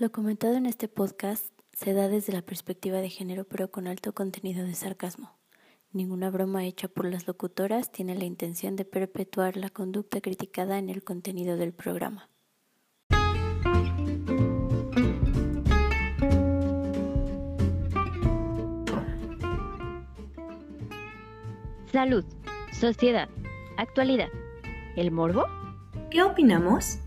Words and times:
Lo 0.00 0.10
comentado 0.10 0.54
en 0.54 0.64
este 0.64 0.88
podcast 0.88 1.44
se 1.74 1.92
da 1.92 2.08
desde 2.08 2.32
la 2.32 2.40
perspectiva 2.40 3.02
de 3.02 3.10
género 3.10 3.44
pero 3.44 3.70
con 3.70 3.86
alto 3.86 4.14
contenido 4.14 4.64
de 4.64 4.72
sarcasmo. 4.72 5.36
Ninguna 5.92 6.30
broma 6.30 6.64
hecha 6.64 6.88
por 6.88 7.04
las 7.04 7.26
locutoras 7.26 7.92
tiene 7.92 8.14
la 8.14 8.24
intención 8.24 8.76
de 8.76 8.86
perpetuar 8.86 9.58
la 9.58 9.68
conducta 9.68 10.22
criticada 10.22 10.78
en 10.78 10.88
el 10.88 11.04
contenido 11.04 11.58
del 11.58 11.74
programa. 11.74 12.30
Salud, 21.92 22.24
sociedad, 22.72 23.28
actualidad. 23.76 24.30
¿El 24.96 25.10
morbo? 25.10 25.44
¿Qué 26.10 26.22
opinamos? 26.22 27.00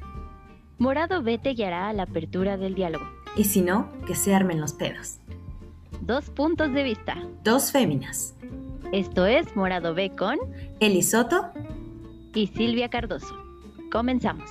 Morado 0.80 1.22
B 1.22 1.38
te 1.38 1.52
guiará 1.52 1.90
a 1.90 1.94
la 1.94 2.04
apertura 2.04 2.58
del 2.58 2.74
diálogo. 2.74 3.06
Y 3.38 3.44
si 3.46 3.62
no, 3.62 3.90
que 4.08 4.16
se 4.16 4.34
armen 4.34 4.60
los 4.60 4.74
pedos. 4.74 5.20
Dos 6.02 6.30
puntos 6.30 6.74
de 6.74 6.84
vista. 6.84 7.16
Dos 7.44 7.72
féminas. 7.72 8.36
Esto 8.92 9.26
es 9.26 9.56
Morado 9.56 9.94
B 9.94 10.12
con 10.16 10.38
Eli 10.80 11.04
Soto 11.04 11.52
y 12.34 12.48
Silvia 12.48 12.90
Cardoso. 12.90 13.36
Comenzamos. 13.92 14.50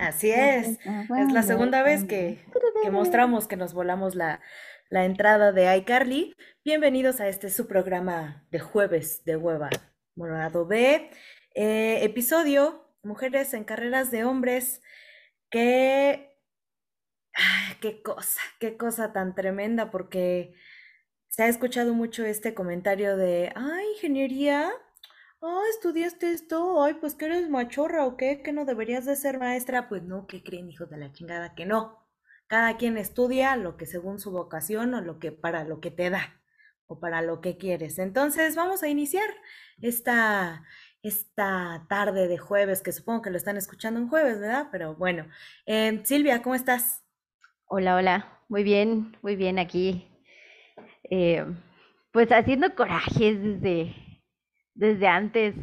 Así 0.00 0.30
es. 0.30 0.78
Es 1.18 1.32
la 1.32 1.42
segunda 1.42 1.82
vez 1.82 2.04
que, 2.04 2.44
que 2.82 2.90
mostramos 2.90 3.46
que 3.46 3.56
nos 3.56 3.74
volamos 3.74 4.14
la, 4.14 4.40
la 4.90 5.04
entrada 5.04 5.52
de 5.52 5.76
iCarly. 5.78 6.34
Bienvenidos 6.64 7.20
a 7.20 7.28
este 7.28 7.50
su 7.50 7.66
programa 7.66 8.46
de 8.50 8.60
jueves 8.60 9.24
de 9.24 9.36
hueva, 9.36 9.70
Morado 10.14 10.66
B. 10.66 11.10
Eh, 11.54 12.04
episodio 12.04 12.82
Mujeres 13.02 13.54
en 13.54 13.64
carreras 13.64 14.10
de 14.10 14.24
hombres. 14.24 14.82
Qué, 15.50 16.36
qué 17.80 18.02
cosa, 18.02 18.40
qué 18.58 18.76
cosa 18.76 19.12
tan 19.12 19.34
tremenda, 19.34 19.90
porque 19.90 20.54
se 21.28 21.44
ha 21.44 21.48
escuchado 21.48 21.94
mucho 21.94 22.24
este 22.24 22.54
comentario 22.54 23.16
de, 23.16 23.52
ay, 23.54 23.86
ingeniería, 23.94 24.72
ah, 25.42 25.62
estudiaste 25.70 26.32
esto, 26.32 26.82
ay, 26.82 26.94
pues 26.94 27.14
que 27.14 27.26
eres 27.26 27.48
machorra 27.48 28.06
o 28.06 28.16
qué, 28.16 28.42
que 28.42 28.52
no 28.52 28.64
deberías 28.64 29.04
de 29.04 29.16
ser 29.16 29.38
maestra. 29.38 29.88
Pues 29.88 30.02
no, 30.02 30.26
¿qué 30.26 30.42
creen, 30.42 30.70
hijos 30.70 30.90
de 30.90 30.96
la 30.96 31.12
chingada? 31.12 31.54
Que 31.54 31.66
no. 31.66 32.05
Cada 32.46 32.76
quien 32.76 32.96
estudia 32.96 33.56
lo 33.56 33.76
que 33.76 33.86
según 33.86 34.18
su 34.18 34.30
vocación 34.30 34.94
o 34.94 35.00
lo 35.00 35.18
que 35.18 35.32
para 35.32 35.64
lo 35.64 35.80
que 35.80 35.90
te 35.90 36.10
da 36.10 36.40
o 36.86 37.00
para 37.00 37.22
lo 37.22 37.40
que 37.40 37.56
quieres. 37.56 37.98
Entonces, 37.98 38.54
vamos 38.54 38.82
a 38.82 38.88
iniciar 38.88 39.28
esta, 39.80 40.64
esta 41.02 41.86
tarde 41.88 42.28
de 42.28 42.38
jueves, 42.38 42.82
que 42.82 42.92
supongo 42.92 43.22
que 43.22 43.30
lo 43.30 43.36
están 43.36 43.56
escuchando 43.56 44.00
en 44.00 44.08
jueves, 44.08 44.40
¿verdad? 44.40 44.68
Pero 44.70 44.94
bueno, 44.94 45.26
eh, 45.66 46.00
Silvia, 46.04 46.42
¿cómo 46.42 46.54
estás? 46.54 47.04
Hola, 47.66 47.96
hola, 47.96 48.40
muy 48.48 48.62
bien, 48.62 49.16
muy 49.22 49.34
bien 49.34 49.58
aquí. 49.58 50.08
Eh, 51.10 51.44
pues 52.12 52.30
haciendo 52.30 52.74
corajes 52.74 53.42
desde, 53.42 53.94
desde 54.74 55.08
antes, 55.08 55.54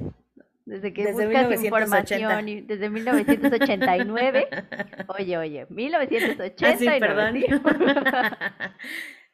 desde 0.65 0.93
que 0.93 1.03
Desde 1.05 1.25
buscas 1.25 1.47
1980. 1.49 1.65
información, 1.65 2.49
y 2.49 2.61
desde 2.61 2.89
1989. 2.89 4.47
Oye, 5.19 5.37
oye, 5.37 5.67
1989. 5.69 6.55
Ah, 6.63 6.77
sí, 6.77 6.99
perdón. 6.99 7.35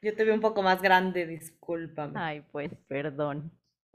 Yo 0.02 0.16
te 0.16 0.24
veo 0.24 0.34
un 0.34 0.42
poco 0.42 0.64
más 0.64 0.82
grande, 0.82 1.28
discúlpame. 1.28 2.14
Ay, 2.16 2.44
pues 2.52 2.72
perdón. 2.88 3.52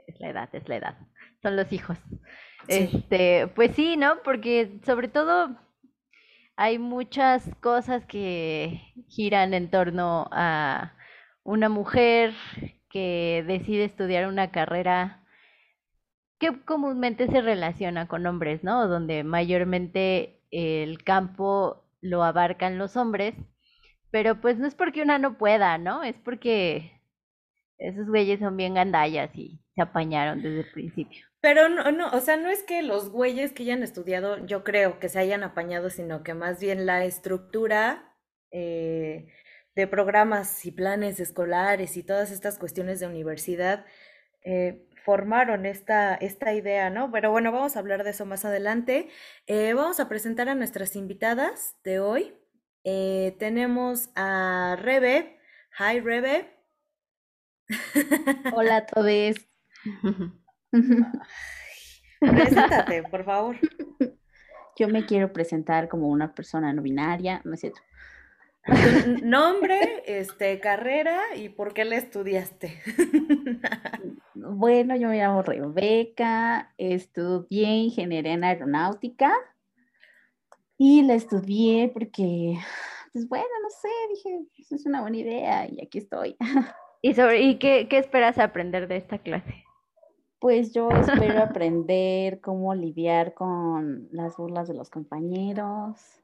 Es 0.06 0.20
la 0.20 0.28
edad, 0.30 0.48
es 0.52 0.68
la 0.68 0.76
edad. 0.76 0.98
Son 1.42 1.56
los 1.56 1.72
hijos. 1.72 1.98
Sí. 2.68 2.90
Este, 2.92 3.48
pues 3.54 3.74
sí, 3.74 3.96
¿no? 3.96 4.22
Porque 4.22 4.78
sobre 4.84 5.08
todo 5.08 5.56
hay 6.56 6.78
muchas 6.78 7.50
cosas 7.60 8.04
que 8.06 8.80
giran 9.08 9.54
en 9.54 9.70
torno 9.70 10.28
a 10.30 10.92
una 11.42 11.68
mujer 11.68 12.32
que 12.90 13.44
decide 13.46 13.84
estudiar 13.84 14.28
una 14.28 14.50
carrera 14.50 15.23
que 16.38 16.62
comúnmente 16.64 17.28
se 17.28 17.40
relaciona 17.40 18.08
con 18.08 18.26
hombres, 18.26 18.64
¿no? 18.64 18.88
Donde 18.88 19.24
mayormente 19.24 20.40
el 20.50 21.02
campo 21.02 21.84
lo 22.00 22.22
abarcan 22.22 22.78
los 22.78 22.96
hombres, 22.96 23.34
pero 24.10 24.40
pues 24.40 24.58
no 24.58 24.66
es 24.66 24.74
porque 24.74 25.02
una 25.02 25.18
no 25.18 25.38
pueda, 25.38 25.78
¿no? 25.78 26.02
Es 26.02 26.16
porque 26.24 27.00
esos 27.78 28.06
güeyes 28.06 28.40
son 28.40 28.56
bien 28.56 28.74
gandallas 28.74 29.30
y 29.34 29.60
se 29.74 29.82
apañaron 29.82 30.42
desde 30.42 30.60
el 30.60 30.72
principio. 30.72 31.26
Pero 31.40 31.68
no, 31.68 31.90
no, 31.92 32.10
o 32.10 32.20
sea, 32.20 32.36
no 32.36 32.48
es 32.48 32.62
que 32.62 32.82
los 32.82 33.10
güeyes 33.10 33.52
que 33.52 33.64
hayan 33.64 33.82
estudiado, 33.82 34.44
yo 34.46 34.64
creo 34.64 34.98
que 34.98 35.08
se 35.08 35.18
hayan 35.18 35.42
apañado, 35.42 35.90
sino 35.90 36.22
que 36.22 36.32
más 36.32 36.60
bien 36.60 36.86
la 36.86 37.04
estructura 37.04 38.14
eh, 38.50 39.26
de 39.74 39.86
programas 39.86 40.64
y 40.64 40.70
planes 40.70 41.20
escolares 41.20 41.96
y 41.96 42.02
todas 42.02 42.30
estas 42.30 42.58
cuestiones 42.58 43.00
de 43.00 43.08
universidad 43.08 43.84
eh, 44.42 44.86
formaron 45.04 45.66
esta, 45.66 46.14
esta 46.14 46.54
idea, 46.54 46.88
¿no? 46.88 47.10
Pero 47.12 47.30
bueno, 47.30 47.52
vamos 47.52 47.76
a 47.76 47.78
hablar 47.78 48.04
de 48.04 48.10
eso 48.10 48.24
más 48.24 48.44
adelante. 48.44 49.10
Eh, 49.46 49.74
vamos 49.74 50.00
a 50.00 50.08
presentar 50.08 50.48
a 50.48 50.54
nuestras 50.54 50.96
invitadas 50.96 51.76
de 51.84 52.00
hoy. 52.00 52.34
Eh, 52.84 53.36
tenemos 53.38 54.08
a 54.16 54.76
Rebe. 54.80 55.38
Hi, 55.78 56.00
Rebe. 56.00 56.50
Hola 58.54 58.76
a 58.78 58.86
todos. 58.86 59.46
Preséntate, 62.20 63.02
por 63.04 63.24
favor. 63.24 63.56
Yo 64.78 64.88
me 64.88 65.04
quiero 65.04 65.32
presentar 65.32 65.88
como 65.88 66.08
una 66.08 66.34
persona 66.34 66.72
no 66.72 66.80
binaria, 66.82 67.42
no 67.44 67.54
es 67.54 67.60
cierto. 67.60 67.80
Nombre, 69.22 70.02
este, 70.06 70.58
carrera 70.60 71.20
y 71.36 71.50
por 71.50 71.74
qué 71.74 71.84
la 71.84 71.96
estudiaste. 71.96 72.80
Bueno, 74.46 74.94
yo 74.96 75.08
me 75.08 75.16
llamo 75.16 75.42
Rebeca, 75.42 76.74
estudié 76.76 77.68
ingeniería 77.76 78.34
en 78.34 78.44
aeronáutica 78.44 79.32
y 80.76 81.02
la 81.02 81.14
estudié 81.14 81.88
porque, 81.88 82.58
pues 83.12 83.26
bueno, 83.28 83.46
no 83.62 83.70
sé, 83.70 83.88
dije, 84.10 84.40
"Pues, 84.56 84.72
es 84.72 84.86
una 84.86 85.00
buena 85.00 85.16
idea 85.16 85.66
y 85.70 85.80
aquí 85.80 85.98
estoy. 85.98 86.36
¿Y, 87.00 87.14
sobre, 87.14 87.40
y 87.42 87.58
qué, 87.58 87.86
qué 87.88 87.96
esperas 87.98 88.38
aprender 88.38 88.86
de 88.86 88.96
esta 88.96 89.18
clase? 89.18 89.64
Pues 90.40 90.74
yo 90.74 90.90
espero 90.90 91.42
aprender 91.42 92.40
cómo 92.40 92.74
lidiar 92.74 93.34
con 93.34 94.08
las 94.10 94.36
burlas 94.36 94.68
de 94.68 94.74
los 94.74 94.90
compañeros, 94.90 96.22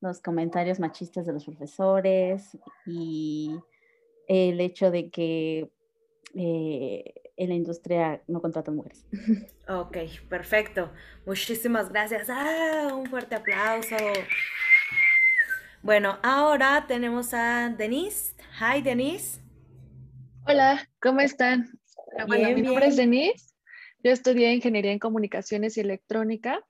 los 0.00 0.20
comentarios 0.20 0.78
machistas 0.80 1.26
de 1.26 1.32
los 1.32 1.44
profesores 1.44 2.56
y 2.86 3.56
el 4.28 4.60
hecho 4.60 4.90
de 4.90 5.10
que 5.10 5.70
eh, 6.34 7.14
en 7.36 7.48
la 7.48 7.54
industria 7.54 8.22
no 8.26 8.40
contratan 8.40 8.76
mujeres. 8.76 9.06
Ok, 9.68 9.96
perfecto. 10.28 10.92
Muchísimas 11.26 11.88
gracias. 11.90 12.28
Ah, 12.30 12.90
un 12.94 13.06
fuerte 13.06 13.34
aplauso. 13.34 13.96
Bueno, 15.82 16.18
ahora 16.22 16.84
tenemos 16.86 17.34
a 17.34 17.68
Denise. 17.76 18.34
Hi, 18.60 18.80
Denise. 18.80 19.40
Hola, 20.46 20.88
¿cómo 21.00 21.18
están? 21.20 21.68
Ah, 22.18 22.26
Bueno, 22.26 22.44
Bien, 22.46 22.54
mi 22.60 22.62
nombre 22.62 22.86
es. 22.86 22.96
Denise. 22.96 23.54
Yo 24.04 24.12
estudié 24.12 24.52
Ingeniería 24.54 24.92
en 24.92 25.00
Comunicaciones 25.00 25.76
y 25.76 25.80
Electrónica 25.80 26.64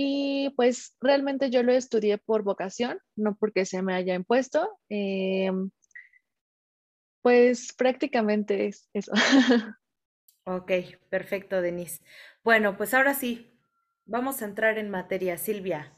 y 0.00 0.50
pues 0.50 0.96
realmente 1.00 1.50
yo 1.50 1.64
lo 1.64 1.72
estudié 1.72 2.18
por 2.18 2.44
vocación, 2.44 3.00
no 3.16 3.34
porque 3.34 3.66
se 3.66 3.82
me 3.82 3.94
haya 3.96 4.14
impuesto. 4.14 4.78
Em, 4.88 5.72
pues 7.20 7.72
prácticamente 7.76 8.68
es 8.68 8.88
eso. 8.94 9.10
Ok, 10.44 10.70
perfecto, 11.10 11.60
Denise. 11.60 12.00
Bueno, 12.42 12.76
pues 12.78 12.94
ahora 12.94 13.12
sí, 13.12 13.60
vamos 14.06 14.40
a 14.40 14.46
entrar 14.46 14.78
en 14.78 14.88
materia. 14.88 15.36
Silvia, 15.36 15.92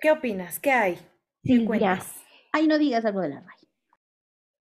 ¿qué 0.00 0.10
opinas? 0.10 0.58
¿Qué 0.58 0.72
hay? 0.72 0.96
¿Qué 1.42 1.54
Silvia. 1.54 1.66
cuentas? 1.66 2.14
Ay, 2.52 2.66
no 2.66 2.76
digas 2.76 3.04
algo 3.06 3.20
de 3.20 3.28
la 3.30 3.40
RAI. 3.40 3.68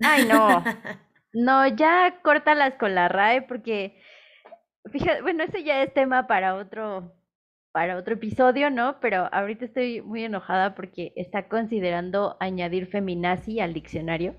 Ay, 0.01 0.25
no. 0.27 0.63
No, 1.33 1.67
ya 1.67 2.21
córtalas 2.23 2.75
con 2.75 2.93
la 2.93 3.07
RAE 3.07 3.41
porque, 3.41 4.01
fíjate, 4.91 5.21
bueno, 5.23 5.43
eso 5.43 5.57
ya 5.57 5.81
es 5.81 5.93
tema 5.93 6.27
para 6.27 6.55
otro, 6.55 7.20
para 7.71 7.97
otro 7.97 8.15
episodio, 8.15 8.69
¿no? 8.69 8.99
Pero 8.99 9.29
ahorita 9.31 9.65
estoy 9.65 10.01
muy 10.01 10.23
enojada 10.23 10.75
porque 10.75 11.13
está 11.15 11.47
considerando 11.47 12.37
añadir 12.39 12.87
feminazi 12.87 13.59
al 13.59 13.73
diccionario. 13.73 14.35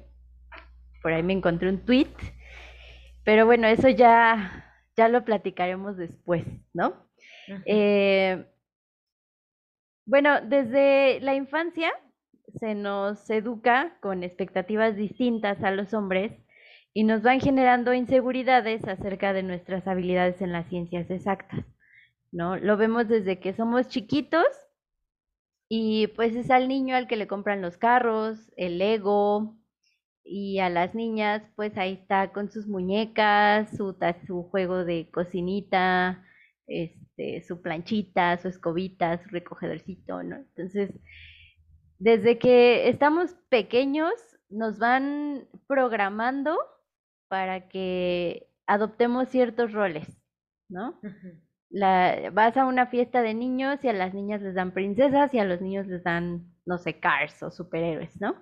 Por 1.02 1.12
ahí 1.12 1.22
me 1.22 1.32
encontré 1.32 1.68
un 1.68 1.84
tweet. 1.84 2.14
Pero 3.24 3.46
bueno, 3.46 3.66
eso 3.68 3.88
ya, 3.88 4.64
ya 4.96 5.08
lo 5.08 5.24
platicaremos 5.24 5.96
después, 5.96 6.44
¿no? 6.74 7.06
Eh, 7.66 8.44
bueno, 10.04 10.40
desde 10.40 11.20
la 11.20 11.34
infancia 11.34 11.90
se 12.58 12.74
nos 12.74 13.28
educa 13.30 13.96
con 14.00 14.22
expectativas 14.22 14.96
distintas 14.96 15.62
a 15.62 15.70
los 15.70 15.94
hombres 15.94 16.32
y 16.92 17.04
nos 17.04 17.22
van 17.22 17.40
generando 17.40 17.94
inseguridades 17.94 18.86
acerca 18.86 19.32
de 19.32 19.42
nuestras 19.42 19.86
habilidades 19.86 20.42
en 20.42 20.52
las 20.52 20.66
ciencias 20.68 21.10
exactas, 21.10 21.64
¿no? 22.32 22.56
Lo 22.56 22.76
vemos 22.76 23.08
desde 23.08 23.38
que 23.40 23.54
somos 23.54 23.88
chiquitos 23.88 24.46
y 25.68 26.08
pues 26.08 26.34
es 26.34 26.50
al 26.50 26.68
niño 26.68 26.96
al 26.96 27.06
que 27.06 27.16
le 27.16 27.28
compran 27.28 27.62
los 27.62 27.76
carros, 27.78 28.50
el 28.56 28.78
Lego, 28.78 29.56
y 30.24 30.58
a 30.60 30.70
las 30.70 30.94
niñas 30.94 31.42
pues 31.56 31.76
ahí 31.76 31.94
está 31.94 32.32
con 32.32 32.50
sus 32.50 32.66
muñecas, 32.66 33.70
su, 33.76 33.96
su 34.26 34.42
juego 34.44 34.84
de 34.84 35.10
cocinita, 35.10 36.24
este, 36.66 37.42
su 37.42 37.60
planchita, 37.62 38.38
su 38.38 38.48
escobita, 38.48 39.22
su 39.22 39.28
recogedorcito, 39.30 40.22
¿no? 40.22 40.36
Entonces, 40.36 40.90
desde 41.98 42.38
que 42.38 42.88
estamos 42.88 43.34
pequeños 43.48 44.12
nos 44.48 44.78
van 44.78 45.48
programando 45.66 46.58
para 47.28 47.68
que 47.68 48.48
adoptemos 48.66 49.28
ciertos 49.28 49.72
roles, 49.72 50.06
¿no? 50.68 51.00
La, 51.72 52.30
vas 52.32 52.56
a 52.56 52.66
una 52.66 52.86
fiesta 52.86 53.22
de 53.22 53.34
niños 53.34 53.82
y 53.82 53.88
a 53.88 53.92
las 53.92 54.14
niñas 54.14 54.42
les 54.42 54.54
dan 54.54 54.72
princesas 54.72 55.32
y 55.32 55.38
a 55.38 55.44
los 55.44 55.60
niños 55.60 55.86
les 55.86 56.04
dan, 56.04 56.54
no 56.66 56.78
sé, 56.78 57.00
cars 57.00 57.42
o 57.42 57.50
superhéroes, 57.50 58.20
¿no? 58.20 58.36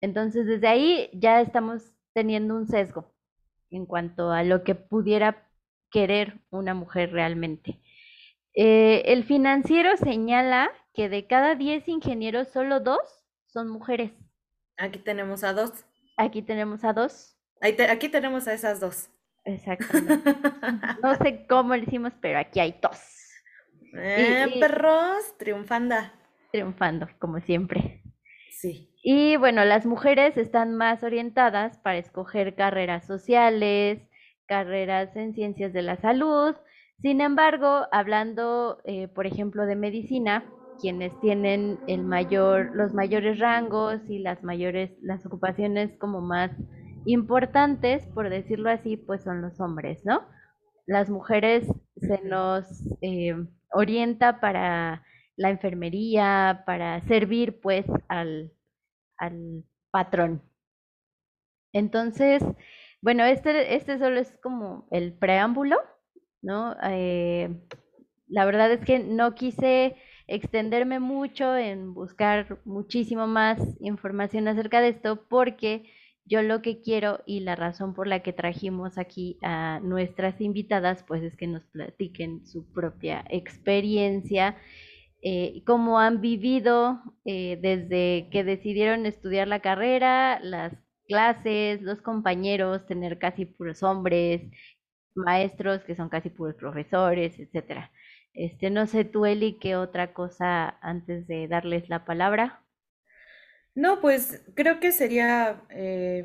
Entonces, 0.00 0.46
desde 0.46 0.68
ahí 0.68 1.10
ya 1.14 1.40
estamos 1.40 1.94
teniendo 2.12 2.54
un 2.54 2.68
sesgo 2.68 3.12
en 3.70 3.86
cuanto 3.86 4.30
a 4.30 4.44
lo 4.44 4.62
que 4.62 4.74
pudiera 4.74 5.48
querer 5.90 6.38
una 6.50 6.74
mujer 6.74 7.12
realmente. 7.12 7.80
Eh, 8.54 9.02
el 9.06 9.24
financiero 9.24 9.96
señala 9.96 10.70
que 10.94 11.08
de 11.08 11.26
cada 11.26 11.54
10 11.54 11.88
ingenieros, 11.88 12.48
solo 12.48 12.80
dos 12.80 13.00
son 13.46 13.68
mujeres. 13.68 14.12
Aquí 14.76 14.98
tenemos 14.98 15.42
a 15.44 15.54
dos. 15.54 15.72
Aquí 16.18 16.42
tenemos 16.42 16.84
a 16.84 16.92
dos 16.92 17.36
aquí 17.60 18.08
tenemos 18.08 18.46
a 18.48 18.52
esas 18.52 18.80
dos. 18.80 19.08
Exactamente. 19.46 20.34
no 21.02 21.14
sé 21.14 21.46
cómo 21.48 21.76
lo 21.76 21.82
hicimos, 21.82 22.12
pero 22.20 22.38
aquí 22.38 22.60
hay 22.60 22.78
dos. 22.82 23.00
Eh, 23.94 24.58
perros, 24.60 25.34
triunfando. 25.38 25.94
Triunfando, 26.52 27.08
como 27.18 27.40
siempre. 27.40 28.02
Sí. 28.50 28.90
Y 29.02 29.36
bueno, 29.36 29.64
las 29.64 29.86
mujeres 29.86 30.36
están 30.36 30.74
más 30.74 31.02
orientadas 31.04 31.78
para 31.78 31.98
escoger 31.98 32.56
carreras 32.56 33.06
sociales, 33.06 34.00
carreras 34.46 35.14
en 35.14 35.32
ciencias 35.32 35.72
de 35.72 35.82
la 35.82 35.96
salud. 35.96 36.56
Sin 37.00 37.20
embargo, 37.20 37.86
hablando, 37.92 38.80
eh, 38.84 39.06
por 39.06 39.26
ejemplo, 39.26 39.64
de 39.66 39.76
medicina, 39.76 40.44
quienes 40.80 41.18
tienen 41.20 41.78
el 41.86 42.02
mayor, 42.02 42.74
los 42.74 42.94
mayores 42.94 43.38
rangos 43.38 44.10
y 44.10 44.18
las 44.18 44.42
mayores, 44.42 44.90
las 45.00 45.24
ocupaciones 45.24 45.96
como 45.98 46.20
más 46.20 46.50
importantes, 47.06 48.04
por 48.08 48.28
decirlo 48.30 48.70
así, 48.70 48.96
pues 48.96 49.22
son 49.22 49.42
los 49.42 49.60
hombres, 49.60 50.04
¿no? 50.04 50.26
Las 50.86 51.08
mujeres 51.10 51.66
se 51.96 52.20
nos 52.22 52.66
eh, 53.00 53.34
orienta 53.72 54.40
para 54.40 55.04
la 55.36 55.50
enfermería, 55.50 56.64
para 56.66 57.00
servir 57.02 57.60
pues 57.60 57.86
al, 58.08 58.52
al 59.18 59.64
patrón. 59.90 60.42
Entonces, 61.72 62.42
bueno, 63.02 63.24
este, 63.24 63.74
este 63.76 63.98
solo 63.98 64.18
es 64.18 64.36
como 64.42 64.88
el 64.90 65.12
preámbulo, 65.12 65.76
¿no? 66.42 66.76
Eh, 66.84 67.54
la 68.28 68.44
verdad 68.44 68.72
es 68.72 68.84
que 68.84 68.98
no 68.98 69.34
quise 69.34 69.96
extenderme 70.26 70.98
mucho 70.98 71.56
en 71.56 71.94
buscar 71.94 72.60
muchísimo 72.64 73.26
más 73.26 73.60
información 73.80 74.48
acerca 74.48 74.80
de 74.80 74.88
esto 74.88 75.26
porque 75.28 75.88
yo 76.26 76.42
lo 76.42 76.62
que 76.62 76.82
quiero 76.82 77.22
y 77.26 77.40
la 77.40 77.56
razón 77.56 77.94
por 77.94 78.06
la 78.08 78.22
que 78.22 78.32
trajimos 78.32 78.98
aquí 78.98 79.38
a 79.42 79.80
nuestras 79.82 80.40
invitadas, 80.40 81.04
pues 81.06 81.22
es 81.22 81.36
que 81.36 81.46
nos 81.46 81.64
platiquen 81.66 82.46
su 82.46 82.66
propia 82.72 83.24
experiencia, 83.30 84.56
eh, 85.22 85.62
cómo 85.66 85.98
han 86.00 86.20
vivido 86.20 87.00
eh, 87.24 87.58
desde 87.62 88.28
que 88.30 88.44
decidieron 88.44 89.06
estudiar 89.06 89.48
la 89.48 89.60
carrera, 89.60 90.40
las 90.40 90.74
clases, 91.08 91.82
los 91.82 92.02
compañeros, 92.02 92.86
tener 92.86 93.18
casi 93.18 93.46
puros 93.46 93.82
hombres, 93.82 94.42
maestros 95.14 95.82
que 95.84 95.96
son 95.96 96.08
casi 96.08 96.30
puros 96.30 96.54
profesores, 96.56 97.38
etcétera. 97.38 97.92
Este, 98.34 98.70
no 98.70 98.86
sé 98.86 99.04
tú, 99.04 99.26
Eli, 99.26 99.58
qué 99.58 99.76
otra 99.76 100.12
cosa 100.12 100.78
antes 100.82 101.26
de 101.26 101.48
darles 101.48 101.88
la 101.88 102.04
palabra. 102.04 102.65
No, 103.76 104.00
pues 104.00 104.42
creo 104.54 104.80
que 104.80 104.90
sería, 104.90 105.62
eh, 105.68 106.24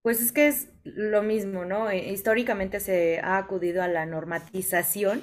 pues 0.00 0.22
es 0.22 0.32
que 0.32 0.48
es 0.48 0.70
lo 0.82 1.22
mismo, 1.22 1.66
¿no? 1.66 1.90
Eh, 1.90 2.10
históricamente 2.10 2.80
se 2.80 3.20
ha 3.20 3.36
acudido 3.36 3.82
a 3.82 3.88
la 3.88 4.06
normatización, 4.06 5.22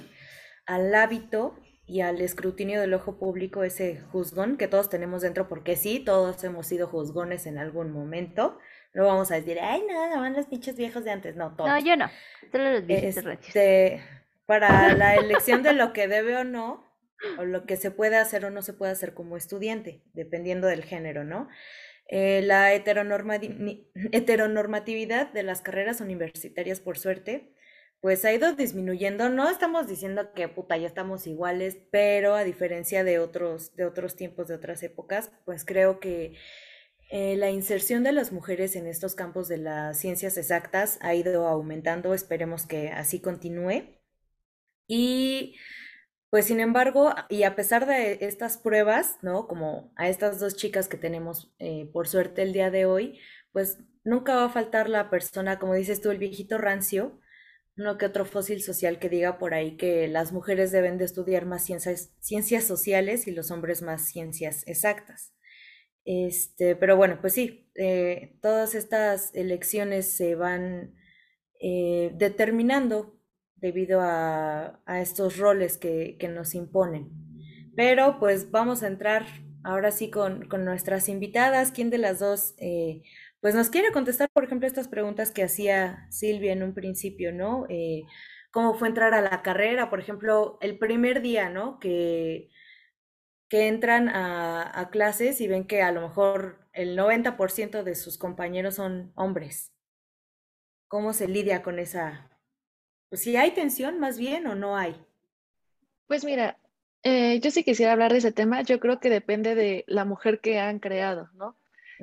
al 0.67 0.93
hábito 0.93 1.59
y 1.87 2.01
al 2.01 2.21
escrutinio 2.21 2.79
del 2.79 2.93
ojo 2.93 3.17
público, 3.17 3.63
ese 3.63 4.01
juzgón 4.11 4.55
que 4.55 4.67
todos 4.67 4.87
tenemos 4.87 5.23
dentro, 5.23 5.47
porque 5.47 5.75
sí, 5.75 5.99
todos 5.99 6.43
hemos 6.43 6.67
sido 6.67 6.87
juzgones 6.87 7.47
en 7.47 7.57
algún 7.57 7.91
momento. 7.91 8.59
No 8.93 9.05
vamos 9.05 9.31
a 9.31 9.35
decir, 9.35 9.57
ay, 9.59 9.83
no, 9.89 10.21
van 10.21 10.35
los 10.35 10.45
pinches 10.45 10.75
viejos 10.77 11.03
de 11.03 11.11
antes, 11.11 11.35
no, 11.35 11.55
todos. 11.55 11.71
No, 11.71 11.79
yo 11.79 11.97
no, 11.97 12.07
solo 12.51 12.71
los 12.71 12.85
viejos 12.85 13.17
este, 13.25 14.03
Para 14.45 14.93
la 14.93 15.15
elección 15.15 15.63
de 15.63 15.73
lo 15.73 15.91
que 15.91 16.07
debe 16.07 16.37
o 16.37 16.43
no, 16.43 16.86
o 17.37 17.45
lo 17.45 17.65
que 17.65 17.77
se 17.77 17.91
puede 17.91 18.17
hacer 18.17 18.45
o 18.45 18.49
no 18.49 18.61
se 18.61 18.73
puede 18.73 18.91
hacer 18.91 19.13
como 19.13 19.37
estudiante, 19.37 20.03
dependiendo 20.13 20.67
del 20.67 20.83
género, 20.83 21.23
¿no? 21.23 21.47
Eh, 22.09 22.41
la 22.43 22.73
heteronormatividad 24.11 25.31
de 25.33 25.43
las 25.43 25.61
carreras 25.61 26.01
universitarias, 26.01 26.79
por 26.79 26.97
suerte, 26.97 27.53
pues 28.01 28.23
ha 28.25 28.33
ido 28.33 28.53
disminuyendo. 28.53 29.29
No 29.29 29.49
estamos 29.49 29.87
diciendo 29.87 30.33
que 30.33 30.47
puta, 30.47 30.77
ya 30.77 30.87
estamos 30.87 31.27
iguales, 31.27 31.77
pero 31.91 32.35
a 32.35 32.43
diferencia 32.43 33.03
de 33.03 33.19
otros, 33.19 33.75
de 33.75 33.85
otros 33.85 34.15
tiempos, 34.15 34.47
de 34.47 34.55
otras 34.55 34.83
épocas, 34.83 35.31
pues 35.45 35.65
creo 35.65 35.99
que 35.99 36.35
eh, 37.09 37.35
la 37.37 37.49
inserción 37.49 38.03
de 38.03 38.11
las 38.11 38.31
mujeres 38.31 38.75
en 38.75 38.85
estos 38.87 39.15
campos 39.15 39.47
de 39.47 39.57
las 39.57 39.97
ciencias 39.99 40.37
exactas 40.37 40.97
ha 41.01 41.15
ido 41.15 41.47
aumentando. 41.47 42.13
Esperemos 42.13 42.65
que 42.65 42.89
así 42.89 43.19
continúe. 43.21 43.83
Y 44.87 45.55
pues 46.37 46.45
sin 46.45 46.59
embargo, 46.59 47.15
y 47.29 47.41
a 47.41 47.55
pesar 47.55 47.87
de 47.87 48.19
estas 48.21 48.59
pruebas, 48.59 49.17
¿no? 49.23 49.47
Como 49.47 49.91
a 49.95 50.07
estas 50.07 50.39
dos 50.39 50.55
chicas 50.55 50.87
que 50.87 50.95
tenemos 50.95 51.51
eh, 51.57 51.89
por 51.91 52.07
suerte 52.07 52.43
el 52.43 52.53
día 52.53 52.69
de 52.69 52.85
hoy, 52.85 53.19
pues 53.51 53.79
nunca 54.03 54.35
va 54.35 54.45
a 54.45 54.49
faltar 54.49 54.87
la 54.87 55.09
persona, 55.09 55.57
como 55.57 55.73
dices 55.73 55.99
tú, 55.99 56.11
el 56.11 56.19
viejito 56.19 56.59
rancio, 56.59 57.19
uno 57.75 57.97
que 57.97 58.05
otro 58.05 58.23
fósil 58.23 58.61
social 58.61 58.99
que 58.99 59.09
diga 59.09 59.39
por 59.39 59.55
ahí 59.55 59.77
que 59.77 60.07
las 60.07 60.31
mujeres 60.31 60.71
deben 60.71 60.99
de 60.99 61.05
estudiar 61.05 61.47
más 61.47 61.65
ciencias, 61.65 62.63
sociales 62.63 63.25
y 63.25 63.31
los 63.31 63.49
hombres 63.49 63.81
más 63.81 64.05
ciencias 64.05 64.61
exactas. 64.67 65.33
Este, 66.05 66.75
pero 66.75 66.97
bueno, 66.97 67.17
pues 67.19 67.33
sí, 67.33 67.71
eh, 67.73 68.37
todas 68.43 68.75
estas 68.75 69.33
elecciones 69.33 70.15
se 70.15 70.35
van 70.35 70.93
eh, 71.59 72.11
determinando 72.13 73.16
debido 73.59 73.99
a, 74.01 74.79
estos 75.01 75.37
roles 75.37 75.77
que, 75.77 76.17
nos 76.33 76.55
imponen. 76.55 77.09
Pero 77.75 78.19
pues 78.19 78.51
vamos 78.51 78.83
a 78.83 78.87
entrar 78.87 79.25
ahora 79.63 79.91
sí 79.91 80.09
con, 80.09 80.47
nuestras 80.63 81.09
invitadas. 81.09 81.71
¿Quién 81.71 81.89
de 81.89 81.97
las 81.97 82.19
dos 82.19 82.55
eh, 82.57 83.03
pues 83.41 83.55
nos 83.55 83.69
quiere 83.69 83.91
contestar, 83.91 84.29
por 84.33 84.43
ejemplo, 84.43 84.67
estas 84.67 84.87
preguntas 84.87 85.31
que 85.31 85.43
hacía 85.43 86.07
Silvia 86.09 86.53
en 86.53 86.63
un 86.63 86.73
principio, 86.73 87.31
¿no? 87.31 87.65
Eh, 87.69 88.03
¿Cómo 88.51 88.73
fue 88.73 88.87
entrar 88.87 89.13
a 89.13 89.21
la 89.21 89.41
carrera? 89.43 89.89
Por 89.89 89.99
ejemplo, 89.99 90.57
el 90.61 90.79
primer 90.79 91.21
día, 91.21 91.49
¿no? 91.49 91.79
Que, 91.79 92.49
que 93.49 93.67
entran 93.67 94.09
a, 94.09 94.79
a 94.79 94.89
clases 94.89 95.39
y 95.41 95.47
ven 95.47 95.67
que 95.67 95.81
a 95.81 95.91
lo 95.91 96.01
mejor 96.01 96.67
el 96.73 96.97
90% 96.97 97.83
de 97.83 97.95
sus 97.95 98.17
compañeros 98.17 98.75
son 98.75 99.11
hombres. 99.15 99.71
¿Cómo 100.87 101.13
se 101.13 101.27
lidia 101.27 101.63
con 101.63 101.79
esa, 101.79 102.36
si 103.11 103.35
hay 103.35 103.51
tensión 103.51 103.99
más 103.99 104.17
bien 104.17 104.47
o 104.47 104.55
no 104.55 104.77
hay. 104.77 104.95
Pues 106.07 106.23
mira, 106.23 106.57
eh, 107.03 107.39
yo 107.39 107.51
sí 107.51 107.63
quisiera 107.63 107.93
hablar 107.93 108.11
de 108.11 108.19
ese 108.19 108.31
tema. 108.31 108.61
Yo 108.61 108.79
creo 108.79 108.99
que 108.99 109.09
depende 109.09 109.55
de 109.55 109.83
la 109.87 110.05
mujer 110.05 110.39
que 110.39 110.59
han 110.59 110.79
creado, 110.79 111.29
¿no? 111.33 111.55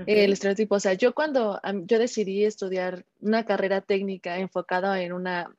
el 0.07 0.33
estereotipo. 0.33 0.75
O 0.75 0.81
sea, 0.81 0.95
yo 0.95 1.15
cuando 1.15 1.61
yo 1.85 1.99
decidí 1.99 2.45
estudiar 2.45 3.05
una 3.21 3.45
carrera 3.45 3.81
técnica 3.81 4.39
enfocada 4.39 5.01
en 5.01 5.13
una 5.13 5.55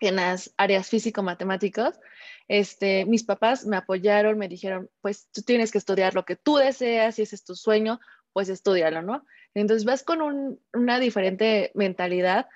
en 0.00 0.16
las 0.16 0.54
áreas 0.56 0.88
físico-matemáticas, 0.88 1.98
este, 2.46 3.04
mis 3.04 3.24
papás 3.24 3.66
me 3.66 3.76
apoyaron, 3.76 4.38
me 4.38 4.46
dijeron, 4.46 4.88
pues 5.00 5.28
tú 5.32 5.42
tienes 5.42 5.72
que 5.72 5.78
estudiar 5.78 6.14
lo 6.14 6.24
que 6.24 6.36
tú 6.36 6.56
deseas, 6.56 7.18
y 7.18 7.22
ese 7.22 7.34
es 7.34 7.44
tu 7.44 7.56
sueño, 7.56 7.98
pues 8.32 8.48
estudialo, 8.48 9.02
¿no? 9.02 9.24
Entonces 9.54 9.84
vas 9.84 10.04
con 10.04 10.22
un, 10.22 10.60
una 10.72 11.00
diferente 11.00 11.72
mentalidad 11.74 12.46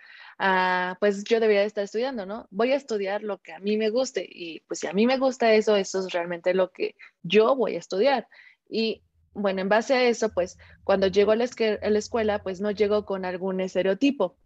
pues 1.00 1.24
yo 1.24 1.40
debería 1.40 1.64
estar 1.64 1.84
estudiando, 1.84 2.26
¿no? 2.26 2.46
Voy 2.50 2.72
a 2.72 2.76
estudiar 2.76 3.22
lo 3.22 3.38
que 3.38 3.52
a 3.52 3.58
mí 3.58 3.76
me 3.76 3.90
guste 3.90 4.26
y 4.28 4.60
pues 4.60 4.80
si 4.80 4.86
a 4.86 4.92
mí 4.92 5.06
me 5.06 5.18
gusta 5.18 5.52
eso, 5.54 5.76
eso 5.76 6.00
es 6.00 6.12
realmente 6.12 6.54
lo 6.54 6.70
que 6.70 6.96
yo 7.22 7.54
voy 7.56 7.76
a 7.76 7.78
estudiar. 7.78 8.28
Y 8.68 9.02
bueno, 9.34 9.60
en 9.60 9.68
base 9.68 9.94
a 9.94 10.04
eso, 10.04 10.30
pues 10.30 10.58
cuando 10.84 11.06
llego 11.06 11.32
a 11.32 11.36
la, 11.36 11.44
escuela, 11.44 12.42
pues 12.42 12.60
no 12.60 12.70
llego 12.70 13.04
con 13.04 13.24
algún 13.24 13.60
estereotipo. 13.60 14.36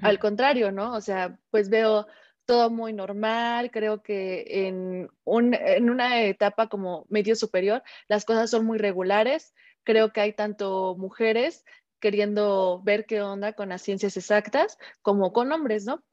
Al 0.00 0.18
contrario, 0.18 0.72
¿no? 0.72 0.94
O 0.94 1.02
sea, 1.02 1.38
pues 1.50 1.68
veo 1.68 2.06
todo 2.46 2.70
muy 2.70 2.94
normal, 2.94 3.70
creo 3.70 4.02
que 4.02 4.44
en, 4.66 5.10
en 5.26 5.90
una 5.90 6.22
etapa 6.22 6.68
como 6.68 7.04
medio 7.10 7.36
superior 7.36 7.82
las 8.08 8.24
cosas 8.24 8.50
son 8.50 8.64
muy 8.64 8.78
regulares, 8.78 9.54
creo 9.82 10.12
que 10.12 10.20
hay 10.20 10.32
tanto 10.32 10.96
mujeres 10.96 11.64
queriendo 12.04 12.82
ver 12.84 13.06
qué 13.06 13.22
onda 13.22 13.54
con 13.54 13.70
las 13.70 13.80
ciencias 13.80 14.18
exactas 14.18 14.76
como 15.00 15.32
con 15.32 15.50
hombres, 15.52 15.86
¿no? 15.86 16.04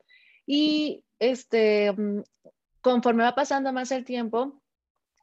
Y 0.46 1.04
este, 1.20 1.92
mm, 1.92 2.22
conforme 2.80 3.26
va 3.26 3.36
pasando 3.36 3.74
más 3.74 3.92
el 3.92 4.06
tiempo, 4.06 4.64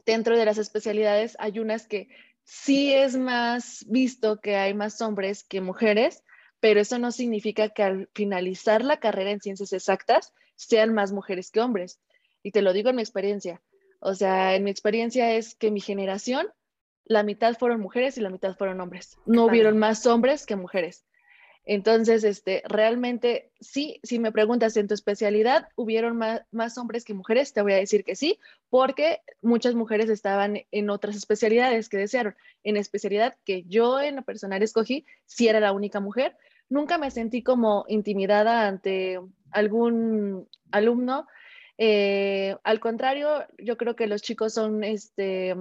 dentro 0.05 0.37
de 0.37 0.45
las 0.45 0.59
especialidades 0.59 1.37
hay 1.39 1.59
unas 1.59 1.87
que 1.87 2.09
sí 2.45 2.93
es 2.93 3.17
más 3.17 3.87
visto 3.89 4.43
que 4.43 4.57
hay 4.57 4.75
más 4.75 5.01
hombres 5.01 5.43
que 5.43 5.63
mujeres, 5.63 6.23
pero 6.61 6.81
eso 6.81 6.99
no 6.99 7.13
significa 7.13 7.71
que 7.71 7.83
al 7.83 8.11
finalizar 8.15 8.85
la 8.85 9.01
carrera 9.01 9.31
en 9.31 9.41
ciencias 9.41 9.73
exactas 9.73 10.35
sean 10.55 10.93
más 10.93 11.13
mujeres 11.13 11.51
que 11.51 11.61
hombres. 11.61 11.99
Y 12.43 12.51
te 12.51 12.61
lo 12.61 12.75
digo 12.75 12.91
en 12.91 12.97
mi 12.97 13.03
experiencia. 13.03 13.63
O 14.01 14.15
sea, 14.15 14.55
en 14.55 14.65
mi 14.65 14.71
experiencia 14.71 15.33
es 15.33 15.55
que 15.55 15.71
mi 15.71 15.81
generación, 15.81 16.47
la 17.09 17.23
mitad 17.23 17.57
fueron 17.59 17.81
mujeres 17.81 18.17
y 18.19 18.21
la 18.21 18.31
mitad 18.31 18.57
fueron 18.57 18.81
hombres. 18.81 19.19
No 19.27 19.47
hubieron 19.47 19.79
más 19.79 20.07
hombres 20.07 20.47
que 20.47 20.57
mujeres. 20.57 21.05
Entonces, 21.65 22.25
este, 22.25 22.63
realmente, 22.67 23.51
sí, 23.61 24.01
si 24.03 24.19
me 24.19 24.33
preguntas 24.33 24.75
en 24.79 24.89
tu 24.89 24.95
especialidad, 24.95 25.69
¿hubieron 25.77 26.17
más, 26.17 26.79
hombres 26.79 27.05
que 27.05 27.13
mujeres? 27.13 27.53
Te 27.53 27.61
voy 27.61 27.75
a 27.75 27.77
decir 27.77 28.05
que 28.05 28.17
sí, 28.17 28.39
porque 28.71 29.21
muchas 29.43 29.75
mujeres 29.75 30.09
estaban 30.09 30.63
en 30.71 30.89
otras 30.89 31.15
especialidades 31.15 31.91
que 31.91 31.99
desearon. 31.99 32.37
En 32.65 32.79
especialidad 32.79 33.37
que 33.45 33.65
yo 33.65 34.01
en 34.01 34.17
lo 34.17 34.23
personal 34.23 34.63
escogí, 34.63 35.05
sí 35.27 35.49
era 35.49 35.61
la 35.61 35.73
única 35.73 36.01
mujer. 36.01 36.39
Nunca 36.71 36.97
me 36.97 37.11
sentí 37.11 37.43
como 37.43 37.85
intimidada 37.89 38.67
ante 38.67 39.21
algún 39.51 40.49
alumno. 40.71 41.27
Eh, 41.77 42.57
al 42.65 42.81
contrario, 42.81 43.45
yo 43.59 43.77
creo 43.77 43.95
que 43.95 44.07
los 44.07 44.23
chicos 44.23 44.55
son, 44.55 44.85
este, 44.85 45.55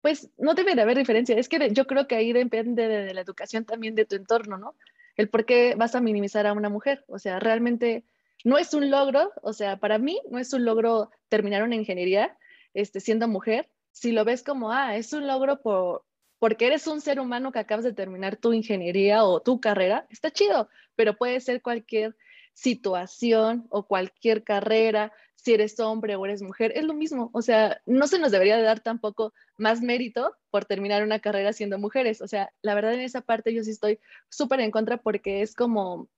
pues 0.00 0.30
no 0.38 0.54
debe 0.54 0.74
de 0.74 0.82
haber 0.82 0.96
diferencia. 0.96 1.36
Es 1.36 1.48
que 1.48 1.70
yo 1.72 1.86
creo 1.86 2.06
que 2.06 2.16
ahí 2.16 2.32
depende 2.32 2.88
de 2.88 3.14
la 3.14 3.20
educación 3.20 3.64
también 3.64 3.94
de 3.94 4.04
tu 4.04 4.16
entorno, 4.16 4.56
¿no? 4.58 4.74
el 5.20 5.28
por 5.28 5.44
qué 5.44 5.74
vas 5.76 5.94
a 5.94 6.00
minimizar 6.00 6.46
a 6.46 6.52
una 6.52 6.68
mujer. 6.68 7.04
O 7.06 7.18
sea, 7.18 7.38
realmente 7.38 8.04
no 8.44 8.58
es 8.58 8.74
un 8.74 8.90
logro, 8.90 9.32
o 9.42 9.52
sea, 9.52 9.76
para 9.78 9.98
mí 9.98 10.20
no 10.30 10.38
es 10.38 10.52
un 10.52 10.64
logro 10.64 11.10
terminar 11.28 11.62
una 11.62 11.76
ingeniería 11.76 12.36
este, 12.74 13.00
siendo 13.00 13.28
mujer. 13.28 13.68
Si 13.92 14.12
lo 14.12 14.24
ves 14.24 14.42
como, 14.42 14.72
ah, 14.72 14.96
es 14.96 15.12
un 15.12 15.26
logro 15.26 15.60
por, 15.60 16.04
porque 16.38 16.66
eres 16.66 16.86
un 16.86 17.00
ser 17.00 17.20
humano 17.20 17.52
que 17.52 17.58
acabas 17.58 17.84
de 17.84 17.92
terminar 17.92 18.36
tu 18.36 18.52
ingeniería 18.52 19.24
o 19.24 19.40
tu 19.40 19.60
carrera, 19.60 20.06
está 20.10 20.30
chido, 20.30 20.68
pero 20.96 21.16
puede 21.16 21.40
ser 21.40 21.60
cualquier 21.60 22.16
situación 22.60 23.66
o 23.70 23.86
cualquier 23.86 24.44
carrera, 24.44 25.12
si 25.34 25.54
eres 25.54 25.80
hombre 25.80 26.16
o 26.16 26.26
eres 26.26 26.42
mujer, 26.42 26.72
es 26.76 26.84
lo 26.84 26.92
mismo. 26.92 27.30
O 27.32 27.40
sea, 27.40 27.80
no 27.86 28.06
se 28.06 28.18
nos 28.18 28.32
debería 28.32 28.60
dar 28.60 28.80
tampoco 28.80 29.32
más 29.56 29.80
mérito 29.80 30.36
por 30.50 30.66
terminar 30.66 31.02
una 31.02 31.20
carrera 31.20 31.54
siendo 31.54 31.78
mujeres. 31.78 32.20
O 32.20 32.28
sea, 32.28 32.52
la 32.60 32.74
verdad 32.74 32.92
en 32.94 33.00
esa 33.00 33.22
parte 33.22 33.54
yo 33.54 33.64
sí 33.64 33.70
estoy 33.70 33.98
súper 34.28 34.60
en 34.60 34.70
contra 34.70 34.98
porque 34.98 35.40
es 35.40 35.54
como 35.54 36.08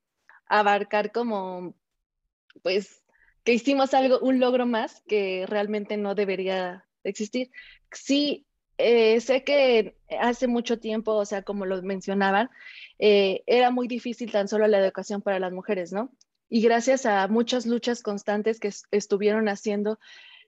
abarcar 0.47 1.13
como, 1.13 1.73
pues, 2.61 3.01
que 3.45 3.53
hicimos 3.53 3.93
algo, 3.93 4.19
un 4.19 4.39
logro 4.41 4.65
más 4.65 5.01
que 5.07 5.45
realmente 5.47 5.95
no 5.95 6.13
debería 6.13 6.85
existir. 7.05 7.51
Sí, 7.91 8.45
eh, 8.77 9.21
sé 9.21 9.45
que 9.45 9.95
hace 10.19 10.47
mucho 10.47 10.79
tiempo, 10.79 11.13
o 11.13 11.25
sea, 11.25 11.43
como 11.43 11.65
lo 11.65 11.81
mencionaban, 11.83 12.49
eh, 12.99 13.43
era 13.45 13.71
muy 13.71 13.87
difícil 13.87 14.31
tan 14.31 14.49
solo 14.49 14.67
la 14.67 14.79
educación 14.79 15.21
para 15.21 15.39
las 15.39 15.53
mujeres, 15.53 15.93
¿no? 15.93 16.11
Y 16.53 16.61
gracias 16.61 17.07
a 17.07 17.27
muchas 17.29 17.65
luchas 17.65 18.03
constantes 18.03 18.59
que 18.59 18.71
estuvieron 18.91 19.49
haciendo, 19.49 19.97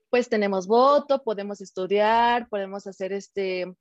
pues 0.08 0.28
tenemos 0.28 0.68
voto, 0.68 1.24
podemos 1.24 1.60
estudiar, 1.60 2.48
podemos 2.48 2.86
hacer 2.86 3.12
este, 3.12 3.74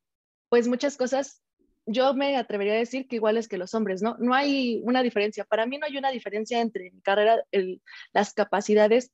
pues 0.49 0.67
muchas 0.67 0.97
cosas. 0.97 1.43
Yo 1.85 2.15
me 2.15 2.35
atrevería 2.35 2.73
a 2.73 2.77
decir 2.77 3.07
que 3.07 3.17
iguales 3.17 3.47
que 3.47 3.59
los 3.59 3.75
hombres, 3.75 4.01
¿no? 4.01 4.17
No 4.17 4.33
hay 4.33 4.81
una 4.85 5.03
diferencia. 5.03 5.45
Para 5.45 5.67
mí 5.67 5.77
no 5.77 5.85
hay 5.85 5.97
una 5.97 6.09
diferencia 6.09 6.61
entre 6.61 6.89
mi 6.89 6.99
carrera, 7.01 7.43
las 8.11 8.33
capacidades 8.33 9.11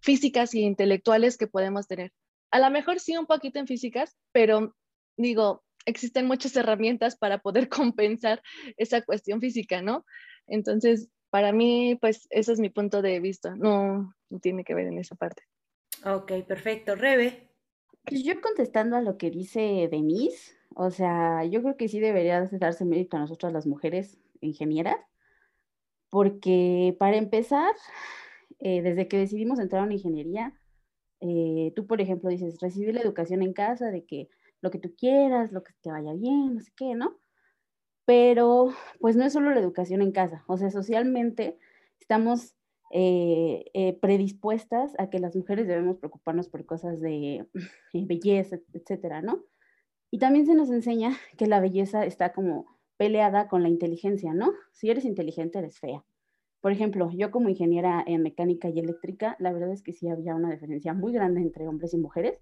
físicas 0.00 0.54
y 0.54 0.62
intelectuales 0.62 1.36
que 1.36 1.46
podemos 1.46 1.86
tener. 1.86 2.12
A 2.50 2.60
lo 2.60 2.70
mejor 2.70 2.98
sí 2.98 3.14
un 3.14 3.26
poquito 3.26 3.58
en 3.58 3.66
físicas, 3.66 4.16
pero 4.32 4.74
digo, 5.18 5.62
existen 5.84 6.24
muchas 6.24 6.56
herramientas 6.56 7.14
para 7.14 7.40
poder 7.40 7.68
compensar 7.68 8.40
esa 8.78 9.02
cuestión 9.02 9.42
física, 9.42 9.82
¿no? 9.82 10.06
Entonces, 10.46 11.10
para 11.34 11.50
mí, 11.50 11.98
pues 12.00 12.28
ese 12.30 12.52
es 12.52 12.60
mi 12.60 12.70
punto 12.70 13.02
de 13.02 13.18
vista, 13.18 13.56
no, 13.56 14.14
tiene 14.40 14.62
que 14.62 14.72
ver 14.72 14.86
en 14.86 15.00
esa 15.00 15.16
parte. 15.16 15.42
Ok, 16.04 16.30
perfecto. 16.46 16.94
Rebe. 16.94 17.50
Pues 18.04 18.22
yo 18.22 18.40
contestando 18.40 18.94
a 18.94 19.00
lo 19.00 19.18
que 19.18 19.32
dice 19.32 19.88
Denise, 19.90 20.52
o 20.76 20.92
sea, 20.92 21.44
yo 21.44 21.60
creo 21.60 21.76
que 21.76 21.88
sí 21.88 21.98
debería 21.98 22.48
darse 22.52 22.84
mérito 22.84 23.16
a 23.16 23.18
nosotras 23.18 23.52
las 23.52 23.66
mujeres 23.66 24.16
ingenieras, 24.42 24.94
porque 26.08 26.94
para 27.00 27.16
empezar, 27.16 27.72
eh, 28.60 28.82
desde 28.82 29.08
que 29.08 29.18
decidimos 29.18 29.58
entrar 29.58 29.82
a 29.82 29.86
una 29.86 29.94
ingeniería, 29.94 30.54
eh, 31.18 31.72
tú, 31.74 31.88
por 31.88 32.00
ejemplo, 32.00 32.30
dices, 32.30 32.60
recibir 32.60 32.94
la 32.94 33.00
educación 33.00 33.42
en 33.42 33.54
casa 33.54 33.90
de 33.90 34.04
que 34.04 34.28
lo 34.60 34.70
que 34.70 34.78
tú 34.78 34.94
quieras, 34.96 35.50
lo 35.50 35.64
que 35.64 35.72
te 35.82 35.90
vaya 35.90 36.12
bien, 36.12 36.54
no 36.54 36.60
sé 36.60 36.70
qué, 36.76 36.94
¿no? 36.94 37.18
Pero 38.04 38.68
pues 39.00 39.16
no 39.16 39.24
es 39.24 39.32
solo 39.32 39.50
la 39.50 39.60
educación 39.60 40.02
en 40.02 40.12
casa, 40.12 40.44
o 40.46 40.56
sea, 40.56 40.70
socialmente 40.70 41.58
estamos 42.00 42.54
eh, 42.90 43.64
eh, 43.74 43.98
predispuestas 44.00 44.92
a 44.98 45.10
que 45.10 45.18
las 45.18 45.34
mujeres 45.34 45.66
debemos 45.66 45.98
preocuparnos 45.98 46.48
por 46.48 46.64
cosas 46.66 47.00
de 47.00 47.46
belleza, 47.92 48.58
etcétera, 48.72 49.22
¿no? 49.22 49.42
Y 50.10 50.18
también 50.18 50.46
se 50.46 50.54
nos 50.54 50.70
enseña 50.70 51.16
que 51.36 51.46
la 51.46 51.60
belleza 51.60 52.04
está 52.06 52.32
como 52.32 52.66
peleada 52.96 53.48
con 53.48 53.62
la 53.62 53.68
inteligencia, 53.68 54.32
¿no? 54.32 54.52
Si 54.72 54.90
eres 54.90 55.04
inteligente, 55.04 55.58
eres 55.58 55.80
fea. 55.80 56.04
Por 56.60 56.72
ejemplo, 56.72 57.10
yo 57.10 57.30
como 57.30 57.48
ingeniera 57.48 58.02
en 58.06 58.22
mecánica 58.22 58.68
y 58.68 58.78
eléctrica, 58.78 59.36
la 59.38 59.52
verdad 59.52 59.72
es 59.72 59.82
que 59.82 59.92
sí 59.92 60.08
había 60.08 60.34
una 60.34 60.50
diferencia 60.50 60.94
muy 60.94 61.12
grande 61.12 61.40
entre 61.40 61.66
hombres 61.66 61.94
y 61.94 61.98
mujeres. 61.98 62.40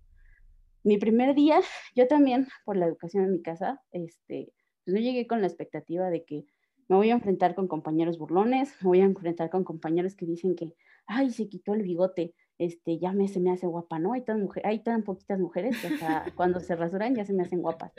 Mi 0.85 0.99
primer 0.99 1.35
día, 1.35 1.61
yo 1.97 2.07
también, 2.09 2.47
por 2.65 2.77
la 2.77 2.87
educación 2.87 3.25
en 3.25 3.33
mi 3.33 3.43
casa, 3.43 3.83
este, 3.91 4.53
pues 4.85 4.95
no 4.95 5.01
llegué 5.01 5.27
con 5.27 5.41
la 5.41 5.47
expectativa 5.47 6.11
de 6.11 6.25
que 6.25 6.45
me 6.89 6.97
voy 6.97 7.11
a 7.11 7.15
enfrentar 7.15 7.55
con 7.55 7.69
compañeros 7.69 8.19
burlones, 8.19 8.75
me 8.83 8.89
voy 8.89 9.01
a 9.01 9.05
enfrentar 9.05 9.51
con 9.51 9.65
compañeros 9.65 10.15
que 10.15 10.27
dicen 10.27 10.55
que, 10.55 10.75
ay, 11.07 11.31
se 11.31 11.49
quitó 11.49 11.75
el 11.75 11.83
bigote, 11.83 12.35
este, 12.59 12.99
ya 12.99 13.13
me, 13.13 13.29
se 13.29 13.41
me 13.41 13.51
hace 13.51 13.67
guapa, 13.67 13.99
¿no? 13.99 14.13
Hay 14.13 14.25
tan, 14.25 14.49
hay 14.65 14.83
tan 14.83 15.03
poquitas 15.03 15.39
mujeres 15.39 15.81
que 15.81 15.89
hasta 15.89 16.25
cuando 16.37 16.61
se 16.61 16.77
rasuran 16.77 17.15
ya 17.15 17.25
se 17.25 17.33
me 17.33 17.43
hacen 17.43 17.63
guapas. 17.63 17.93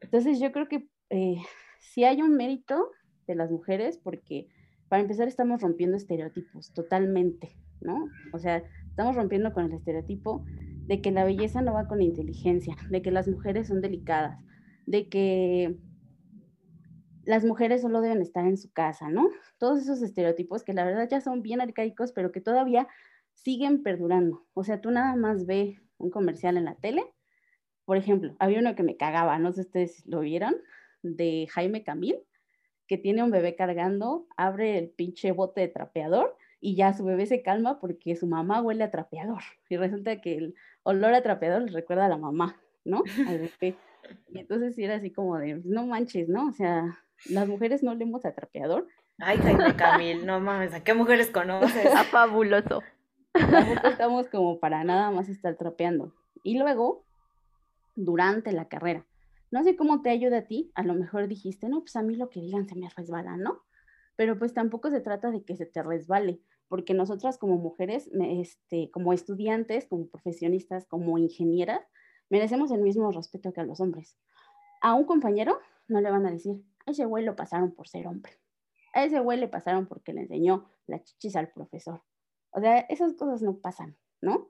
Entonces 0.00 0.38
yo 0.38 0.52
creo 0.52 0.68
que 0.68 0.88
eh, 1.10 1.36
sí 1.80 2.04
hay 2.04 2.22
un 2.22 2.36
mérito 2.36 2.90
de 3.26 3.34
las 3.34 3.50
mujeres 3.50 3.98
porque 3.98 4.48
para 4.88 5.02
empezar 5.02 5.26
estamos 5.26 5.60
rompiendo 5.60 5.96
estereotipos 5.96 6.72
totalmente, 6.72 7.56
¿no? 7.80 8.08
O 8.32 8.38
sea, 8.38 8.62
estamos 8.88 9.16
rompiendo 9.16 9.52
con 9.52 9.64
el 9.64 9.72
estereotipo 9.72 10.44
de 10.86 11.00
que 11.00 11.10
la 11.10 11.24
belleza 11.24 11.62
no 11.62 11.72
va 11.72 11.88
con 11.88 11.98
la 11.98 12.04
inteligencia, 12.04 12.76
de 12.90 13.02
que 13.02 13.10
las 13.10 13.26
mujeres 13.26 13.68
son 13.68 13.80
delicadas, 13.80 14.38
de 14.86 15.08
que 15.08 15.78
las 17.26 17.44
mujeres 17.44 17.82
solo 17.82 18.00
deben 18.00 18.22
estar 18.22 18.46
en 18.46 18.56
su 18.56 18.72
casa, 18.72 19.08
¿no? 19.08 19.30
Todos 19.58 19.80
esos 19.80 20.02
estereotipos 20.02 20.64
que 20.64 20.74
la 20.74 20.84
verdad 20.84 21.08
ya 21.08 21.20
son 21.20 21.42
bien 21.42 21.60
arcaicos, 21.60 22.12
pero 22.12 22.32
que 22.32 22.40
todavía 22.40 22.88
siguen 23.34 23.82
perdurando. 23.82 24.46
O 24.54 24.64
sea, 24.64 24.80
tú 24.80 24.90
nada 24.90 25.16
más 25.16 25.46
ve 25.46 25.80
un 25.98 26.10
comercial 26.10 26.56
en 26.56 26.64
la 26.64 26.76
tele. 26.76 27.04
Por 27.84 27.96
ejemplo, 27.96 28.34
había 28.38 28.60
uno 28.60 28.74
que 28.74 28.82
me 28.82 28.96
cagaba, 28.96 29.38
no 29.38 29.52
sé 29.52 29.62
si 29.62 29.66
ustedes 29.68 30.06
lo 30.06 30.20
vieron, 30.20 30.56
de 31.02 31.46
Jaime 31.50 31.84
Camil, 31.84 32.18
que 32.86 32.98
tiene 32.98 33.22
un 33.22 33.30
bebé 33.30 33.56
cargando, 33.56 34.26
abre 34.36 34.78
el 34.78 34.90
pinche 34.90 35.32
bote 35.32 35.60
de 35.60 35.68
trapeador 35.68 36.36
y 36.60 36.76
ya 36.76 36.94
su 36.94 37.04
bebé 37.04 37.26
se 37.26 37.42
calma 37.42 37.78
porque 37.78 38.16
su 38.16 38.26
mamá 38.26 38.62
huele 38.62 38.84
a 38.84 38.90
trapeador. 38.90 39.42
Y 39.68 39.76
resulta 39.76 40.20
que 40.20 40.36
el 40.36 40.54
olor 40.82 41.14
a 41.14 41.22
trapeador 41.22 41.62
le 41.62 41.72
recuerda 41.72 42.06
a 42.06 42.08
la 42.08 42.16
mamá, 42.16 42.60
¿no? 42.84 43.02
Al 43.26 43.38
bebé. 43.38 43.76
Y 44.32 44.38
entonces 44.38 44.78
era 44.78 44.96
así 44.96 45.10
como 45.10 45.38
de, 45.38 45.60
no 45.64 45.86
manches, 45.86 46.28
¿no? 46.28 46.48
O 46.48 46.52
sea, 46.52 46.98
las 47.26 47.48
mujeres 47.48 47.82
no 47.82 47.94
leemos 47.94 48.24
a 48.24 48.34
trapeador. 48.34 48.86
Ay, 49.18 49.38
Jaime 49.38 49.76
Camil, 49.76 50.26
no 50.26 50.40
mames, 50.40 50.74
¿a 50.74 50.82
qué 50.82 50.94
mujeres 50.94 51.30
conoces? 51.30 51.86
A 51.94 52.04
fabuloso. 52.04 52.82
Tampoco 53.32 53.88
estamos 53.88 54.28
como 54.28 54.58
para 54.60 54.84
nada 54.84 55.10
más 55.10 55.28
estar 55.28 55.56
trapeando. 55.56 56.12
Y 56.42 56.58
luego, 56.58 57.04
durante 57.96 58.52
la 58.52 58.68
carrera, 58.68 59.04
no 59.50 59.62
sé 59.64 59.76
cómo 59.76 60.02
te 60.02 60.10
ayuda 60.10 60.38
a 60.38 60.46
ti, 60.46 60.70
a 60.74 60.82
lo 60.82 60.94
mejor 60.94 61.28
dijiste, 61.28 61.68
no, 61.68 61.80
pues 61.80 61.96
a 61.96 62.02
mí 62.02 62.16
lo 62.16 62.30
que 62.30 62.40
digan 62.40 62.68
se 62.68 62.76
me 62.76 62.88
resbala, 62.88 63.36
¿no? 63.36 63.62
Pero 64.16 64.38
pues 64.38 64.54
tampoco 64.54 64.90
se 64.90 65.00
trata 65.00 65.30
de 65.30 65.44
que 65.44 65.56
se 65.56 65.66
te 65.66 65.82
resbale, 65.82 66.40
porque 66.68 66.94
nosotras 66.94 67.38
como 67.38 67.56
mujeres, 67.56 68.08
este, 68.20 68.90
como 68.92 69.12
estudiantes, 69.12 69.86
como 69.86 70.06
profesionistas, 70.06 70.86
como 70.86 71.18
ingenieras, 71.18 71.80
merecemos 72.30 72.70
el 72.70 72.82
mismo 72.82 73.10
respeto 73.10 73.52
que 73.52 73.60
a 73.60 73.64
los 73.64 73.80
hombres 73.80 74.16
a 74.84 74.92
un 74.92 75.04
compañero 75.04 75.60
no 75.88 76.02
le 76.02 76.10
van 76.10 76.26
a 76.26 76.30
decir, 76.30 76.62
a 76.86 76.90
ese 76.90 77.04
güey 77.04 77.24
lo 77.24 77.36
pasaron 77.36 77.72
por 77.72 77.88
ser 77.88 78.06
hombre. 78.06 78.32
A 78.92 79.04
ese 79.04 79.20
güey 79.20 79.38
le 79.38 79.48
pasaron 79.48 79.86
porque 79.86 80.12
le 80.12 80.22
enseñó 80.22 80.68
la 80.86 81.02
chichis 81.02 81.36
al 81.36 81.50
profesor. 81.50 82.02
O 82.50 82.60
sea, 82.60 82.80
esas 82.80 83.14
cosas 83.14 83.42
no 83.42 83.58
pasan, 83.58 83.96
¿no? 84.20 84.48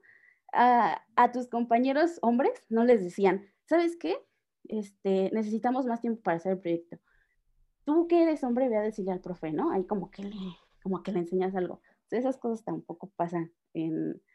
A, 0.52 1.02
a 1.16 1.32
tus 1.32 1.48
compañeros 1.48 2.18
hombres 2.22 2.52
no 2.68 2.84
les 2.84 3.02
decían, 3.02 3.46
¿sabes 3.64 3.96
qué? 3.96 4.16
Este, 4.64 5.30
necesitamos 5.32 5.86
más 5.86 6.00
tiempo 6.00 6.22
para 6.22 6.36
hacer 6.36 6.52
el 6.52 6.60
proyecto. 6.60 6.98
Tú 7.84 8.06
que 8.08 8.22
eres 8.22 8.44
hombre, 8.44 8.68
ve 8.68 8.76
a 8.76 8.82
decirle 8.82 9.12
al 9.12 9.20
profe, 9.20 9.52
¿no? 9.52 9.70
Ahí 9.72 9.86
como 9.86 10.10
que 10.10 10.24
le, 10.24 10.36
como 10.82 11.02
que 11.02 11.12
le 11.12 11.20
enseñas 11.20 11.54
algo. 11.54 11.80
esas 12.10 12.38
cosas 12.38 12.64
tampoco 12.64 13.10
pasan 13.16 13.52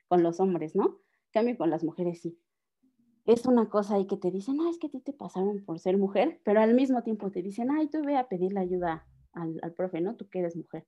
con 0.07 0.23
los 0.23 0.39
hombres, 0.39 0.75
¿no? 0.75 0.99
cambio, 1.31 1.57
con 1.57 1.69
las 1.69 1.83
mujeres 1.83 2.21
sí. 2.21 2.39
Es 3.29 3.45
una 3.45 3.69
cosa 3.69 3.93
ahí 3.93 4.07
que 4.07 4.17
te 4.17 4.31
dicen, 4.31 4.57
no, 4.57 4.67
es 4.71 4.79
que 4.79 4.87
a 4.87 4.89
ti 4.89 5.01
te 5.01 5.13
pasaron 5.13 5.63
por 5.63 5.77
ser 5.77 5.99
mujer, 5.99 6.41
pero 6.43 6.61
al 6.61 6.73
mismo 6.73 7.03
tiempo 7.03 7.29
te 7.29 7.43
dicen, 7.43 7.69
ay, 7.69 7.87
tú 7.87 8.01
ve 8.03 8.17
a 8.17 8.27
pedirle 8.27 8.59
ayuda 8.59 9.05
al, 9.33 9.59
al 9.61 9.71
profe, 9.71 10.01
¿no? 10.01 10.15
Tú 10.15 10.27
que 10.27 10.39
eres 10.39 10.55
mujer. 10.55 10.87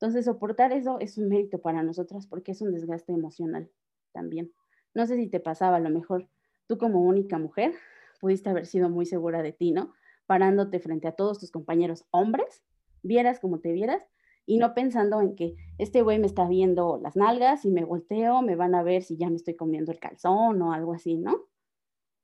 Entonces, 0.00 0.24
soportar 0.24 0.72
eso 0.72 0.98
es 0.98 1.18
un 1.18 1.28
mérito 1.28 1.60
para 1.60 1.82
nosotras 1.82 2.26
porque 2.26 2.52
es 2.52 2.62
un 2.62 2.72
desgaste 2.72 3.12
emocional 3.12 3.70
también. 4.12 4.50
No 4.94 5.04
sé 5.04 5.16
si 5.16 5.28
te 5.28 5.40
pasaba, 5.40 5.76
a 5.76 5.80
lo 5.80 5.90
mejor 5.90 6.26
tú 6.68 6.78
como 6.78 7.02
única 7.02 7.36
mujer 7.36 7.74
pudiste 8.18 8.48
haber 8.48 8.64
sido 8.64 8.88
muy 8.88 9.04
segura 9.04 9.42
de 9.42 9.52
ti, 9.52 9.70
¿no? 9.72 9.92
Parándote 10.24 10.80
frente 10.80 11.06
a 11.06 11.12
todos 11.12 11.38
tus 11.38 11.50
compañeros 11.50 12.06
hombres, 12.12 12.62
vieras 13.02 13.40
como 13.40 13.58
te 13.58 13.72
vieras, 13.72 14.06
y 14.46 14.56
no 14.56 14.72
pensando 14.72 15.20
en 15.20 15.36
que 15.36 15.54
este 15.76 16.00
güey 16.00 16.18
me 16.18 16.28
está 16.28 16.48
viendo 16.48 16.98
las 17.02 17.14
nalgas 17.14 17.66
y 17.66 17.70
me 17.70 17.84
volteo, 17.84 18.40
me 18.40 18.56
van 18.56 18.74
a 18.74 18.82
ver 18.82 19.02
si 19.02 19.18
ya 19.18 19.28
me 19.28 19.36
estoy 19.36 19.54
comiendo 19.54 19.92
el 19.92 20.00
calzón 20.00 20.62
o 20.62 20.72
algo 20.72 20.94
así, 20.94 21.18
¿no? 21.18 21.47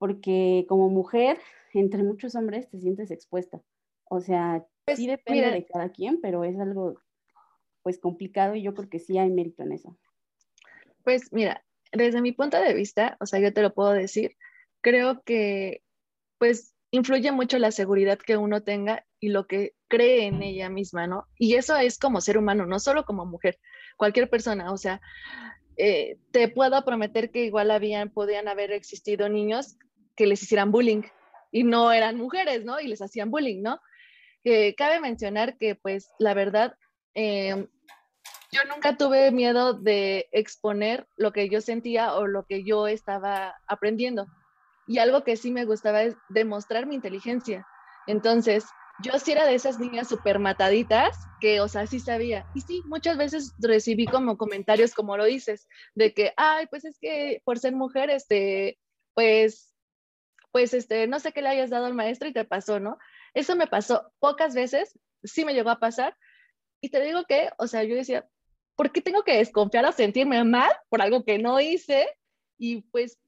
Porque 0.05 0.67
como 0.69 0.91
mujer, 0.91 1.39
entre 1.73 2.03
muchos 2.03 2.35
hombres 2.35 2.69
te 2.69 2.79
sientes 2.79 3.11
expuesta. 3.11 3.63
O 4.05 4.21
sea, 4.21 4.63
pues, 4.85 4.99
sí 4.99 5.07
depende 5.07 5.51
de 5.51 5.65
cada 5.65 5.89
quien, 5.93 6.21
pero 6.21 6.45
es 6.45 6.61
algo 6.61 7.01
pues 7.83 7.99
complicado 7.99 8.55
y 8.55 8.63
yo 8.63 8.75
creo 8.75 8.91
que 8.91 8.99
sí 8.99 9.17
hay 9.17 9.31
mérito 9.31 9.63
en 9.63 9.73
eso. 9.73 9.97
Pues 11.05 11.33
mira, 11.33 11.65
desde 11.91 12.21
mi 12.21 12.33
punto 12.33 12.61
de 12.61 12.75
vista, 12.75 13.17
o 13.19 13.25
sea, 13.25 13.41
yo 13.41 13.55
te 13.55 13.63
lo 13.63 13.73
puedo 13.73 13.93
decir, 13.93 14.37
creo 14.83 15.23
que 15.23 15.83
pues 16.37 16.75
influye 16.91 17.33
mucho 17.33 17.59
la 17.59 17.71
seguridad 17.71 18.19
que 18.19 18.37
uno 18.37 18.63
tenga 18.63 19.07
y 19.21 19.31
lo 19.31 19.47
que 19.47 19.73
cree 19.89 20.27
en 20.27 20.43
ella 20.43 20.69
misma, 20.69 21.07
¿no? 21.07 21.29
Y 21.39 21.55
eso 21.55 21.79
es 21.79 21.99
como 21.99 22.21
ser 22.21 22.37
humano, 22.37 22.67
no 22.67 22.79
solo 22.79 23.07
como 23.07 23.25
mujer, 23.25 23.59
cualquier 23.97 24.29
persona, 24.29 24.71
o 24.71 24.77
sea, 24.77 25.01
eh, 25.79 26.19
te 26.31 26.49
puedo 26.49 26.85
prometer 26.85 27.31
que 27.31 27.47
igual 27.47 27.71
habían, 27.71 28.11
podían 28.11 28.49
haber 28.49 28.71
existido 28.71 29.31
niños 29.31 29.79
que 30.17 30.27
les 30.27 30.43
hicieran 30.43 30.73
bullying 30.73 31.03
y 31.51 31.65
no 31.65 31.93
eran 31.93 32.17
mujeres, 32.17 32.65
¿no? 32.65 32.81
Y 32.81 32.89
les 32.89 33.03
hacían 33.03 33.31
bullying, 33.31 33.63
¿no? 33.63 33.81
cabe 34.77 35.01
mencionar 35.01 35.57
que 35.57 35.75
pues 35.75 36.11
la 36.19 36.35
verdad, 36.35 36.77
em, 37.15 37.67
yo 38.53 38.61
nunca 38.69 38.97
tuve 38.97 39.31
miedo 39.33 39.73
de 39.73 40.29
exponer 40.33 41.09
lo 41.17 41.33
que 41.33 41.49
yo 41.49 41.61
sentía 41.61 42.15
o 42.15 42.27
lo 42.27 42.45
que 42.45 42.63
yo 42.63 42.87
estaba 42.87 43.55
aprendiendo. 43.67 44.27
Y 44.87 44.99
algo 44.99 45.25
que 45.25 45.37
sí 45.37 45.51
me 45.51 45.65
gustaba 45.65 46.03
es 46.03 46.15
demostrar 46.29 46.87
mi 46.87 46.95
inteligencia. 46.95 47.67
Entonces, 48.07 48.67
yo 49.03 49.19
sí 49.19 49.33
era 49.33 49.47
de 49.47 49.55
esas 49.55 49.81
niñas 49.81 50.09
súper 50.09 50.39
mataditas 50.39 51.17
que, 51.41 51.61
o 51.61 51.69
sea, 51.69 51.87
sí 51.87 51.99
sabía. 51.99 52.47
Y 52.55 52.61
sí, 52.61 52.83
muchas 52.87 53.17
veces 53.17 53.55
recibí 53.59 54.07
como 54.07 54.37
comentarios, 54.37 54.95
como 54.95 55.17
lo 55.17 55.25
dices, 55.25 55.67
de 55.95 56.15
que, 56.15 56.33
ay, 56.37 56.67
pues 56.69 56.85
es 56.85 56.99
que 57.01 57.43
por 57.45 57.59
ser 57.59 57.75
mujer, 57.75 58.11
este, 58.11 58.79
pues, 59.15 59.74
pues, 60.55 60.73
este, 60.73 61.09
no 61.09 61.19
sé 61.19 61.33
qué 61.33 61.43
le 61.43 61.49
hayas 61.49 61.71
dado 61.71 61.87
al 61.87 61.95
maestro 61.95 62.29
y 62.29 62.33
te 62.33 62.45
pasó, 62.45 62.79
¿no? 62.79 62.97
Eso 63.35 63.57
me 63.57 63.67
pasó 63.67 64.13
pocas 64.21 64.55
veces, 64.55 64.97
sí 65.25 65.45
me 65.45 65.53
llegó 65.53 65.71
a 65.71 65.81
pasar. 65.81 66.17
Y 66.81 66.91
te 66.91 67.03
digo 67.03 67.25
que, 67.25 67.51
o 67.59 67.67
sea, 67.67 67.83
yo 67.83 67.97
decía, 67.97 68.29
¿por 68.77 68.93
qué 68.93 69.01
tengo 69.01 69.25
que 69.25 69.37
desconfiar 69.37 69.85
o 69.85 69.91
sentirme 69.91 70.45
mal 70.45 70.71
por 70.89 71.03
algo 71.03 71.25
que 71.25 71.39
no 71.39 71.61
hice? 71.61 72.07
Y 72.57 72.83
pues 72.83 73.19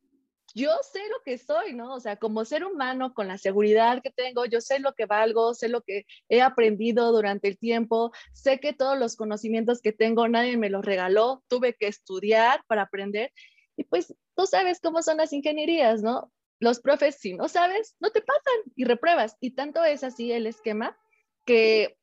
yo 0.55 0.71
sé 0.93 1.01
lo 1.09 1.21
que 1.25 1.37
soy, 1.37 1.75
¿no? 1.75 1.95
O 1.95 1.99
sea, 1.99 2.15
como 2.17 2.45
ser 2.45 2.65
humano, 2.65 3.13
con 3.13 3.27
la 3.27 3.39
seguridad 3.39 4.03
que 4.05 4.13
tengo, 4.13 4.45
yo 4.45 4.61
sé 4.61 4.79
lo 4.79 4.95
que 4.95 5.07
valgo, 5.07 5.53
sé 5.53 5.69
lo 5.69 5.83
que 5.83 6.07
he 6.29 6.43
aprendido 6.43 7.11
durante 7.11 7.49
el 7.49 7.59
tiempo, 7.59 8.13
sé 8.35 8.61
que 8.61 8.73
todos 8.73 8.97
los 8.97 9.17
conocimientos 9.17 9.81
que 9.81 9.91
tengo 9.91 10.29
nadie 10.29 10.57
me 10.59 10.71
los 10.71 10.85
regaló, 10.85 11.43
tuve 11.49 11.75
que 11.75 11.89
estudiar 11.89 12.63
para 12.69 12.83
aprender. 12.83 13.33
Y 13.77 13.83
pues 13.83 14.15
tú 14.37 14.47
sabes 14.47 14.79
cómo 14.81 15.03
son 15.03 15.17
las 15.17 15.33
ingenierías, 15.33 16.03
¿no? 16.05 16.31
Los 16.59 16.81
profes, 16.81 17.17
si 17.17 17.35
no 17.35 17.49
sabes, 17.49 17.97
no 18.01 18.11
te 18.11 18.23
pasan 18.23 18.73
y 18.75 18.85
repruebas. 18.85 19.37
Y 19.41 19.53
tanto 19.53 19.85
es 19.85 20.05
así 20.05 20.33
el 20.33 20.47
esquema 20.47 20.97
que 21.45 21.99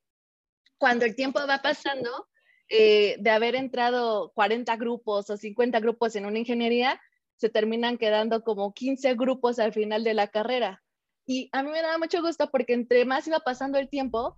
cuando 0.77 1.05
el 1.05 1.15
tiempo 1.15 1.39
va 1.47 1.61
pasando, 1.61 2.27
eh, 2.69 3.17
de 3.19 3.29
haber 3.29 3.55
entrado 3.55 4.31
40 4.35 4.75
grupos 4.77 5.29
o 5.29 5.37
50 5.37 5.79
grupos 5.79 6.15
en 6.15 6.25
una 6.25 6.39
ingeniería, 6.39 6.99
se 7.35 7.49
terminan 7.49 7.97
quedando 7.97 8.43
como 8.43 8.73
15 8.73 9.15
grupos 9.15 9.59
al 9.59 9.73
final 9.73 10.03
de 10.03 10.13
la 10.13 10.27
carrera. 10.27 10.83
Y 11.25 11.49
a 11.51 11.63
mí 11.63 11.71
me 11.71 11.81
daba 11.81 11.97
mucho 11.97 12.21
gusto 12.21 12.49
porque 12.49 12.73
entre 12.73 13.05
más 13.05 13.27
iba 13.27 13.39
pasando 13.39 13.77
el 13.77 13.89
tiempo, 13.89 14.37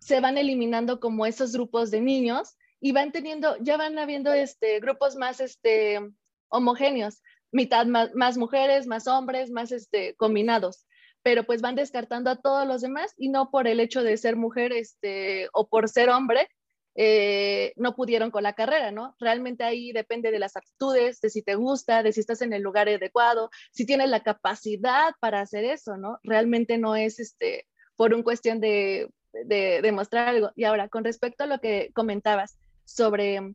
se 0.00 0.20
van 0.20 0.38
eliminando 0.38 1.00
como 1.00 1.26
esos 1.26 1.52
grupos 1.52 1.90
de 1.90 2.00
niños 2.00 2.56
y 2.80 2.92
van 2.92 3.12
teniendo, 3.12 3.56
ya 3.60 3.76
van 3.76 3.98
habiendo 3.98 4.32
este, 4.32 4.80
grupos 4.80 5.16
más 5.16 5.40
este, 5.40 6.00
homogéneos, 6.48 7.22
mitad 7.52 7.86
más, 7.86 8.36
mujeres, 8.36 8.86
más 8.86 9.06
hombres, 9.06 9.50
más 9.50 9.72
este, 9.72 10.14
combinados 10.16 10.86
pero 11.24 11.44
pues 11.44 11.62
van 11.62 11.76
descartando 11.76 12.30
a 12.30 12.40
todos 12.40 12.66
los 12.66 12.82
demás 12.82 13.14
y 13.16 13.28
no 13.28 13.52
por 13.52 13.68
el 13.68 13.78
hecho 13.78 14.02
de 14.02 14.16
ser 14.16 14.34
mujer 14.34 14.72
este, 14.72 15.48
o 15.52 15.68
por 15.68 15.88
ser 15.88 16.10
hombre, 16.10 16.48
eh, 16.94 17.72
no 17.76 17.94
pudieron 17.94 18.30
con 18.30 18.42
la 18.42 18.52
carrera, 18.52 18.90
¿no? 18.90 19.16
Realmente 19.18 19.64
ahí 19.64 19.92
depende 19.92 20.30
de 20.30 20.38
las 20.38 20.56
aptitudes, 20.56 21.20
de 21.20 21.30
si 21.30 21.42
te 21.42 21.54
gusta, 21.54 22.02
de 22.02 22.12
si 22.12 22.20
estás 22.20 22.42
en 22.42 22.52
el 22.52 22.62
lugar 22.62 22.88
adecuado, 22.88 23.50
si 23.70 23.86
tienes 23.86 24.10
la 24.10 24.22
capacidad 24.22 25.14
para 25.20 25.40
hacer 25.40 25.64
eso, 25.64 25.96
¿no? 25.96 26.18
Realmente 26.22 26.76
no 26.76 26.94
es 26.94 27.18
este, 27.18 27.66
por 27.96 28.12
un 28.12 28.22
cuestión 28.22 28.60
de, 28.60 29.08
de, 29.32 29.80
demostrar 29.80 30.28
algo. 30.28 30.50
Y 30.54 30.64
ahora, 30.64 30.88
con 30.88 31.04
respecto 31.04 31.44
a 31.44 31.46
lo 31.46 31.60
que 31.60 31.90
comentabas 31.94 32.58
sobre, 32.84 33.54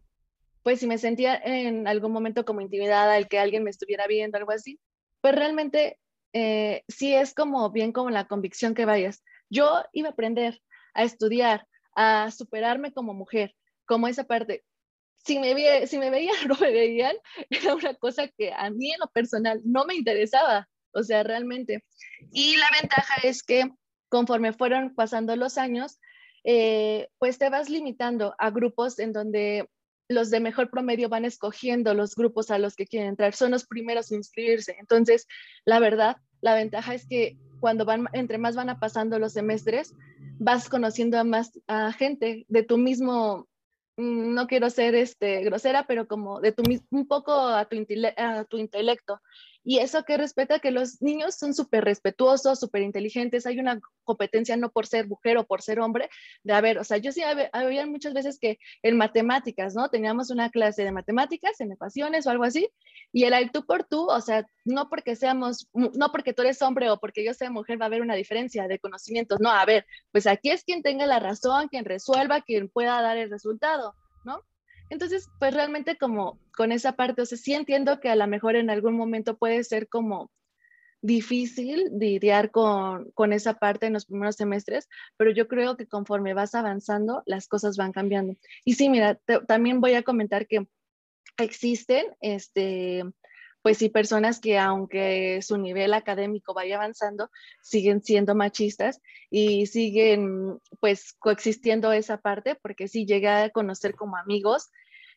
pues 0.67 0.82
si 0.82 0.88
me 0.88 0.97
sentía 0.97 1.41
en 1.45 1.88
algún 1.88 2.12
momento 2.12 2.43
como 2.43 2.60
intimidada, 2.60 3.17
el 3.17 3.30
que 3.30 3.39
alguien 3.39 3.63
me 3.63 3.69
estuviera 3.69 4.06
viendo, 4.06 4.38
algo 4.38 4.51
así, 4.51 4.82
pues 5.21 5.34
realmente 5.34 5.97
eh, 6.34 6.84
sí 6.89 7.13
es 7.13 7.34
como 7.34 7.71
bien 7.71 7.93
como 7.93 8.10
la 8.10 8.27
convicción 8.27 8.73
que 8.73 8.84
vayas. 8.84 9.23
Yo 9.49 9.86
iba 9.93 10.10
a 10.10 10.12
aprender 10.12 10.62
a 10.93 11.06
estudiar, 11.06 11.65
a 11.95 12.32
superarme 12.32 12.91
como 12.91 13.13
mujer, 13.13 13.56
como 13.86 14.10
esa 14.10 14.25
parte. 14.25 14.65
Si 15.19 15.39
me, 15.39 15.88
si 15.88 15.99
me 15.99 16.10
veían 16.10 16.36
o 16.43 16.47
no 16.49 16.56
me 16.60 16.73
veían, 16.73 17.15
era 17.49 17.73
una 17.73 17.93
cosa 17.93 18.27
que 18.27 18.51
a 18.51 18.69
mí 18.69 18.91
en 18.91 18.99
lo 18.99 19.08
personal 19.08 19.62
no 19.63 19.86
me 19.86 19.95
interesaba, 19.95 20.67
o 20.91 21.01
sea, 21.01 21.23
realmente. 21.23 21.86
Y 22.34 22.58
la 22.58 22.67
ventaja 22.82 23.15
es 23.23 23.41
que 23.41 23.71
conforme 24.10 24.51
fueron 24.51 24.93
pasando 24.95 25.34
los 25.38 25.58
años, 25.58 25.97
eh, 26.43 27.08
pues 27.19 27.38
te 27.38 27.49
vas 27.49 27.69
limitando 27.69 28.36
a 28.38 28.49
grupos 28.49 28.99
en 28.99 29.13
donde 29.13 29.69
los 30.10 30.30
de 30.30 30.39
mejor 30.39 30.70
promedio 30.70 31.10
van 31.10 31.26
escogiendo 31.26 31.93
los 31.93 32.15
grupos 32.15 32.52
a 32.52 32.60
los 32.60 32.76
que 32.76 32.88
quieren 32.88 33.10
entrar, 33.10 33.34
son 33.34 33.52
los 33.52 33.65
primeros 33.65 34.12
en 34.12 34.20
inscribirse. 34.20 34.76
Entonces, 34.80 35.28
la 35.65 35.80
verdad, 35.80 36.17
la 36.41 36.56
ventaja 36.56 36.93
es 36.93 37.06
que 37.08 37.38
cuando 37.60 37.86
van, 37.86 38.08
entre 38.13 38.38
más 38.38 38.56
van 38.56 38.80
pasando 38.80 39.20
los 39.20 39.34
semestres, 39.34 39.93
vas 40.39 40.70
conociendo 40.70 41.17
a 41.17 41.24
más 41.24 41.52
gente 41.98 42.46
de 42.48 42.63
tu 42.63 42.78
mismo, 42.78 43.48
mm, 43.98 44.34
no 44.34 44.48
quiero 44.48 44.70
ser 44.70 44.96
este, 44.96 45.43
grosera, 45.43 45.86
pero 45.88 46.08
como 46.08 46.39
de 46.39 46.52
tu 46.52 46.63
un 46.91 47.08
poco 47.08 47.34
a 47.34 47.65
tu, 47.65 47.78
a 48.17 48.46
tu 48.46 48.58
intelecto. 48.58 49.20
Y 49.69 49.80
eso 49.80 50.06
que 50.06 50.15
respeta 50.15 50.60
que 50.60 50.71
los 50.71 51.01
niños 51.01 51.36
son 51.36 51.53
súper 51.53 51.84
respetuosos, 51.84 52.58
súper 52.58 52.84
inteligentes, 52.84 53.45
hay 53.45 53.60
una 53.60 53.82
competencia 54.06 54.56
no 54.56 54.71
por 54.71 54.88
ser 54.88 55.10
mujer 55.10 55.38
o 55.38 55.45
por 55.45 55.62
ser 55.62 55.82
hombre, 55.82 56.10
de 56.43 56.53
a 56.53 56.62
ver, 56.62 56.77
o 56.77 56.86
sea, 56.86 56.99
yo 56.99 57.12
sí 57.12 57.21
había, 57.21 57.86
muchas 57.86 58.13
veces 58.13 58.39
que 58.39 58.60
en 58.82 58.95
matemáticas, 58.95 59.75
¿no? 59.75 59.89
Teníamos 59.89 60.30
una 60.30 60.51
clase 60.51 60.86
de 60.86 60.93
matemáticas, 60.93 61.60
en 61.60 61.73
ecuaciones 61.73 62.25
o 62.25 62.30
algo 62.30 62.45
así, 62.45 62.69
y 63.12 63.25
el 63.25 63.51
tú 63.51 63.65
por 63.65 63.84
tú, 63.84 64.08
o 64.10 64.21
sea, 64.21 64.47
no 64.63 64.88
porque 64.88 65.17
seamos, 65.17 65.67
no 65.73 66.13
porque 66.13 66.32
tú 66.32 66.43
eres 66.43 66.62
hombre 66.62 66.89
o 66.89 66.97
porque 66.97 67.25
yo 67.25 67.34
sea 67.34 67.51
mujer 67.51 67.77
va 67.77 67.86
a 67.86 67.88
haber 67.88 68.01
una 68.01 68.15
diferencia 68.15 68.69
de 68.69 68.80
conocimientos, 68.80 69.41
no, 69.41 69.51
a 69.51 69.65
ver, 69.65 69.86
pues 70.13 70.27
aquí 70.27 70.49
es 70.49 70.63
quien 70.63 70.82
tenga 70.82 71.06
la 71.06 71.19
razón, 71.19 71.67
quien 71.67 71.84
resuelva, 71.84 72.39
quien 72.39 72.69
pueda 72.69 73.01
dar 73.01 73.17
el 73.17 73.30
resultado. 73.30 73.95
Entonces, 74.89 75.30
pues 75.39 75.54
realmente 75.54 75.97
como 75.97 76.39
con 76.56 76.71
esa 76.71 76.93
parte, 76.93 77.21
o 77.21 77.26
sea, 77.26 77.38
sí 77.38 77.54
entiendo 77.54 78.00
que 78.00 78.10
a 78.10 78.15
lo 78.15 78.28
mejor 78.28 78.56
en 78.56 78.69
algún 78.69 78.95
momento 78.95 79.38
puede 79.38 79.63
ser 79.63 79.88
como 79.88 80.32
difícil 81.02 81.91
lidiar 82.00 82.52
con, 82.52 83.12
con, 83.12 83.32
esa 83.32 83.54
parte 83.54 83.86
en 83.86 83.93
los 83.93 84.06
primeros 84.06 84.36
semestres, 84.36 84.88
pero 85.15 85.32
yo 85.32 85.47
creo 85.47 85.78
que 85.78 85.88
conforme 85.88 86.34
vas 86.34 86.56
avanzando, 86.56 87.21
las 87.26 87.47
cosas 87.47 87.78
van 87.78 87.91
cambiando. 87.91 88.36
Y 88.65 88.73
sí, 88.73 88.89
mira, 88.89 89.19
también 89.47 89.80
voy 89.80 89.93
a 89.93 90.04
comentar 90.04 90.47
que 90.47 90.67
existen, 91.38 92.06
este, 92.19 93.04
pues 93.67 93.80
sí, 93.80 93.89
personas 93.89 94.39
que 94.39 94.58
aunque 94.58 95.41
su 95.41 95.58
nivel 95.58 95.93
académico 95.93 96.53
vaya 96.53 96.77
avanzando, 96.77 97.30
siguen 97.62 98.01
siendo 98.01 98.34
machistas 98.34 99.01
y 99.30 99.65
siguen 99.65 100.58
pues 100.80 101.12
coexistiendo 101.19 101.91
esa 101.91 102.21
parte, 102.21 102.56
porque 102.56 102.88
sí 102.88 103.06
llegué 103.06 103.27
a 103.27 103.49
conocer 103.49 103.95
como 103.95 104.15
amigos 104.15 104.69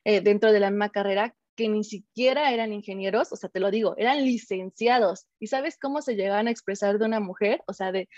eh, 0.03 0.21
dentro 0.21 0.51
de 0.51 0.59
la 0.59 0.71
misma 0.71 0.89
carrera 0.89 1.33
que 1.55 1.69
ni 1.69 1.85
siquiera 1.85 2.53
eran 2.53 2.73
ingenieros, 2.73 3.33
o 3.33 3.37
sea, 3.37 3.49
te 3.51 3.61
lo 3.61 3.71
digo, 3.71 3.95
eran 3.97 4.25
licenciados. 4.25 5.29
¿Y 5.39 5.47
sabes 5.47 5.79
cómo 5.81 6.03
se 6.03 6.17
llegaban 6.17 6.49
a 6.49 6.51
expresar 6.51 6.99
de 6.99 7.05
una 7.05 7.21
mujer? 7.21 7.63
O 7.69 7.73
sea, 7.73 7.93
de, 7.93 8.09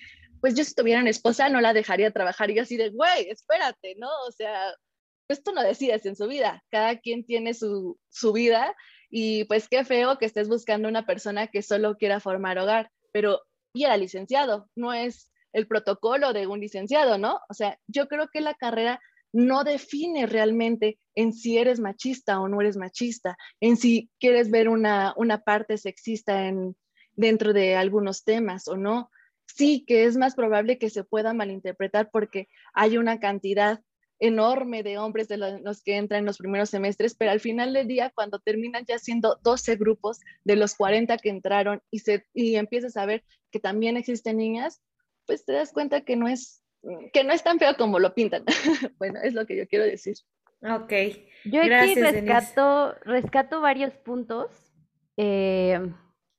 pues 0.41 0.55
yo 0.55 0.65
si 0.65 0.75
tuviera 0.75 1.03
una 1.03 1.11
esposa 1.11 1.51
no 1.51 1.61
la 1.61 1.75
dejaría 1.75 2.11
trabajar. 2.11 2.51
Y 2.51 2.59
así 2.59 2.79
de, 2.79 2.89
güey, 2.89 3.29
espérate, 3.29 3.97
¿no? 3.99 4.09
O 4.27 4.33
sea, 4.33 4.73
pues 5.27 5.43
no 5.55 5.63
decides 5.63 6.07
en 6.07 6.17
su 6.17 6.27
vida, 6.27 6.65
cada 6.71 6.99
quien 7.01 7.23
tiene 7.23 7.53
su, 7.53 7.99
su 8.09 8.33
vida 8.33 8.75
y 9.15 9.45
pues 9.45 9.69
qué 9.69 9.85
feo 9.85 10.17
que 10.17 10.25
estés 10.25 10.49
buscando 10.49 10.89
una 10.89 11.05
persona 11.05 11.47
que 11.47 11.61
solo 11.61 11.99
quiera 11.99 12.19
formar 12.19 12.59
hogar, 12.59 12.91
pero 13.13 13.43
y 13.75 13.85
era 13.85 13.99
licenciado, 13.99 14.71
no 14.75 14.95
es 14.95 15.31
el 15.53 15.67
protocolo 15.67 16.33
de 16.33 16.47
un 16.47 16.61
licenciado, 16.61 17.19
¿no? 17.19 17.39
O 17.51 17.55
sea, 17.55 17.79
yo 17.87 18.09
creo 18.09 18.29
que 18.33 18.41
la 18.41 18.55
carrera 18.55 19.01
no 19.31 19.65
define 19.65 20.27
realmente 20.27 20.99
en 21.15 21.35
si 21.35 21.59
eres 21.59 21.79
machista 21.79 22.41
o 22.41 22.49
no 22.49 22.63
eres 22.63 22.79
machista, 22.79 23.37
en 23.61 23.77
si 23.77 24.11
quieres 24.19 24.51
ver 24.51 24.71
una, 24.71 25.13
una 25.17 25.39
parte 25.43 25.77
sexista 25.77 26.49
en, 26.49 26.75
dentro 27.15 27.53
de 27.53 27.77
algunos 27.77 28.25
temas 28.25 28.67
o 28.67 28.79
no. 28.79 29.11
Sí 29.47 29.85
que 29.87 30.05
es 30.05 30.17
más 30.17 30.35
probable 30.35 30.79
que 30.79 30.89
se 30.89 31.05
pueda 31.05 31.35
malinterpretar 31.35 32.11
porque 32.11 32.49
hay 32.73 32.97
una 32.97 33.21
cantidad 33.21 33.83
enorme 34.23 34.85
de 34.85 34.99
hombres 34.99 35.27
de 35.27 35.37
los 35.37 35.83
que 35.83 35.97
entran 35.97 36.21
en 36.21 36.27
los 36.27 36.39
primeros 36.39 36.71
semestres, 36.71 37.17
pero 37.17 37.33
al 37.33 37.41
final 37.41 37.73
del 37.73 37.89
día, 37.89 38.13
cuando 38.15 38.39
terminan 38.39 38.85
ya 38.87 39.01
siendo 39.01 39.37
12 39.43 39.75
grupos 39.75 40.21
de 40.45 40.55
los 40.55 40.77
40 40.77 41.19
que 41.19 41.29
entraron 41.29 41.83
y, 41.91 41.99
se, 41.99 42.25
y 42.33 42.55
empiezas 42.55 42.97
a 42.97 43.05
ver 43.05 43.25
que 43.51 43.59
también 43.59 43.97
existen 43.97 44.37
niñas, 44.37 44.81
pues 45.27 45.45
te 45.45 45.53
das 45.53 45.73
cuenta 45.73 46.03
que 46.03 46.15
no 46.15 46.29
es, 46.29 46.63
que 47.13 47.25
no 47.25 47.33
es 47.33 47.43
tan 47.43 47.59
feo 47.59 47.77
como 47.77 47.99
lo 47.99 48.15
pintan. 48.15 48.45
bueno, 48.99 49.19
es 49.21 49.35
lo 49.35 49.45
que 49.45 49.57
yo 49.57 49.67
quiero 49.67 49.85
decir. 49.85 50.15
Ok. 50.63 50.93
Yo 51.45 51.61
aquí 51.61 51.97
rescato, 51.97 52.95
rescato 53.05 53.61
varios 53.61 53.93
puntos 53.95 54.53
eh, 55.17 55.81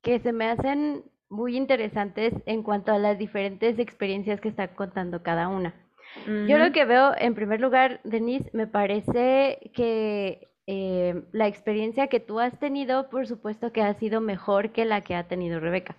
que 0.00 0.20
se 0.20 0.32
me 0.32 0.46
hacen 0.46 1.04
muy 1.28 1.58
interesantes 1.58 2.32
en 2.46 2.62
cuanto 2.62 2.92
a 2.92 2.98
las 2.98 3.18
diferentes 3.18 3.78
experiencias 3.78 4.40
que 4.40 4.48
está 4.48 4.74
contando 4.74 5.22
cada 5.22 5.48
una. 5.48 5.83
Yo 6.26 6.58
lo 6.58 6.72
que 6.72 6.84
veo, 6.84 7.12
en 7.16 7.34
primer 7.34 7.60
lugar, 7.60 8.00
Denise, 8.04 8.50
me 8.52 8.66
parece 8.66 9.70
que 9.74 10.48
eh, 10.66 11.22
la 11.32 11.46
experiencia 11.46 12.06
que 12.06 12.20
tú 12.20 12.40
has 12.40 12.58
tenido, 12.58 13.10
por 13.10 13.26
supuesto 13.26 13.72
que 13.72 13.82
ha 13.82 13.92
sido 13.94 14.20
mejor 14.20 14.72
que 14.72 14.84
la 14.84 15.02
que 15.02 15.14
ha 15.14 15.28
tenido 15.28 15.60
Rebeca, 15.60 15.96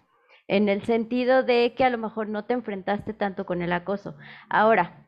en 0.48 0.70
el 0.70 0.84
sentido 0.84 1.44
de 1.44 1.74
que 1.76 1.84
a 1.84 1.90
lo 1.90 1.98
mejor 1.98 2.30
no 2.30 2.46
te 2.46 2.54
enfrentaste 2.54 3.14
tanto 3.14 3.46
con 3.46 3.62
el 3.62 3.74
acoso. 3.74 4.16
Ahora, 4.50 5.06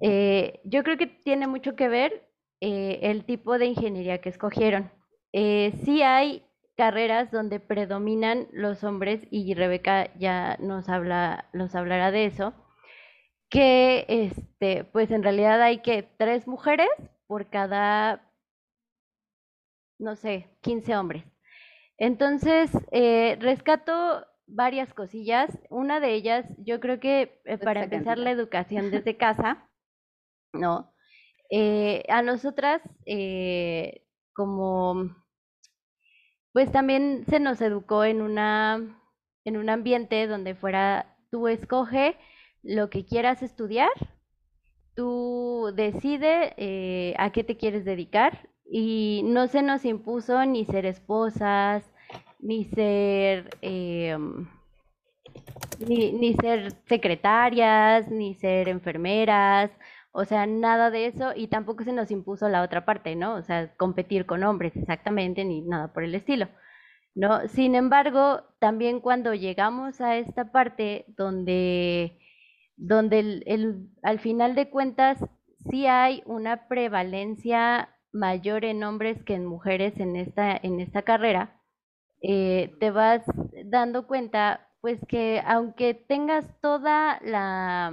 eh, 0.00 0.60
yo 0.64 0.84
creo 0.84 0.96
que 0.96 1.06
tiene 1.06 1.46
mucho 1.46 1.74
que 1.74 1.88
ver 1.88 2.28
eh, 2.60 3.00
el 3.02 3.24
tipo 3.24 3.58
de 3.58 3.66
ingeniería 3.66 4.20
que 4.20 4.28
escogieron. 4.28 4.90
sí 5.32 6.02
hay 6.02 6.44
carreras 6.76 7.30
donde 7.30 7.60
predominan 7.60 8.46
los 8.52 8.84
hombres 8.84 9.26
y 9.30 9.54
Rebeca 9.54 10.14
ya 10.18 10.56
nos 10.60 10.88
habla, 10.88 11.46
nos 11.52 11.74
hablará 11.74 12.10
de 12.10 12.26
eso 12.26 12.54
que 13.50 14.06
este, 14.08 14.84
pues 14.84 15.10
en 15.10 15.22
realidad 15.22 15.60
hay 15.60 15.82
que 15.82 16.04
tres 16.16 16.46
mujeres 16.46 16.88
por 17.26 17.50
cada, 17.50 18.32
no 19.98 20.14
sé, 20.16 20.48
15 20.62 20.96
hombres. 20.96 21.24
Entonces, 21.98 22.70
eh, 22.92 23.36
rescato 23.40 24.24
varias 24.46 24.94
cosillas. 24.94 25.50
Una 25.68 26.00
de 26.00 26.14
ellas, 26.14 26.46
yo 26.58 26.80
creo 26.80 27.00
que 27.00 27.40
eh, 27.44 27.58
para 27.58 27.84
empezar 27.84 28.18
la 28.18 28.30
educación 28.30 28.90
desde 28.90 29.16
casa, 29.16 29.68
¿no? 30.52 30.94
Eh, 31.50 32.04
a 32.08 32.22
nosotras, 32.22 32.80
como, 34.32 35.10
pues 36.52 36.70
también 36.70 37.24
se 37.28 37.40
nos 37.40 37.60
educó 37.60 38.04
en 38.04 38.22
una, 38.22 38.78
en 39.44 39.56
un 39.56 39.68
ambiente 39.68 40.28
donde 40.28 40.54
fuera, 40.54 41.16
tú 41.30 41.48
escoge 41.48 42.16
lo 42.62 42.90
que 42.90 43.04
quieras 43.04 43.42
estudiar, 43.42 43.90
tú 44.94 45.72
decide 45.74 46.54
eh, 46.56 47.14
a 47.18 47.30
qué 47.32 47.44
te 47.44 47.56
quieres 47.56 47.84
dedicar 47.84 48.48
y 48.70 49.22
no 49.24 49.48
se 49.48 49.62
nos 49.62 49.84
impuso 49.84 50.44
ni 50.46 50.64
ser 50.64 50.86
esposas, 50.86 51.84
ni 52.38 52.64
ser, 52.64 53.50
em, 53.62 54.48
ni, 55.86 56.12
ni 56.12 56.34
ser 56.34 56.72
secretarias, 56.86 58.08
ni 58.10 58.34
ser 58.34 58.68
enfermeras, 58.68 59.70
o 60.12 60.24
sea, 60.24 60.46
nada 60.46 60.90
de 60.90 61.06
eso 61.06 61.32
y 61.36 61.46
tampoco 61.48 61.84
se 61.84 61.92
nos 61.92 62.10
impuso 62.10 62.48
la 62.48 62.62
otra 62.62 62.84
parte, 62.84 63.14
¿no? 63.16 63.34
O 63.34 63.42
sea, 63.42 63.74
competir 63.76 64.26
con 64.26 64.42
hombres 64.44 64.76
exactamente, 64.76 65.44
ni 65.44 65.62
nada 65.62 65.92
por 65.92 66.04
el 66.04 66.14
estilo. 66.14 66.48
¿No? 67.14 67.48
Sin 67.48 67.74
embargo, 67.74 68.42
también 68.60 69.00
cuando 69.00 69.34
llegamos 69.34 70.00
a 70.00 70.16
esta 70.16 70.52
parte 70.52 71.04
donde 71.08 72.18
donde 72.80 73.42
el, 73.46 73.90
al 74.02 74.20
final 74.20 74.54
de 74.54 74.70
cuentas 74.70 75.18
sí 75.70 75.86
hay 75.86 76.22
una 76.26 76.66
prevalencia 76.68 77.90
mayor 78.12 78.64
en 78.64 78.82
hombres 78.82 79.22
que 79.24 79.34
en 79.34 79.46
mujeres 79.46 79.98
en 80.00 80.16
esta, 80.16 80.56
en 80.56 80.80
esta 80.80 81.02
carrera, 81.02 81.60
eh, 82.22 82.72
te 82.80 82.90
vas 82.90 83.22
dando 83.66 84.06
cuenta 84.06 84.68
pues 84.80 84.98
que 85.08 85.42
aunque 85.46 85.92
tengas 85.94 86.44
toda 86.62 87.20
la, 87.22 87.92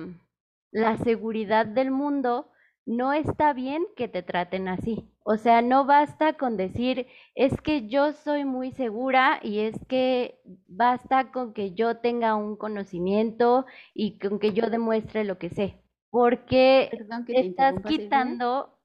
la 0.71 0.97
seguridad 0.99 1.65
del 1.65 1.91
mundo, 1.91 2.49
no 2.85 3.11
está 3.11 3.51
bien 3.53 3.85
que 3.97 4.07
te 4.07 4.23
traten 4.23 4.69
así. 4.69 5.11
O 5.29 5.35
sea, 5.35 5.61
no 5.61 5.83
basta 5.83 6.37
con 6.37 6.55
decir, 6.55 7.05
es 7.35 7.59
que 7.59 7.89
yo 7.89 8.13
soy 8.13 8.45
muy 8.45 8.71
segura 8.71 9.41
y 9.43 9.59
es 9.59 9.75
que 9.89 10.39
basta 10.67 11.33
con 11.33 11.53
que 11.53 11.73
yo 11.73 11.97
tenga 11.97 12.35
un 12.35 12.55
conocimiento 12.55 13.65
y 13.93 14.19
con 14.19 14.39
que 14.39 14.53
yo 14.53 14.69
demuestre 14.69 15.25
lo 15.25 15.37
que 15.37 15.49
sé. 15.49 15.83
Porque 16.09 16.89
le 17.27 17.41
estás 17.41 17.75
quitando, 17.85 18.79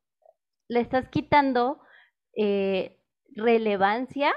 le 0.66 0.80
estás 0.80 1.08
quitando 1.10 1.78
eh, 2.36 2.98
relevancia 3.36 4.32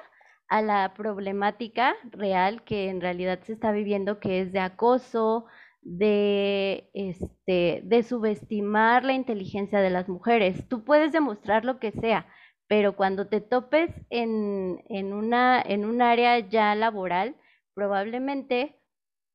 a 0.47 0.61
la 0.61 0.93
problemática 0.93 1.95
real 2.11 2.63
que 2.65 2.89
en 2.89 3.01
realidad 3.01 3.39
se 3.41 3.53
está 3.53 3.71
viviendo, 3.71 4.19
que 4.19 4.41
es 4.41 4.51
de 4.51 4.59
acoso, 4.59 5.47
de, 5.86 6.89
este, 6.93 7.82
de 7.86 8.04
subestimar 8.04 9.06
la 9.06 9.13
inteligencia 9.13 9.80
de 9.82 9.91
las 9.91 10.10
mujeres. 10.10 10.67
Tú 10.67 10.84
puedes 10.84 11.13
demostrar 11.13 11.63
lo 11.63 11.80
que 11.80 11.91
sea, 11.91 12.28
pero 12.67 12.95
cuando 12.95 13.28
te 13.28 13.39
topes 13.39 13.91
en, 14.10 14.84
en, 14.89 15.13
una, 15.13 15.62
en 15.62 15.86
un 15.86 16.02
área 16.02 16.39
ya 16.39 16.74
laboral, 16.76 17.36
probablemente 17.76 18.82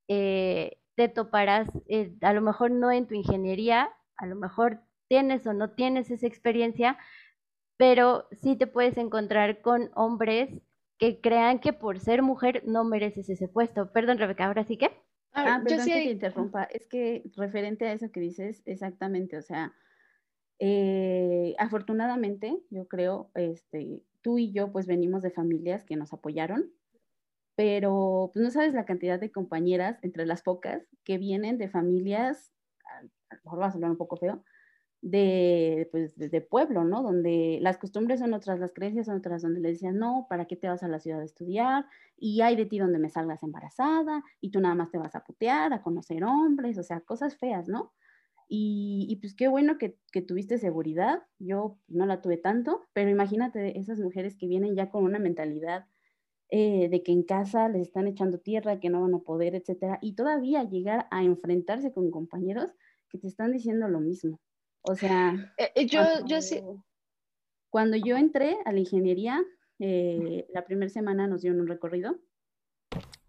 eh, 0.09 0.79
te 0.97 1.09
toparás, 1.09 1.69
eh, 1.89 2.17
a 2.21 2.33
lo 2.33 2.43
mejor 2.43 2.73
no 2.73 2.91
en 2.91 3.07
tu 3.07 3.15
ingeniería, 3.15 3.91
a 4.17 4.27
lo 4.27 4.35
mejor 4.35 4.81
tienes 5.09 5.47
o 5.47 5.53
no 5.53 5.71
tienes 5.71 6.11
esa 6.11 6.27
experiencia, 6.27 6.99
pero 7.79 8.27
sí 8.33 8.57
te 8.57 8.67
puedes 8.67 8.99
encontrar 8.99 9.63
con 9.63 9.91
hombres 9.95 10.51
que 10.99 11.21
crean 11.21 11.61
que 11.61 11.73
por 11.73 12.01
ser 12.01 12.23
mujer 12.23 12.63
no 12.67 12.85
mereces 12.85 13.31
ese 13.31 13.49
puesto. 13.49 13.93
Perdón, 13.93 14.19
Rebeca, 14.19 14.47
ahora 14.47 14.65
sí 14.65 14.77
que. 14.77 14.91
Ah, 15.33 15.61
perdón 15.65 15.87
que 15.87 15.93
te 15.93 16.11
interrumpa. 16.11 16.65
Es 16.65 16.87
que 16.87 17.23
referente 17.37 17.87
a 17.87 17.93
eso 17.93 18.11
que 18.11 18.21
dices, 18.21 18.63
exactamente, 18.67 19.37
o 19.37 19.43
sea, 19.43 19.73
eh, 20.59 21.55
afortunadamente, 21.59 22.61
yo 22.71 22.87
creo, 22.87 23.31
este, 23.35 24.03
tú 24.23 24.39
y 24.39 24.53
yo 24.53 24.73
pues 24.73 24.87
venimos 24.87 25.23
de 25.23 25.31
familias 25.31 25.85
que 25.85 25.97
nos 25.97 26.13
apoyaron, 26.13 26.71
pero 27.57 28.31
pues 28.33 28.45
no 28.45 28.51
sabes 28.51 28.75
la 28.75 28.85
cantidad 28.85 29.21
de 29.21 29.33
compañeras, 29.33 29.99
entre 30.03 30.27
las 30.27 30.43
pocas, 30.43 30.87
que 31.05 31.19
vienen 31.19 31.59
de 31.59 31.69
familias, 31.69 32.53
a 33.31 33.37
lo 33.37 33.41
mejor 33.45 33.61
va 33.61 33.67
a 33.67 33.73
sonar 33.73 33.91
un 33.91 33.97
poco 33.97 34.17
feo, 34.17 34.45
de, 35.03 35.89
pues, 35.91 36.17
de, 36.17 36.41
pueblo, 36.41 36.85
¿no? 36.85 37.03
Donde 37.03 37.59
las 37.63 37.79
costumbres 37.79 38.21
son 38.21 38.35
otras, 38.35 38.59
las 38.61 38.73
creencias 38.73 39.07
son 39.07 39.19
otras, 39.19 39.43
donde 39.43 39.61
le 39.61 39.71
decían, 39.71 39.99
no, 39.99 40.27
¿para 40.29 40.47
qué 40.47 40.57
te 40.57 40.69
vas 40.69 40.83
a 40.83 40.89
la 40.89 41.01
ciudad 41.01 41.21
a 41.21 41.25
estudiar? 41.25 41.87
Y 42.19 42.43
hay 42.43 42.57
de 42.57 42.67
ti 42.67 42.79
donde 42.79 42.99
me 42.99 43.09
salgas 43.09 43.43
embarazada 43.43 44.23
y 44.41 44.51
tú 44.51 44.61
nada 44.61 44.75
más 44.75 44.91
te 44.91 44.99
vas 44.99 45.15
a 45.15 45.25
putear, 45.25 45.73
a 45.73 45.83
conocer 45.83 46.25
hombres, 46.25 46.79
o 46.79 46.83
sea, 46.83 47.01
cosas 47.01 47.37
feas, 47.37 47.69
¿no? 47.69 47.93
Y, 48.49 49.07
y 49.09 49.17
pues 49.17 49.35
qué 49.35 49.49
bueno 49.49 49.79
que, 49.79 49.97
que, 50.13 50.23
tuviste 50.23 50.59
seguridad, 50.59 51.23
yo 51.39 51.79
no 51.89 52.05
la 52.05 52.21
tuve 52.21 52.37
tanto, 52.37 52.83
pero 52.93 53.09
imagínate 53.09 53.79
esas 53.79 54.01
mujeres 54.01 54.37
que 54.37 54.49
vienen 54.49 54.75
ya 54.75 54.91
con 54.91 55.05
una 55.05 55.21
mentalidad 55.21 55.87
eh, 56.51 56.89
de 56.91 57.03
que 57.05 57.13
en 57.13 57.23
casa 57.23 57.69
les 57.69 57.83
están 57.83 58.09
echando 58.09 58.39
tierra, 58.39 58.81
que 58.81 58.91
no 58.91 59.03
van 59.03 59.15
a 59.15 59.21
poder, 59.21 59.55
etcétera, 59.55 59.99
y 60.03 60.15
todavía 60.15 60.65
llegar 60.65 61.07
a 61.13 61.23
enfrentarse 61.23 61.93
con 61.93 62.11
compañeros 62.11 62.75
que 63.09 63.19
te 63.19 63.29
están 63.29 63.53
diciendo 63.53 63.87
lo 63.87 64.01
mismo. 64.01 64.41
O 64.83 64.95
sea, 64.95 65.53
eh, 65.59 65.73
eh, 65.75 65.87
yo, 65.87 66.03
yo 66.27 66.41
sí. 66.41 66.63
Cuando 67.71 67.97
yo 67.97 68.17
entré 68.17 68.57
a 68.65 68.73
la 68.73 68.81
ingeniería, 68.81 69.41
eh, 69.79 70.47
la 70.53 70.65
primera 70.65 70.91
semana 70.91 71.27
nos 71.27 71.43
dieron 71.43 71.61
un 71.61 71.69
recorrido 71.69 72.19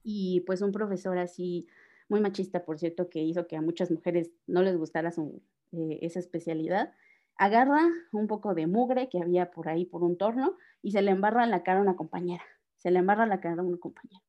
y 0.03 0.41
pues 0.41 0.61
un 0.61 0.71
profesor 0.71 1.17
así, 1.17 1.67
muy 2.09 2.19
machista, 2.19 2.65
por 2.65 2.79
cierto, 2.79 3.09
que 3.09 3.19
hizo 3.21 3.47
que 3.47 3.55
a 3.55 3.61
muchas 3.61 3.91
mujeres 3.91 4.31
no 4.47 4.61
les 4.61 4.75
gustara 4.77 5.11
su, 5.11 5.41
eh, 5.71 5.99
esa 6.01 6.19
especialidad, 6.19 6.93
agarra 7.37 7.81
un 8.11 8.27
poco 8.27 8.53
de 8.53 8.67
mugre 8.67 9.09
que 9.09 9.21
había 9.21 9.51
por 9.51 9.69
ahí 9.69 9.85
por 9.85 10.03
un 10.03 10.17
torno 10.17 10.57
y 10.81 10.91
se 10.91 11.01
le 11.01 11.11
embarra 11.11 11.43
en 11.43 11.51
la 11.51 11.63
cara 11.63 11.79
a 11.79 11.83
una 11.83 11.95
compañera, 11.95 12.43
se 12.77 12.91
le 12.91 12.99
embarra 12.99 13.25
la 13.25 13.39
cara 13.39 13.61
a 13.61 13.65
una 13.65 13.77
compañera. 13.77 14.23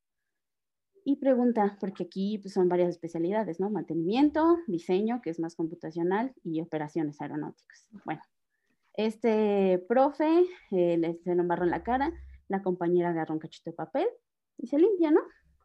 Y 1.04 1.16
pregunta, 1.16 1.76
porque 1.80 2.04
aquí 2.04 2.38
pues, 2.38 2.54
son 2.54 2.68
varias 2.68 2.90
especialidades, 2.90 3.58
¿no? 3.58 3.70
Mantenimiento, 3.70 4.58
diseño, 4.66 5.20
que 5.20 5.30
es 5.30 5.40
más 5.40 5.56
computacional, 5.56 6.32
y 6.44 6.60
operaciones 6.60 7.20
aeronáuticas. 7.20 7.88
Bueno, 8.04 8.22
este 8.94 9.84
profe 9.88 10.44
eh, 10.70 10.96
le, 10.98 11.18
se 11.24 11.34
le 11.34 11.40
embarra 11.40 11.64
en 11.64 11.70
la 11.70 11.82
cara, 11.82 12.12
la 12.48 12.62
compañera 12.62 13.10
agarra 13.10 13.34
un 13.34 13.40
cachito 13.40 13.70
de 13.70 13.76
papel 13.76 14.06
y 14.58 14.66
se 14.66 14.78
limpia, 14.78 15.10
¿no? 15.10 15.20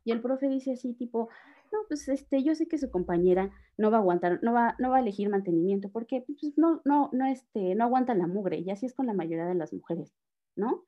Y 0.06 0.12
el 0.12 0.21
profe 0.21 0.47
dice 0.47 0.71
así, 0.71 0.93
tipo, 0.93 1.30
no, 1.71 1.80
pues 1.88 2.08
este, 2.08 2.43
yo 2.43 2.56
sé 2.56 2.67
que 2.67 2.78
su 2.78 2.89
compañera 2.89 3.52
no 3.78 3.91
va 3.91 3.97
a 3.97 4.00
aguantar, 4.00 4.39
no 4.41 4.54
va, 4.54 4.76
no 4.80 4.89
va 4.89 4.97
a 4.97 5.02
elegir 5.02 5.30
mantenimiento 5.30 5.89
porque 5.89 6.21
pues, 6.26 6.58
no, 6.58 6.82
no, 6.86 7.10
no, 7.12 7.26
este, 7.26 7.76
no 7.76 7.84
aguanta 7.84 8.15
la 8.15 8.28
mugre 8.28 8.60
y 8.60 8.69
así 8.69 8.86
es 8.86 8.93
con 8.93 9.06
la 9.06 9.13
mayoría 9.13 9.45
de 9.45 9.56
las 9.56 9.73
mujeres, 9.73 10.13
¿no? 10.56 10.86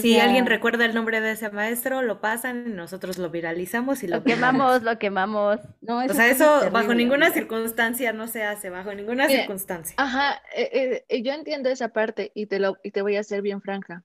Si 0.00 0.18
alguien 0.18 0.46
recuerda 0.46 0.84
el 0.84 0.94
nombre 0.94 1.20
de 1.20 1.32
ese 1.32 1.50
maestro, 1.50 2.02
lo 2.02 2.20
pasan, 2.20 2.76
nosotros 2.76 3.18
lo 3.18 3.30
viralizamos 3.30 4.02
y 4.02 4.08
lo, 4.08 4.16
lo 4.16 4.24
quemamos, 4.24 4.82
lo 4.82 4.98
quemamos. 4.98 5.60
No, 5.80 6.04
o 6.04 6.08
sea, 6.08 6.28
eso 6.28 6.70
bajo 6.70 6.94
ninguna 6.94 7.30
circunstancia 7.30 8.12
no 8.12 8.26
se 8.26 8.42
hace, 8.42 8.70
bajo 8.70 8.92
ninguna 8.94 9.28
circunstancia. 9.28 9.94
Ajá, 9.98 10.42
eh, 10.54 11.04
eh, 11.08 11.22
yo 11.22 11.32
entiendo 11.32 11.68
esa 11.68 11.88
parte 11.88 12.32
y 12.34 12.46
te, 12.46 12.58
lo, 12.58 12.76
y 12.82 12.90
te 12.90 13.02
voy 13.02 13.16
a 13.16 13.22
ser 13.22 13.42
bien 13.42 13.60
franca. 13.60 14.04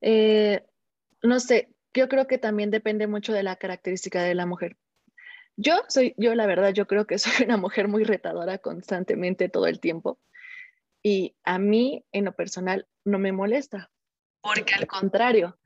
Eh, 0.00 0.64
no 1.22 1.38
sé, 1.38 1.70
yo 1.94 2.08
creo 2.08 2.26
que 2.26 2.38
también 2.38 2.70
depende 2.70 3.06
mucho 3.06 3.32
de 3.32 3.42
la 3.42 3.56
característica 3.56 4.22
de 4.22 4.34
la 4.34 4.46
mujer. 4.46 4.76
Yo 5.56 5.82
soy, 5.88 6.14
yo 6.16 6.34
la 6.34 6.46
verdad, 6.46 6.72
yo 6.72 6.86
creo 6.86 7.06
que 7.06 7.18
soy 7.18 7.44
una 7.44 7.56
mujer 7.56 7.88
muy 7.88 8.04
retadora 8.04 8.58
constantemente 8.58 9.48
todo 9.48 9.66
el 9.66 9.80
tiempo. 9.80 10.18
Y 11.02 11.36
a 11.44 11.58
mí, 11.58 12.04
en 12.12 12.24
lo 12.24 12.32
personal, 12.32 12.86
no 13.04 13.18
me 13.18 13.32
molesta, 13.32 13.90
porque 14.42 14.74
al 14.74 14.86
contrario, 14.86 15.58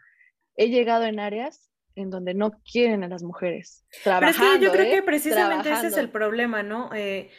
he 0.57 0.69
llegado 0.69 1.05
en 1.05 1.19
áreas 1.21 1.71
en 1.95 2.11
donde 2.11 2.35
no 2.35 2.61
quieren 2.71 3.03
a 3.05 3.09
las 3.09 3.23
mujeres. 3.23 3.85
Trabajando, 4.05 4.39
Pero 4.39 4.53
es 4.53 4.59
que 4.59 4.65
yo 4.65 4.73
creo 4.73 4.85
que 4.85 4.99
¿eh? 4.99 5.03
precisamente 5.03 5.73
ese 5.73 5.89
es 5.89 5.97
el 5.97 6.11
problema, 6.11 6.62
¿no? 6.62 6.91
Eh, 6.95 7.31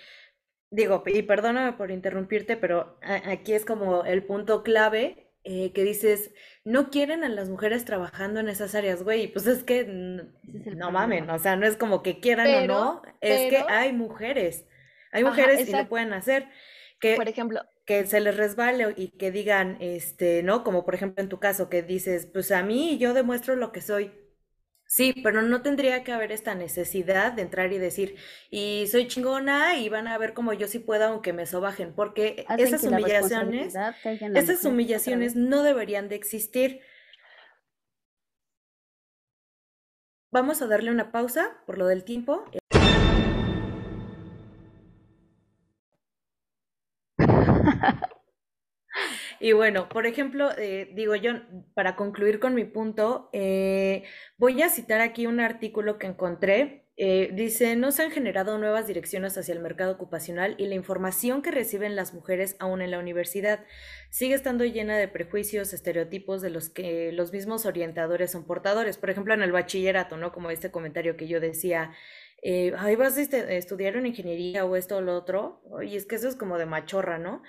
digo, 0.72 1.04
y 1.06 1.22
perdóname 1.22 1.74
por 1.74 1.92
interrumpirte, 1.92 2.58
pero 2.58 3.00
aquí 3.02 3.54
es 3.54 3.66
como 3.66 4.04
el 4.04 4.24
punto 4.24 4.64
clave 4.64 5.28
eh, 5.44 5.72
que 5.72 5.84
dices, 5.84 6.32
no 6.66 6.90
quieren 6.90 7.24
a 7.24 7.30
las 7.30 7.50
mujeres 7.50 7.86
trabajando 7.86 8.42
en 8.42 8.50
esas 8.50 8.76
áreas, 8.76 9.04
güey, 9.04 9.32
pues 9.32 9.48
es 9.48 9.64
que 9.64 9.86
no 9.86 10.92
mamen, 10.92 11.30
o 11.30 11.40
sea, 11.40 11.56
no 11.56 11.66
es 11.66 11.78
como 11.78 12.04
que 12.04 12.20
quieran 12.20 12.64
o 12.64 12.68
no, 12.68 13.02
es 13.22 13.50
que 13.50 13.64
hay 13.70 13.94
mujeres, 13.94 14.66
hay 15.14 15.24
mujeres 15.24 15.70
y 15.70 15.72
lo 15.72 15.88
pueden 15.88 16.12
hacer, 16.12 16.50
que, 17.00 17.16
por 17.16 17.30
ejemplo, 17.30 17.62
que 17.88 18.06
se 18.06 18.20
les 18.20 18.38
resbale 18.38 18.94
y 18.98 19.08
que 19.18 19.32
digan, 19.32 19.78
este, 19.80 20.44
¿no? 20.44 20.64
Como 20.64 20.86
por 20.86 20.94
ejemplo 20.94 21.24
en 21.24 21.30
tu 21.30 21.40
caso, 21.40 21.70
que 21.70 21.82
dices, 21.82 22.28
pues 22.28 22.52
a 22.52 22.62
mí 22.62 22.98
yo 23.00 23.16
demuestro 23.16 23.56
lo 23.56 23.72
que 23.72 23.82
soy, 23.82 24.12
Sí, 24.90 25.14
pero 25.22 25.42
no 25.42 25.62
tendría 25.62 26.06
que 26.06 26.14
haber 26.14 26.32
esta 26.32 26.56
necesidad 26.56 27.34
de 27.34 27.42
entrar 27.42 27.74
y 27.74 27.78
decir, 27.78 28.16
y 28.50 28.88
soy 28.90 29.08
chingona 29.08 29.76
y 29.76 29.90
van 29.90 30.08
a 30.08 30.18
ver 30.18 30.34
como 30.34 30.54
yo 30.54 30.70
sí 30.70 30.80
puedo 30.80 31.04
aunque 31.04 31.34
me 31.34 31.46
sobajen, 31.46 31.94
porque 31.94 32.46
esas 32.58 32.84
humillaciones, 32.84 33.76
esas 34.34 34.64
humillaciones 34.64 35.36
no 35.36 35.62
deberían 35.64 36.08
de 36.08 36.16
existir. 36.16 36.80
Vamos 40.32 40.62
a 40.62 40.68
darle 40.68 40.90
una 40.90 41.12
pausa 41.12 41.58
por 41.66 41.78
lo 41.78 41.88
del 41.88 42.06
tiempo. 42.06 42.46
Y 49.40 49.52
bueno, 49.52 49.88
por 49.90 50.08
ejemplo, 50.08 50.50
eh, 50.58 50.90
digo 50.94 51.16
yo, 51.16 51.34
para 51.74 51.96
concluir 51.96 52.40
con 52.40 52.56
mi 52.56 52.66
punto, 52.66 53.30
eh, 53.34 54.04
voy 54.38 54.62
a 54.62 54.70
citar 54.70 55.02
aquí 55.02 55.28
un 55.28 55.40
artículo 55.40 56.00
que 56.00 56.08
encontré. 56.08 56.86
Eh, 57.00 57.30
dice, 57.34 57.76
no 57.76 57.92
se 57.92 58.02
han 58.02 58.10
generado 58.10 58.58
nuevas 58.58 58.88
direcciones 58.88 59.38
hacia 59.38 59.54
el 59.54 59.60
mercado 59.60 59.94
ocupacional 59.94 60.56
y 60.58 60.66
la 60.66 60.74
información 60.74 61.44
que 61.44 61.52
reciben 61.52 61.96
las 61.96 62.16
mujeres 62.16 62.56
aún 62.58 62.82
en 62.82 62.90
la 62.90 62.98
universidad 62.98 63.64
sigue 64.10 64.34
estando 64.34 64.66
llena 64.66 64.98
de 64.98 65.08
prejuicios, 65.08 65.74
estereotipos 65.74 66.42
de 66.42 66.50
los 66.50 66.70
que 66.70 67.12
los 67.12 67.32
mismos 67.32 67.68
orientadores 67.68 68.32
son 68.32 68.48
portadores. 68.48 68.98
Por 68.98 69.12
ejemplo, 69.12 69.36
en 69.36 69.44
el 69.44 69.52
bachillerato, 69.52 70.18
¿no? 70.18 70.32
Como 70.32 70.50
este 70.50 70.72
comentario 70.72 71.18
que 71.18 71.28
yo 71.28 71.40
decía, 71.40 71.92
ahí 72.44 72.96
vas 72.96 73.18
a 73.18 73.22
este, 73.22 73.58
estudiar 73.58 73.98
una 73.98 74.08
ingeniería 74.08 74.66
o 74.66 74.76
esto 74.76 74.98
o 74.98 75.02
lo 75.02 75.16
otro, 75.16 75.62
y 75.84 75.96
es 75.96 76.06
que 76.08 76.16
eso 76.16 76.28
es 76.28 76.36
como 76.36 76.58
de 76.58 76.66
machorra, 76.66 77.20
¿no? 77.20 77.44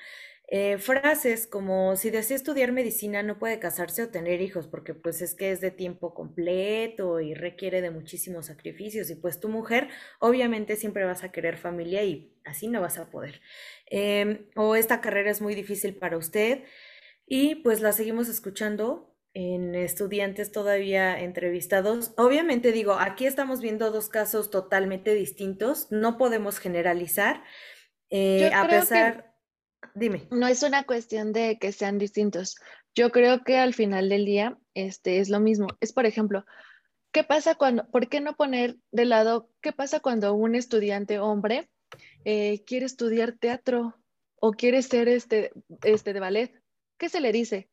Eh, 0.51 0.79
frases 0.79 1.47
como 1.47 1.95
si 1.97 2.09
desea 2.09 2.35
estudiar 2.35 2.73
medicina 2.73 3.23
no 3.23 3.39
puede 3.39 3.59
casarse 3.59 4.03
o 4.03 4.09
tener 4.09 4.41
hijos 4.41 4.67
porque 4.67 4.95
pues 4.95 5.21
es 5.21 5.35
que 5.35 5.53
es 5.53 5.61
de 5.61 5.71
tiempo 5.71 6.15
completo 6.15 7.21
y 7.21 7.35
requiere 7.35 7.83
de 7.83 7.91
muchísimos 7.91 8.47
sacrificios 8.47 9.11
y 9.11 9.15
pues 9.15 9.41
tu 9.41 9.51
mujer 9.51 9.89
obviamente 10.21 10.77
siempre 10.77 11.05
vas 11.05 11.23
a 11.23 11.33
querer 11.33 11.59
familia 11.59 12.03
y 12.05 12.35
así 12.47 12.67
no 12.67 12.81
vas 12.81 12.97
a 12.97 13.11
poder. 13.11 13.43
Em, 13.91 14.47
o 14.57 14.75
esta 14.75 15.03
carrera 15.03 15.31
es 15.31 15.43
muy 15.43 15.55
difícil 15.55 15.97
para 15.97 16.17
usted 16.17 16.65
y 17.27 17.57
pues 17.57 17.83
la 17.83 17.93
seguimos 17.93 18.31
escuchando 18.31 19.15
en 19.35 19.75
estudiantes 19.75 20.51
todavía 20.51 21.21
entrevistados. 21.21 22.15
Obviamente 22.17 22.73
digo, 22.73 22.95
aquí 22.95 23.27
estamos 23.27 23.61
viendo 23.61 23.91
dos 23.91 24.09
casos 24.09 24.51
totalmente 24.51 25.15
distintos, 25.15 25.89
no 25.91 26.17
podemos 26.17 26.59
generalizar. 26.59 27.45
Eh, 28.09 28.51
a 28.55 28.67
pesar... 28.67 29.28
Dime. 29.95 30.29
No 30.31 30.47
es 30.47 30.63
una 30.63 30.85
cuestión 30.85 31.33
de 31.33 31.59
que 31.59 31.73
sean 31.73 31.99
distintos. 31.99 32.57
Yo 32.95 33.11
creo 33.11 33.45
que 33.45 33.59
al 33.59 33.75
final 33.75 34.09
del 34.09 34.25
día 34.25 34.59
este, 34.75 35.19
es 35.19 35.29
lo 35.29 35.41
mismo. 35.41 35.69
Es, 35.81 35.93
por 35.93 36.07
ejemplo, 36.07 36.45
¿qué 37.13 37.25
pasa 37.25 37.55
cuando, 37.55 37.89
por 37.89 38.09
qué 38.09 38.21
no 38.21 38.35
poner 38.35 38.77
de 38.91 39.05
lado, 39.05 39.51
qué 39.61 39.73
pasa 39.73 40.01
cuando 40.01 40.35
un 40.35 40.55
estudiante 40.55 41.19
hombre 41.19 41.71
eh, 42.25 42.65
quiere 42.65 42.87
estudiar 42.87 43.33
teatro 43.33 43.95
o 44.41 44.53
quiere 44.53 44.83
ser 44.83 45.09
este, 45.09 45.53
este 45.83 46.13
de 46.13 46.21
ballet? 46.21 46.63
¿Qué 46.97 47.09
se 47.09 47.21
le 47.21 47.33
dice? 47.33 47.69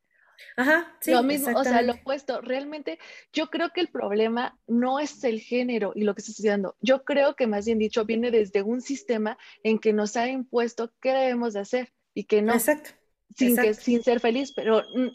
Ajá, 0.58 0.96
sí. 1.02 1.12
Lo 1.12 1.24
mismo, 1.24 1.58
o 1.58 1.64
sea, 1.64 1.82
lo 1.82 1.94
opuesto. 1.94 2.42
Realmente, 2.42 3.00
yo 3.34 3.50
creo 3.50 3.70
que 3.70 3.82
el 3.82 3.90
problema 3.90 4.60
no 4.68 5.00
es 5.00 5.24
el 5.24 5.40
género 5.40 5.92
y 5.96 6.04
lo 6.04 6.16
que 6.16 6.22
está 6.22 6.32
estudiando. 6.32 6.76
Yo 6.82 7.04
creo 7.04 7.36
que 7.36 7.48
más 7.48 7.66
bien 7.66 7.80
dicho, 7.80 8.06
viene 8.06 8.32
desde 8.32 8.62
un 8.62 8.82
sistema 8.82 9.38
en 9.64 9.80
que 9.80 9.94
nos 9.94 10.16
ha 10.18 10.28
impuesto 10.28 10.92
qué 11.02 11.12
debemos 11.12 11.54
de 11.54 11.60
hacer 11.62 11.94
y 12.14 12.26
que 12.26 12.42
no. 12.42 12.54
Exacto. 12.54 12.92
Sin, 13.36 13.56
Que, 13.58 13.74
sin 13.74 14.02
ser 14.02 14.22
feliz, 14.22 14.54
pero 14.56 14.84
mm, 14.96 15.10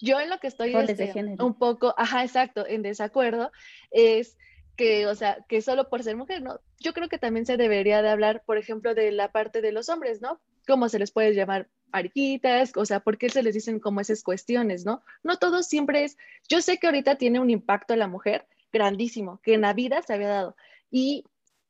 yo 0.00 0.20
en 0.20 0.30
lo 0.30 0.38
que 0.38 0.46
estoy 0.46 0.74
este, 0.74 1.12
un 1.38 1.54
poco, 1.58 1.94
ajá, 1.96 2.24
exacto, 2.24 2.66
en 2.66 2.82
desacuerdo, 2.82 3.50
es 3.90 4.36
que, 4.76 5.06
o 5.06 5.14
sea, 5.14 5.44
que 5.48 5.62
solo 5.62 5.88
por 5.88 6.02
ser 6.02 6.16
mujer, 6.16 6.42
¿no? 6.42 6.60
Yo 6.78 6.92
creo 6.92 7.08
que 7.08 7.18
también 7.18 7.46
se 7.46 7.56
debería 7.56 8.02
de 8.02 8.10
hablar, 8.10 8.42
por 8.44 8.58
ejemplo, 8.58 8.94
de 8.94 9.10
la 9.10 9.32
parte 9.32 9.62
de 9.62 9.72
los 9.72 9.88
hombres, 9.88 10.20
¿no? 10.20 10.40
¿Cómo 10.66 10.88
se 10.88 10.98
les 10.98 11.10
puede 11.10 11.34
llamar 11.34 11.68
ariquitas, 11.92 12.72
o 12.76 12.84
sea, 12.84 13.00
¿por 13.00 13.18
qué 13.18 13.28
se 13.28 13.42
les 13.42 13.54
dicen 13.54 13.80
como 13.80 14.00
esas 14.00 14.22
cuestiones, 14.22 14.84
no? 14.84 15.02
No 15.22 15.38
todo 15.38 15.62
siempre 15.62 16.04
es, 16.04 16.16
yo 16.48 16.60
sé 16.60 16.78
que 16.78 16.86
ahorita 16.86 17.16
tiene 17.16 17.40
un 17.40 17.50
impacto 17.50 17.94
a 17.94 17.96
la 17.96 18.08
mujer 18.08 18.46
grandísimo, 18.72 19.40
que 19.42 19.54
en 19.54 19.62
la 19.62 19.72
vida 19.72 20.02
se 20.02 20.14
había 20.14 20.28
dado. 20.28 20.56
Y 20.90 21.24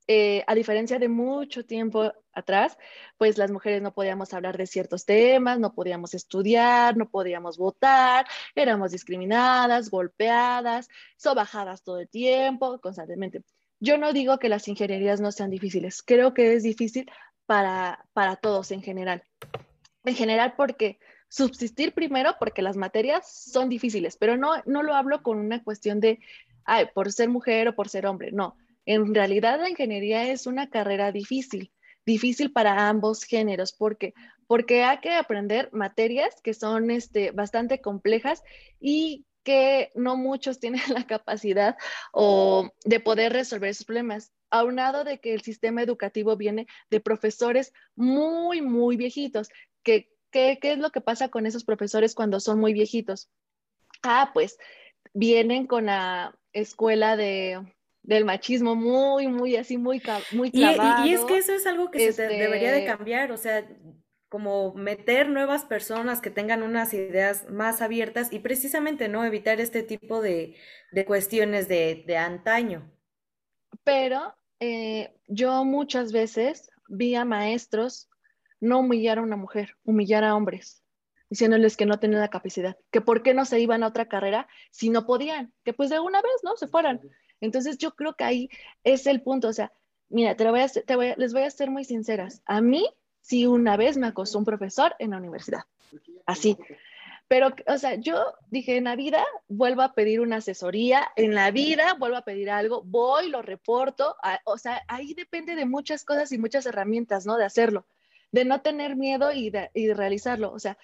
eh, 0.09 0.44
a 0.46 0.55
diferencia 0.55 0.98
de 0.98 1.09
mucho 1.09 1.64
tiempo 1.64 2.12
atrás, 2.33 2.79
pues 3.18 3.38
las 3.38 3.50
mujeres 3.50 3.83
no 3.83 3.92
podíamos 3.92 4.33
hablar 4.35 4.57
de 4.57 4.66
ciertos 4.66 5.05
temas, 5.05 5.59
no 5.59 5.74
podíamos 5.74 6.14
estudiar, 6.14 6.96
no 6.96 7.09
podíamos 7.09 7.59
votar, 7.59 8.26
éramos 8.55 8.92
discriminadas, 8.92 9.90
golpeadas, 9.90 10.88
sobajadas 11.16 11.83
todo 11.83 11.98
el 11.98 12.09
tiempo, 12.09 12.79
constantemente. 12.81 13.42
Yo 13.81 13.98
no 13.98 14.12
digo 14.12 14.38
que 14.38 14.48
las 14.48 14.68
ingenierías 14.68 15.20
no 15.20 15.33
sean 15.33 15.50
difíciles, 15.50 16.02
creo 16.02 16.35
que 16.35 16.55
es 16.55 16.62
difícil 16.62 17.11
para, 17.46 18.07
para 18.12 18.37
todos 18.37 18.70
en 18.70 18.83
general 18.83 19.24
en 20.07 20.14
general 20.14 20.55
porque 20.57 20.99
subsistir 21.29 21.92
primero 21.92 22.37
porque 22.38 22.62
las 22.62 22.77
materias 22.77 23.31
son 23.31 23.69
difíciles, 23.69 24.16
pero 24.16 24.37
no, 24.37 24.62
no 24.64 24.83
lo 24.83 24.95
hablo 24.95 25.23
con 25.23 25.38
una 25.38 25.62
cuestión 25.62 26.01
de, 26.01 26.21
ay, 26.64 26.87
por 26.95 27.12
ser 27.12 27.29
mujer 27.29 27.69
o 27.69 27.75
por 27.75 27.88
ser 27.88 28.07
hombre, 28.07 28.33
no. 28.33 28.57
En 28.87 29.14
realidad 29.14 29.61
la 29.61 29.69
ingeniería 29.69 30.31
es 30.31 30.47
una 30.47 30.71
carrera 30.71 31.11
difícil, 31.12 31.73
difícil 32.07 32.53
para 32.53 32.88
ambos 32.88 33.25
géneros, 33.25 33.73
porque 33.73 34.14
porque 34.47 34.85
hay 34.85 34.99
que 34.99 35.12
aprender 35.12 35.71
materias 35.73 36.40
que 36.42 36.55
son 36.55 36.90
este, 36.90 37.33
bastante 37.33 37.81
complejas 37.81 38.42
y 38.81 39.27
que 39.42 39.92
no 39.95 40.16
muchos 40.16 40.59
tienen 40.61 40.83
la 40.95 41.07
capacidad 41.07 41.77
o 42.12 42.71
de 42.85 43.01
poder 43.01 43.33
resolver 43.33 43.71
esos 43.71 43.87
problemas 43.87 44.33
aunado 44.51 45.05
de 45.05 45.19
que 45.19 45.35
el 45.35 45.42
sistema 45.42 45.83
educativo 45.83 46.37
viene 46.37 46.66
de 46.90 47.01
profesores 47.01 47.73
muy, 47.97 48.62
muy 48.62 48.97
viejitos, 48.97 49.49
¿Qué, 49.87 50.59
es 50.61 50.79
lo 50.79 50.90
que 50.90 51.01
pasa 51.01 51.29
con 51.29 51.46
esos 51.46 51.64
profesores 51.64 52.14
cuando 52.14 52.40
son 52.40 52.59
muy 52.59 52.72
viejitos? 52.75 53.31
ah, 54.03 54.31
pues 54.35 54.59
vienen 55.14 55.66
con 55.66 55.87
la 55.87 56.37
escuela 56.53 57.16
de, 57.16 57.61
del 58.03 58.25
machismo 58.25 58.75
muy, 58.75 59.29
muy 59.29 59.57
así, 59.57 59.79
muy, 59.79 60.03
muy 60.33 60.51
clavado. 60.51 61.07
Y, 61.07 61.14
es 61.14 61.25
que 61.25 61.38
eso 61.38 61.53
es 61.53 61.66
algo 61.66 61.90
que 61.90 62.12
se 62.12 62.29
debería 62.29 62.72
de 62.72 62.81
este 62.81 62.90
cambiar, 62.96 63.33
o 63.33 63.37
sea, 63.37 63.66
como 64.29 64.75
meter 64.75 65.29
nuevas 65.29 65.64
personas 65.64 66.20
que 66.20 66.31
tengan 66.31 66.62
unas 66.62 66.92
ideas 66.92 67.49
más 67.51 67.81
abiertas 67.81 68.33
y 68.33 68.40
precisamente, 68.40 69.09
¿no? 69.09 69.25
Evitar 69.25 69.61
este 69.61 69.83
tipo 69.83 70.20
de, 70.20 70.57
cuestiones 71.07 71.68
de, 71.68 72.05
de, 72.07 72.16
antaño. 72.16 72.90
Pero 73.85 74.35
eh, 74.61 75.14
yo 75.29 75.64
muchas 75.64 76.12
veces 76.12 76.70
vi 76.88 77.14
a 77.14 77.25
maestros 77.25 78.09
no 78.61 78.81
humillar 78.81 79.19
a 79.19 79.23
una 79.23 79.37
mujer, 79.37 79.77
humillar 79.85 80.25
a 80.25 80.35
hombres, 80.35 80.83
diciéndoles 81.31 81.77
que 81.77 81.87
no 81.87 81.99
tenían 81.99 82.21
la 82.21 82.29
capacidad, 82.29 82.77
que 82.90 83.01
por 83.01 83.23
qué 83.23 83.35
no 83.35 83.45
se 83.45 83.61
iban 83.61 83.83
a 83.83 83.88
otra 83.88 84.07
carrera 84.07 84.49
si 84.71 84.90
no 84.90 85.07
podían, 85.07 85.53
que 85.64 85.73
pues 85.73 85.90
de 85.90 86.01
una 86.01 86.23
vez, 86.23 86.35
¿no? 86.42 86.57
Se 86.57 86.69
fueran. 86.69 87.01
Entonces 87.40 87.79
yo 87.79 87.95
creo 87.95 88.14
que 88.14 88.25
ahí 88.25 88.49
es 88.85 89.07
el 89.07 89.23
punto, 89.23 89.49
o 89.49 89.53
sea, 89.53 89.73
mira, 90.09 90.37
te, 90.37 90.49
voy 90.49 90.61
a, 90.61 90.69
te 90.69 90.97
voy 90.97 91.14
les 91.16 91.33
voy 91.33 91.42
a 91.42 91.51
ser 91.51 91.71
muy 91.71 91.85
sinceras. 91.85 92.42
A 92.47 92.61
mí 92.61 92.88
sí 93.21 93.47
una 93.47 93.77
vez 93.77 93.97
me 93.97 94.07
acosó 94.07 94.38
un 94.38 94.45
profesor 94.45 94.95
en 94.99 95.11
la 95.11 95.19
universidad, 95.19 95.62
así. 96.27 96.57
Pero, 97.29 97.49
o 97.66 97.79
sea, 97.79 97.97
yo 97.97 98.35
dije, 98.51 98.77
en 98.77 98.85
la 98.85 98.95
vida 98.95 99.25
vuelvo 99.49 99.83
a 99.83 99.95
pedir 99.95 100.21
una 100.21 100.37
asesoría, 100.37 101.09
en 101.16 101.35
la 101.35 101.51
vida 101.51 101.95
vuelvo 101.95 102.16
a 102.16 102.23
pedir 102.23 102.51
algo, 102.51 102.83
voy, 102.85 103.29
lo 103.29 103.42
reporto, 103.42 104.14
o 104.45 104.59
sea, 104.59 104.83
ahí 104.87 105.12
depende 105.12 105.57
de 105.57 105.66
muchas 105.66 106.05
cosas 106.05 106.31
y 106.31 106.38
muchas 106.38 106.66
herramientas, 106.66 107.27
¿no? 107.27 107.37
De 107.37 107.45
hacerlo, 107.45 107.85
de 108.37 108.44
no 108.44 108.61
tener 108.61 108.96
miedo 108.96 109.33
y 109.33 109.49
de, 109.49 109.70
y 109.72 109.87
de 109.87 109.94
realizarlo, 109.94 110.53
o 110.53 110.59
sea, 110.59 110.77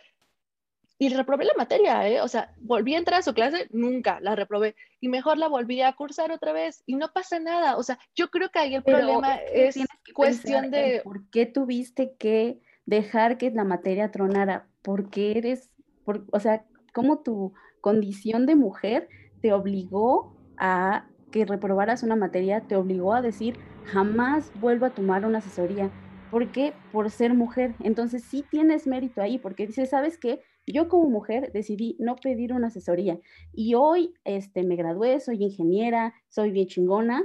y 0.98 1.10
reprobé 1.10 1.44
la 1.44 1.52
materia, 1.58 2.08
¿eh? 2.08 2.20
O 2.22 2.28
sea, 2.28 2.54
volví 2.60 2.94
a 2.94 2.98
entrar 2.98 3.20
a 3.20 3.22
su 3.22 3.34
clase, 3.34 3.66
nunca 3.72 4.20
la 4.20 4.36
reprobé. 4.36 4.76
Y 5.00 5.08
mejor 5.08 5.36
la 5.36 5.48
volví 5.48 5.82
a 5.82 5.92
cursar 5.94 6.30
otra 6.30 6.52
vez 6.52 6.82
y 6.86 6.94
no 6.94 7.12
pasa 7.12 7.40
nada. 7.40 7.76
O 7.76 7.82
sea, 7.82 7.98
yo 8.14 8.30
creo 8.30 8.50
que 8.50 8.60
ahí 8.60 8.74
el 8.76 8.84
problema 8.84 9.34
es, 9.52 9.76
cuestión 10.14 10.70
de... 10.70 11.00
¿Por 11.02 11.28
qué 11.30 11.44
tuviste 11.44 12.14
que 12.18 12.60
dejar 12.86 13.36
que 13.36 13.50
la 13.50 13.64
materia 13.64 14.12
tronara? 14.12 14.68
Porque 14.80 15.36
eres, 15.36 15.72
por, 16.04 16.24
o 16.30 16.38
sea, 16.38 16.64
¿cómo 16.94 17.18
tu 17.18 17.52
condición 17.80 18.46
de 18.46 18.54
mujer 18.54 19.08
te 19.40 19.52
obligó 19.52 20.36
a 20.56 21.06
que 21.32 21.44
reprobaras 21.44 22.04
una 22.04 22.14
materia, 22.14 22.60
te 22.60 22.76
obligó 22.76 23.12
a 23.12 23.22
decir, 23.22 23.58
jamás 23.86 24.52
vuelvo 24.60 24.86
a 24.86 24.90
tomar 24.90 25.26
una 25.26 25.38
asesoría? 25.38 25.90
¿Por 26.32 26.50
qué? 26.50 26.72
Por 26.92 27.10
ser 27.10 27.34
mujer. 27.34 27.74
Entonces 27.80 28.24
sí 28.24 28.42
tienes 28.50 28.86
mérito 28.86 29.20
ahí, 29.20 29.36
porque 29.36 29.66
dices, 29.66 29.90
¿sabes 29.90 30.16
qué? 30.16 30.40
Yo 30.66 30.88
como 30.88 31.10
mujer 31.10 31.52
decidí 31.52 31.94
no 31.98 32.16
pedir 32.16 32.54
una 32.54 32.68
asesoría 32.68 33.18
y 33.52 33.74
hoy 33.74 34.14
este, 34.24 34.62
me 34.62 34.76
gradué, 34.76 35.20
soy 35.20 35.44
ingeniera, 35.44 36.14
soy 36.30 36.50
bien 36.50 36.68
chingona 36.68 37.22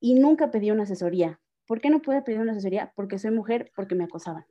y 0.00 0.14
nunca 0.14 0.50
pedí 0.50 0.70
una 0.70 0.84
asesoría. 0.84 1.38
¿Por 1.66 1.82
qué 1.82 1.90
no 1.90 2.00
pude 2.00 2.22
pedir 2.22 2.40
una 2.40 2.52
asesoría? 2.52 2.94
Porque 2.96 3.18
soy 3.18 3.32
mujer, 3.32 3.72
porque 3.76 3.94
me 3.94 4.04
acosaban. 4.04 4.46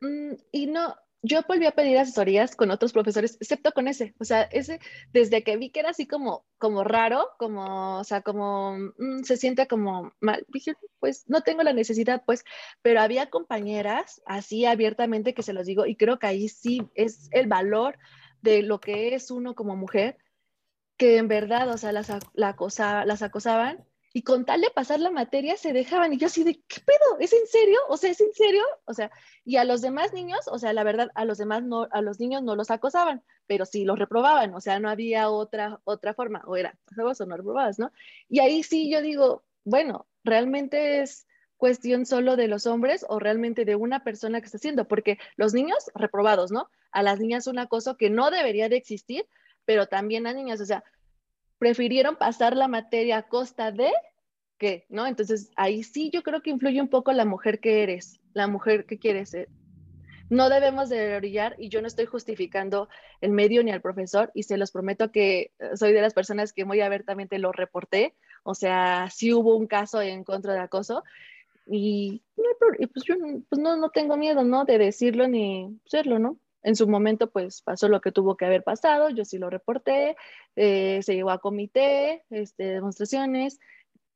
Mm, 0.00 0.32
y 0.50 0.66
no, 0.66 0.96
yo 1.24 1.40
volví 1.48 1.64
a 1.64 1.72
pedir 1.72 1.96
asesorías 1.96 2.54
con 2.54 2.70
otros 2.70 2.92
profesores, 2.92 3.38
excepto 3.40 3.72
con 3.72 3.88
ese. 3.88 4.14
O 4.20 4.24
sea, 4.24 4.42
ese, 4.42 4.78
desde 5.10 5.42
que 5.42 5.56
vi 5.56 5.70
que 5.70 5.80
era 5.80 5.90
así 5.90 6.06
como, 6.06 6.44
como 6.58 6.84
raro, 6.84 7.30
como, 7.38 7.98
o 7.98 8.04
sea, 8.04 8.20
como 8.20 8.76
mm, 8.98 9.22
se 9.22 9.38
siente 9.38 9.66
como 9.66 10.12
mal, 10.20 10.44
dije, 10.48 10.74
pues 11.00 11.24
no 11.26 11.40
tengo 11.40 11.62
la 11.62 11.72
necesidad, 11.72 12.22
pues, 12.26 12.44
pero 12.82 13.00
había 13.00 13.30
compañeras 13.30 14.20
así 14.26 14.66
abiertamente 14.66 15.32
que 15.32 15.42
se 15.42 15.54
los 15.54 15.66
digo, 15.66 15.86
y 15.86 15.96
creo 15.96 16.18
que 16.18 16.26
ahí 16.26 16.48
sí 16.50 16.82
es 16.94 17.28
el 17.32 17.46
valor 17.48 17.98
de 18.42 18.62
lo 18.62 18.78
que 18.80 19.14
es 19.14 19.30
uno 19.30 19.54
como 19.54 19.76
mujer, 19.76 20.18
que 20.98 21.16
en 21.16 21.28
verdad, 21.28 21.70
o 21.70 21.78
sea, 21.78 21.92
las, 21.92 22.10
la 22.34 22.54
las 23.06 23.22
acosaban 23.22 23.84
y 24.16 24.22
con 24.22 24.44
tal 24.44 24.60
de 24.60 24.70
pasar 24.70 25.00
la 25.00 25.10
materia 25.10 25.56
se 25.56 25.72
dejaban 25.72 26.12
y 26.12 26.18
yo 26.18 26.28
así 26.28 26.44
de, 26.44 26.62
¿qué 26.68 26.80
pedo? 26.80 27.18
¿Es 27.18 27.32
en 27.32 27.48
serio? 27.48 27.76
O 27.88 27.96
sea, 27.96 28.12
¿es 28.12 28.20
en 28.20 28.32
serio? 28.32 28.62
O 28.84 28.94
sea, 28.94 29.10
y 29.44 29.56
a 29.56 29.64
los 29.64 29.82
demás 29.82 30.12
niños, 30.12 30.38
o 30.46 30.56
sea, 30.60 30.72
la 30.72 30.84
verdad, 30.84 31.10
a 31.16 31.24
los 31.24 31.36
demás 31.36 31.64
no, 31.64 31.88
a 31.90 32.00
los 32.00 32.20
niños 32.20 32.44
no 32.44 32.54
los 32.54 32.70
acosaban, 32.70 33.24
pero 33.48 33.66
sí 33.66 33.84
los 33.84 33.98
reprobaban, 33.98 34.54
o 34.54 34.60
sea, 34.60 34.78
no 34.78 34.88
había 34.88 35.30
otra, 35.30 35.80
otra 35.82 36.14
forma, 36.14 36.42
o 36.46 36.56
era, 36.56 36.78
o 36.96 37.24
no 37.26 37.36
reprobabas, 37.36 37.80
¿no? 37.80 37.90
Y 38.28 38.38
ahí 38.38 38.62
sí 38.62 38.88
yo 38.88 39.02
digo, 39.02 39.42
bueno, 39.64 40.06
realmente 40.22 41.02
es 41.02 41.26
cuestión 41.56 42.06
solo 42.06 42.36
de 42.36 42.46
los 42.46 42.68
hombres 42.68 43.04
o 43.08 43.18
realmente 43.18 43.64
de 43.64 43.74
una 43.74 44.04
persona 44.04 44.40
que 44.40 44.46
está 44.46 44.58
haciendo, 44.58 44.86
porque 44.86 45.18
los 45.34 45.54
niños 45.54 45.90
reprobados, 45.92 46.52
¿no? 46.52 46.70
A 46.92 47.02
las 47.02 47.18
niñas 47.18 47.48
un 47.48 47.58
acoso 47.58 47.96
que 47.96 48.10
no 48.10 48.30
debería 48.30 48.68
de 48.68 48.76
existir, 48.76 49.26
pero 49.64 49.88
también 49.88 50.28
a 50.28 50.32
niñas, 50.32 50.60
o 50.60 50.66
sea, 50.66 50.84
prefirieron 51.64 52.16
pasar 52.16 52.58
la 52.58 52.68
materia 52.68 53.16
a 53.16 53.22
costa 53.22 53.72
de 53.72 53.90
qué, 54.58 54.84
¿no? 54.90 55.06
Entonces 55.06 55.50
ahí 55.56 55.82
sí 55.82 56.10
yo 56.12 56.22
creo 56.22 56.42
que 56.42 56.50
influye 56.50 56.78
un 56.78 56.90
poco 56.90 57.10
la 57.14 57.24
mujer 57.24 57.58
que 57.58 57.82
eres, 57.82 58.20
la 58.34 58.46
mujer 58.48 58.84
que 58.84 58.98
quieres 58.98 59.30
ser. 59.30 59.48
No 60.28 60.50
debemos 60.50 60.90
de 60.90 61.16
orillar 61.16 61.56
y 61.58 61.70
yo 61.70 61.80
no 61.80 61.86
estoy 61.86 62.04
justificando 62.04 62.90
el 63.22 63.30
medio 63.30 63.64
ni 63.64 63.70
al 63.70 63.80
profesor 63.80 64.30
y 64.34 64.42
se 64.42 64.58
los 64.58 64.72
prometo 64.72 65.10
que 65.10 65.52
eh, 65.58 65.70
soy 65.76 65.94
de 65.94 66.02
las 66.02 66.12
personas 66.12 66.52
que 66.52 66.66
muy 66.66 66.82
abiertamente 66.82 67.38
lo 67.38 67.50
reporté, 67.50 68.14
o 68.42 68.54
sea, 68.54 69.08
sí 69.10 69.32
hubo 69.32 69.56
un 69.56 69.66
caso 69.66 70.02
en 70.02 70.22
contra 70.22 70.52
de 70.52 70.60
acoso 70.60 71.02
y, 71.66 72.22
pues 72.92 73.04
yo 73.06 73.14
pues 73.48 73.58
no, 73.58 73.78
no 73.78 73.88
tengo 73.88 74.18
miedo, 74.18 74.44
¿no? 74.44 74.66
De 74.66 74.76
decirlo 74.76 75.28
ni 75.28 75.80
serlo, 75.86 76.18
¿no? 76.18 76.38
En 76.64 76.76
su 76.76 76.88
momento, 76.88 77.30
pues 77.30 77.62
pasó 77.62 77.88
lo 77.88 78.00
que 78.00 78.10
tuvo 78.10 78.36
que 78.36 78.46
haber 78.46 78.64
pasado, 78.64 79.10
yo 79.10 79.24
sí 79.24 79.38
lo 79.38 79.50
reporté, 79.50 80.16
eh, 80.56 81.00
se 81.02 81.14
llevó 81.14 81.30
a 81.30 81.38
comité, 81.38 82.24
este, 82.30 82.64
demostraciones, 82.64 83.60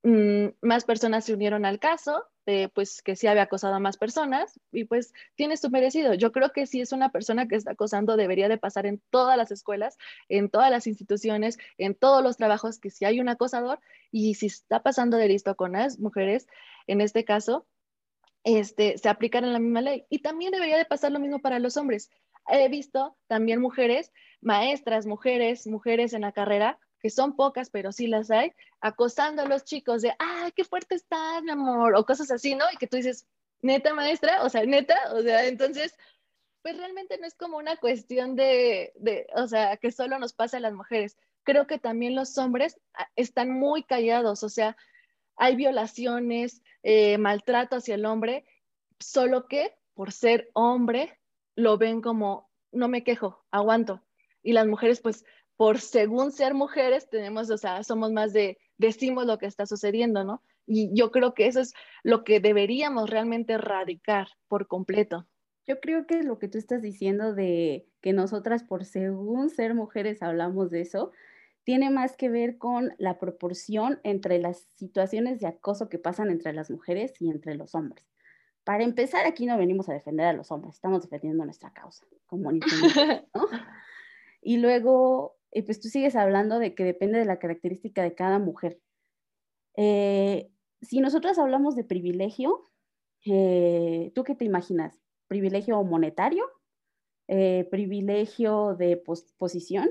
mm, 0.03 0.49
más 0.63 0.85
personas 0.85 1.25
se 1.27 1.35
unieron 1.35 1.65
al 1.65 1.79
caso, 1.79 2.25
pues 2.73 3.03
que 3.03 3.15
sí 3.15 3.27
había 3.27 3.43
acosado 3.43 3.75
a 3.75 3.79
más 3.79 3.99
personas 3.99 4.59
y 4.73 4.85
pues 4.85 5.13
tienes 5.35 5.61
tu 5.61 5.71
merecido. 5.71 6.15
Yo 6.15 6.33
creo 6.33 6.51
que 6.51 6.67
si 6.67 6.81
es 6.81 6.93
una 6.93 7.11
persona 7.11 7.47
que 7.47 7.57
está 7.57 7.73
acosando 7.73 8.17
debería 8.17 8.49
de 8.49 8.57
pasar 8.57 8.87
en 8.87 9.03
todas 9.11 9.37
las 9.37 9.51
escuelas, 9.51 9.99
en 10.31 10.49
todas 10.49 10.71
las 10.71 10.87
instituciones, 10.87 11.59
en 11.77 11.95
todos 11.95 12.23
los 12.23 12.39
trabajos, 12.39 12.79
que 12.79 12.91
si 12.91 13.05
hay 13.05 13.21
un 13.21 13.29
acosador 13.29 13.81
y 14.11 14.35
si 14.35 14.47
está 14.47 14.83
pasando 14.83 15.19
de 15.19 15.29
listo 15.29 15.55
con 15.57 15.73
las 15.73 15.99
mujeres, 15.99 16.47
en 16.87 17.03
este 17.03 17.25
caso, 17.25 17.67
este, 18.45 18.97
se 18.97 19.11
aplican 19.11 19.45
en 19.45 19.53
la 19.53 19.59
misma 19.59 19.83
ley. 19.83 20.07
Y 20.09 20.21
también 20.21 20.53
debería 20.53 20.79
de 20.79 20.87
pasar 20.87 21.13
lo 21.13 21.21
mismo 21.21 21.41
para 21.41 21.59
los 21.59 21.77
hombres 21.77 22.11
he 22.49 22.69
visto 22.69 23.17
también 23.27 23.61
mujeres, 23.61 24.13
maestras, 24.41 25.07
mujeres, 25.07 25.67
mujeres 25.67 26.13
en 26.13 26.23
la 26.23 26.33
carrera, 26.33 26.79
que 27.01 27.11
son 27.11 27.37
pocas, 27.37 27.71
pero 27.71 27.93
sí 27.93 28.07
las 28.07 28.31
hay, 28.31 28.53
acosando 28.81 29.43
a 29.43 29.47
los 29.47 29.65
chicos 29.65 30.03
de, 30.03 30.15
ay, 30.19 30.53
qué 30.53 30.65
fuerte 30.65 30.95
estás, 30.95 31.43
mi 31.43 31.51
amor, 31.51 31.95
o 31.95 32.05
cosas 32.05 32.31
así, 32.31 32.55
¿no? 32.55 32.65
Y 32.73 32.77
que 32.77 32.87
tú 32.87 32.97
dices, 32.97 33.27
neta 33.63 33.95
maestra, 33.95 34.43
o 34.43 34.49
sea, 34.49 34.65
neta, 34.65 34.97
o 35.13 35.23
sea, 35.23 35.47
entonces, 35.47 35.95
pues 36.63 36.77
realmente 36.77 37.19
no 37.19 37.27
es 37.27 37.35
como 37.35 37.57
una 37.57 37.77
cuestión 37.77 38.37
de, 38.37 38.93
de 38.97 39.27
o 39.35 39.47
sea, 39.47 39.77
que 39.77 39.93
solo 39.93 40.19
nos 40.19 40.33
pasa 40.33 40.57
a 40.57 40.61
las 40.61 40.73
mujeres. 40.73 41.17
Creo 41.45 41.67
que 41.67 41.79
también 41.79 42.15
los 42.15 42.37
hombres 42.37 42.81
ah, 42.95 43.09
están 43.17 43.51
muy 43.51 43.85
callados, 43.85 44.43
o 44.43 44.49
sea, 44.49 44.77
hay 45.37 45.55
violaciones, 45.55 46.63
eh, 46.83 47.17
maltrato 47.19 47.77
hacia 47.77 47.95
el 47.95 48.07
hombre, 48.07 48.45
solo 48.99 49.47
que 49.47 49.77
por 49.95 50.13
ser 50.13 50.51
hombre 50.53 51.19
lo 51.59 51.77
ven 51.77 52.01
como, 52.01 52.49
no 52.71 52.87
me 52.87 53.03
quejo, 53.03 53.45
aguanto. 53.51 54.01
Y 54.45 54.53
las 54.53 54.69
mujeres, 54.69 55.01
pues, 55.01 55.25
por 55.57 55.81
según 55.81 56.31
ser 56.31 56.55
mujeres, 56.55 57.11
tenemos, 57.11 57.51
o 57.51 57.59
sea, 57.59 57.83
somos 57.83 58.13
más 58.13 58.33
de, 58.33 58.59
decimos 58.77 59.27
lo 59.27 59.39
que 59.39 59.47
está 59.47 59.67
sucediendo, 59.67 60.23
¿no? 60.23 60.41
Y 60.69 60.91
yo 60.95 61.11
creo 61.11 61.35
que 61.35 61.49
eso 61.49 61.59
es 61.61 61.75
lo 62.05 62.23
que 62.23 62.39
deberíamos 62.39 63.11
realmente 63.11 63.55
erradicar 63.55 64.29
por 64.47 64.69
completo. 64.69 65.27
Yo 65.67 65.81
creo 65.81 66.07
que 66.07 66.23
lo 66.23 66.39
que 66.39 66.47
tú 66.47 66.59
estás 66.59 66.81
diciendo 66.81 67.35
de 67.35 67.89
que 68.01 68.13
nosotras 68.13 68.63
por 68.63 68.85
según 68.85 69.51
ser 69.51 69.75
mujeres 69.75 70.23
hablamos 70.23 70.71
de 70.71 70.83
eso, 70.83 71.11
tiene 71.65 71.91
más 71.91 72.17
que 72.17 72.29
ver 72.29 72.57
con 72.57 72.95
la 72.99 73.19
proporción 73.19 73.99
entre 74.05 74.39
las 74.39 74.61
situaciones 74.77 75.41
de 75.41 75.49
acoso 75.49 75.89
que 75.89 75.99
pasan 75.99 76.31
entre 76.31 76.53
las 76.53 76.71
mujeres 76.71 77.15
y 77.19 77.31
entre 77.31 77.57
los 77.57 77.75
hombres. 77.75 78.07
Para 78.69 78.85
empezar, 78.85 79.25
aquí 79.25 79.47
no 79.47 79.57
venimos 79.57 79.89
a 79.89 79.95
defender 79.95 80.27
a 80.27 80.35
los 80.35 80.53
hombres, 80.53 80.75
estamos 80.75 81.01
defendiendo 81.01 81.43
nuestra 81.43 81.73
causa 81.73 82.05
como 82.27 82.53
¿no? 82.53 82.61
Y 84.43 84.59
luego, 84.59 85.39
eh, 85.53 85.63
pues 85.63 85.81
tú 85.81 85.89
sigues 85.89 86.15
hablando 86.15 86.59
de 86.59 86.75
que 86.75 86.85
depende 86.85 87.19
de 87.19 87.25
la 87.25 87.39
característica 87.39 88.03
de 88.03 88.15
cada 88.15 88.39
mujer. 88.39 88.79
Eh, 89.75 90.51
si 90.83 91.01
nosotros 91.01 91.39
hablamos 91.39 91.77
de 91.77 91.85
privilegio, 91.85 92.63
eh, 93.25 94.13
¿tú 94.15 94.23
qué 94.23 94.35
te 94.35 94.45
imaginas? 94.45 95.01
¿Privilegio 95.29 95.83
monetario? 95.83 96.45
¿Privilegio 97.27 98.75
de 98.75 99.03
posición? 99.39 99.89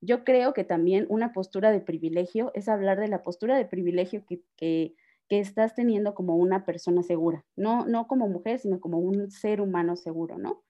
Yo 0.00 0.22
creo 0.22 0.54
que 0.54 0.62
también 0.62 1.04
una 1.08 1.32
postura 1.32 1.72
de 1.72 1.80
privilegio 1.80 2.52
es 2.54 2.68
hablar 2.68 3.00
de 3.00 3.08
la 3.08 3.24
postura 3.24 3.56
de 3.56 3.64
privilegio 3.64 4.24
que, 4.24 4.40
que 4.54 4.94
que 5.30 5.40
estás 5.40 5.74
teniendo 5.74 6.14
como 6.14 6.36
una 6.36 6.66
persona 6.66 7.02
segura, 7.04 7.46
no, 7.56 7.86
no 7.86 8.06
como 8.08 8.28
mujer, 8.28 8.58
sino 8.58 8.80
como 8.80 8.98
un 8.98 9.30
ser 9.30 9.62
humano 9.62 9.96
seguro, 9.96 10.38
¿no? 10.38 10.62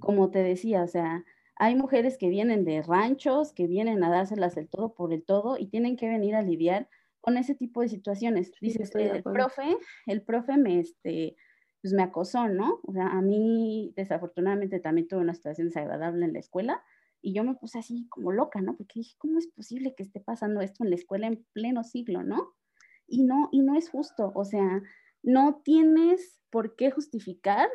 Como 0.00 0.30
te 0.30 0.42
decía, 0.42 0.82
o 0.82 0.88
sea, 0.88 1.24
Hay 1.56 1.74
mujeres 1.76 2.16
que 2.16 2.30
vienen 2.30 2.64
de 2.64 2.82
ranchos, 2.82 3.52
que 3.52 3.66
vienen 3.66 4.02
a 4.02 4.10
dárselas 4.10 4.56
el 4.56 4.68
todo 4.70 4.94
por 4.94 5.12
el 5.12 5.24
todo 5.24 5.58
y 5.58 5.68
tienen 5.68 5.96
que 5.96 6.08
venir 6.08 6.34
a 6.34 6.42
lidiar 6.42 6.88
con 7.20 7.36
ese 7.36 7.54
tipo 7.54 7.82
de 7.82 7.88
situaciones. 7.88 8.50
Dices, 8.60 8.90
el 8.94 9.24
profe, 9.24 9.76
el 10.06 10.22
profe 10.22 10.56
me, 10.56 10.80
este, 10.80 11.36
pues 11.82 11.92
me 11.92 12.02
acosó, 12.02 12.48
¿no? 12.48 12.80
O 12.84 12.92
sea, 12.94 13.08
a 13.08 13.20
mí 13.20 13.92
desafortunadamente 13.94 14.80
también 14.80 15.06
tuve 15.06 15.20
una 15.20 15.34
situación 15.34 15.68
desagradable 15.68 16.24
en 16.24 16.32
la 16.32 16.38
escuela 16.38 16.82
y 17.20 17.34
yo 17.34 17.44
me 17.44 17.54
puse 17.56 17.78
así 17.78 18.06
como 18.08 18.32
loca, 18.32 18.62
¿no? 18.62 18.76
Porque 18.76 19.00
dije, 19.00 19.16
¿cómo 19.18 19.38
es 19.38 19.46
posible 19.48 19.94
que 19.94 20.02
esté 20.02 20.20
pasando 20.20 20.62
esto 20.62 20.82
en 20.84 20.90
la 20.90 20.96
escuela 20.96 21.26
en 21.26 21.44
pleno 21.52 21.84
siglo, 21.84 22.22
¿no? 22.22 22.54
Y 23.10 23.24
no, 23.24 23.48
y 23.50 23.60
no 23.60 23.76
es 23.76 23.90
justo, 23.90 24.30
o 24.34 24.44
sea, 24.44 24.82
no 25.22 25.60
tienes 25.64 26.40
por 26.48 26.76
qué 26.76 26.90
justificar, 26.92 27.68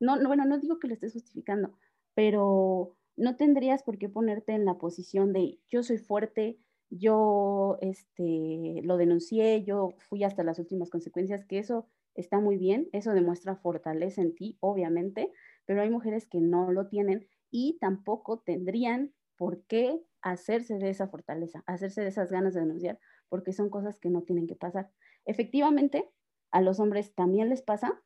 no, 0.00 0.16
no 0.16 0.28
bueno, 0.28 0.46
no 0.46 0.58
digo 0.58 0.78
que 0.78 0.88
lo 0.88 0.94
estés 0.94 1.12
justificando, 1.12 1.78
pero 2.14 2.96
no 3.16 3.36
tendrías 3.36 3.82
por 3.82 3.98
qué 3.98 4.08
ponerte 4.08 4.52
en 4.52 4.64
la 4.64 4.78
posición 4.78 5.34
de 5.34 5.58
yo 5.68 5.82
soy 5.82 5.98
fuerte, 5.98 6.58
yo 6.88 7.78
este, 7.82 8.80
lo 8.82 8.96
denuncié, 8.96 9.62
yo 9.62 9.94
fui 9.98 10.24
hasta 10.24 10.42
las 10.42 10.58
últimas 10.58 10.88
consecuencias, 10.88 11.44
que 11.44 11.58
eso 11.58 11.86
está 12.14 12.40
muy 12.40 12.56
bien, 12.56 12.88
eso 12.92 13.12
demuestra 13.12 13.56
fortaleza 13.56 14.22
en 14.22 14.34
ti, 14.34 14.56
obviamente, 14.60 15.30
pero 15.66 15.82
hay 15.82 15.90
mujeres 15.90 16.26
que 16.26 16.40
no 16.40 16.72
lo 16.72 16.88
tienen 16.88 17.26
y 17.50 17.78
tampoco 17.78 18.38
tendrían 18.38 19.12
por 19.36 19.62
qué 19.64 20.02
hacerse 20.22 20.78
de 20.78 20.88
esa 20.88 21.08
fortaleza, 21.08 21.62
hacerse 21.66 22.00
de 22.00 22.08
esas 22.08 22.30
ganas 22.30 22.54
de 22.54 22.60
denunciar, 22.60 22.98
porque 23.28 23.52
son 23.52 23.70
cosas 23.70 23.98
que 23.98 24.10
no 24.10 24.22
tienen 24.22 24.46
que 24.46 24.56
pasar. 24.56 24.90
Efectivamente, 25.24 26.10
a 26.50 26.60
los 26.60 26.80
hombres 26.80 27.14
también 27.14 27.48
les 27.48 27.62
pasa, 27.62 28.02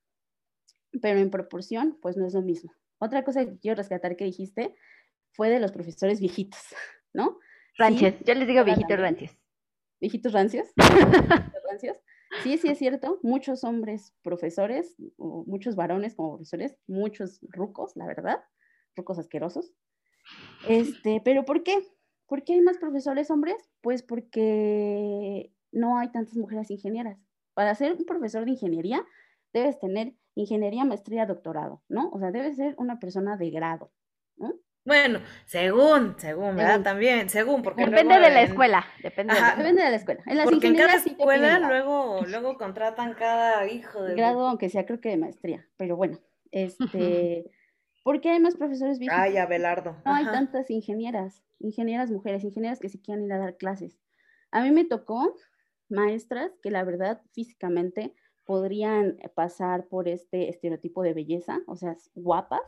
pero 1.01 1.21
en 1.21 1.31
proporción, 1.31 1.99
pues 2.01 2.17
no 2.17 2.27
es 2.27 2.35
lo 2.35 2.43
mismo. 2.43 2.73
Otra 2.99 3.25
cosa 3.25 3.45
que 3.45 3.59
quiero 3.59 3.77
rescatar 3.77 4.17
que 4.17 4.25
dijiste 4.25 4.75
fue 5.33 5.51
de 5.51 5.61
los 5.61 5.73
profesores 5.73 6.21
viejitos, 6.21 6.61
¿no? 7.13 7.39
Rancios, 7.77 8.15
yo 8.25 8.35
les 8.35 8.47
digo 8.47 8.65
viejitos 8.65 8.99
rancios. 8.99 9.37
¿Viejitos 10.01 10.33
rancios? 10.33 10.69
rancios? 11.69 11.99
Sí, 12.43 12.57
sí 12.59 12.69
es 12.69 12.79
cierto, 12.79 13.19
muchos 13.23 13.65
hombres 13.65 14.15
profesores, 14.23 14.97
o 15.17 15.45
muchos 15.47 15.77
varones 15.77 16.15
como 16.15 16.31
profesores, 16.37 16.77
muchos 16.87 17.41
rucos, 17.43 17.97
la 17.97 18.07
verdad, 18.07 18.43
rucos 18.97 19.19
asquerosos. 19.19 19.73
Este, 20.69 21.21
pero 21.25 21.45
¿por 21.45 21.63
qué? 21.63 21.87
¿Por 22.31 22.45
qué 22.45 22.53
hay 22.53 22.61
más 22.61 22.79
profesores 22.79 23.29
hombres? 23.29 23.57
Pues 23.81 24.05
porque 24.05 25.53
no 25.73 25.99
hay 25.99 26.13
tantas 26.13 26.37
mujeres 26.37 26.71
ingenieras. 26.71 27.19
Para 27.55 27.75
ser 27.75 27.95
un 27.95 28.05
profesor 28.05 28.45
de 28.45 28.53
ingeniería, 28.53 29.05
debes 29.53 29.81
tener 29.81 30.15
ingeniería, 30.37 30.85
maestría, 30.85 31.27
doctorado, 31.27 31.83
¿no? 31.89 32.09
O 32.11 32.21
sea, 32.21 32.31
debes 32.31 32.55
ser 32.55 32.77
una 32.79 33.01
persona 33.01 33.37
de 33.37 33.51
grado, 33.51 33.91
¿no? 34.37 34.55
Bueno, 34.85 35.19
según, 35.45 36.15
según, 36.19 36.55
¿verdad? 36.55 36.83
También, 36.83 37.29
según, 37.29 37.63
porque 37.63 37.85
depende 37.85 38.21
de 38.21 38.31
la 38.31 38.43
escuela, 38.43 38.87
depende, 39.03 39.35
de, 39.35 39.41
la, 39.41 39.57
depende 39.57 39.83
de 39.83 39.91
la 39.91 39.97
escuela. 39.97 40.23
En 40.25 40.37
las 40.37 40.49
porque 40.49 40.69
en 40.69 40.77
cada 40.77 40.95
escuela 40.95 41.59
luego, 41.59 42.21
luego 42.29 42.57
contratan 42.57 43.15
cada 43.15 43.67
hijo 43.67 44.05
de 44.05 44.15
grado, 44.15 44.47
aunque 44.47 44.69
sea 44.69 44.87
creo 44.87 45.01
que 45.01 45.09
de 45.09 45.17
maestría, 45.17 45.67
pero 45.77 45.97
bueno, 45.97 46.21
este, 46.53 47.51
¿por 48.11 48.21
qué 48.21 48.31
hay 48.31 48.41
más 48.41 48.57
profesores 48.57 48.99
viejos? 48.99 49.17
Ay, 49.17 49.37
Abelardo. 49.37 49.95
No 50.05 50.13
hay 50.13 50.25
tantas 50.25 50.69
ingenieras, 50.69 51.45
ingenieras 51.61 52.11
mujeres, 52.11 52.43
ingenieras 52.43 52.81
que 52.81 52.89
sí 52.89 52.99
quieren 52.99 53.25
ir 53.25 53.33
a 53.33 53.39
dar 53.39 53.57
clases. 53.57 54.01
A 54.51 54.65
mí 54.65 54.73
me 54.73 54.85
tocó 54.85 55.37
maestras 55.89 56.51
que 56.61 56.73
la 56.73 56.83
verdad 56.83 57.23
físicamente 57.31 58.17
podrían 58.47 59.17
pasar 59.37 59.87
por 59.87 60.09
este 60.09 60.49
estereotipo 60.49 61.05
de 61.05 61.15
belleza, 61.15 61.61
o 61.69 61.77
sea, 61.77 61.95
guapas, 62.17 62.63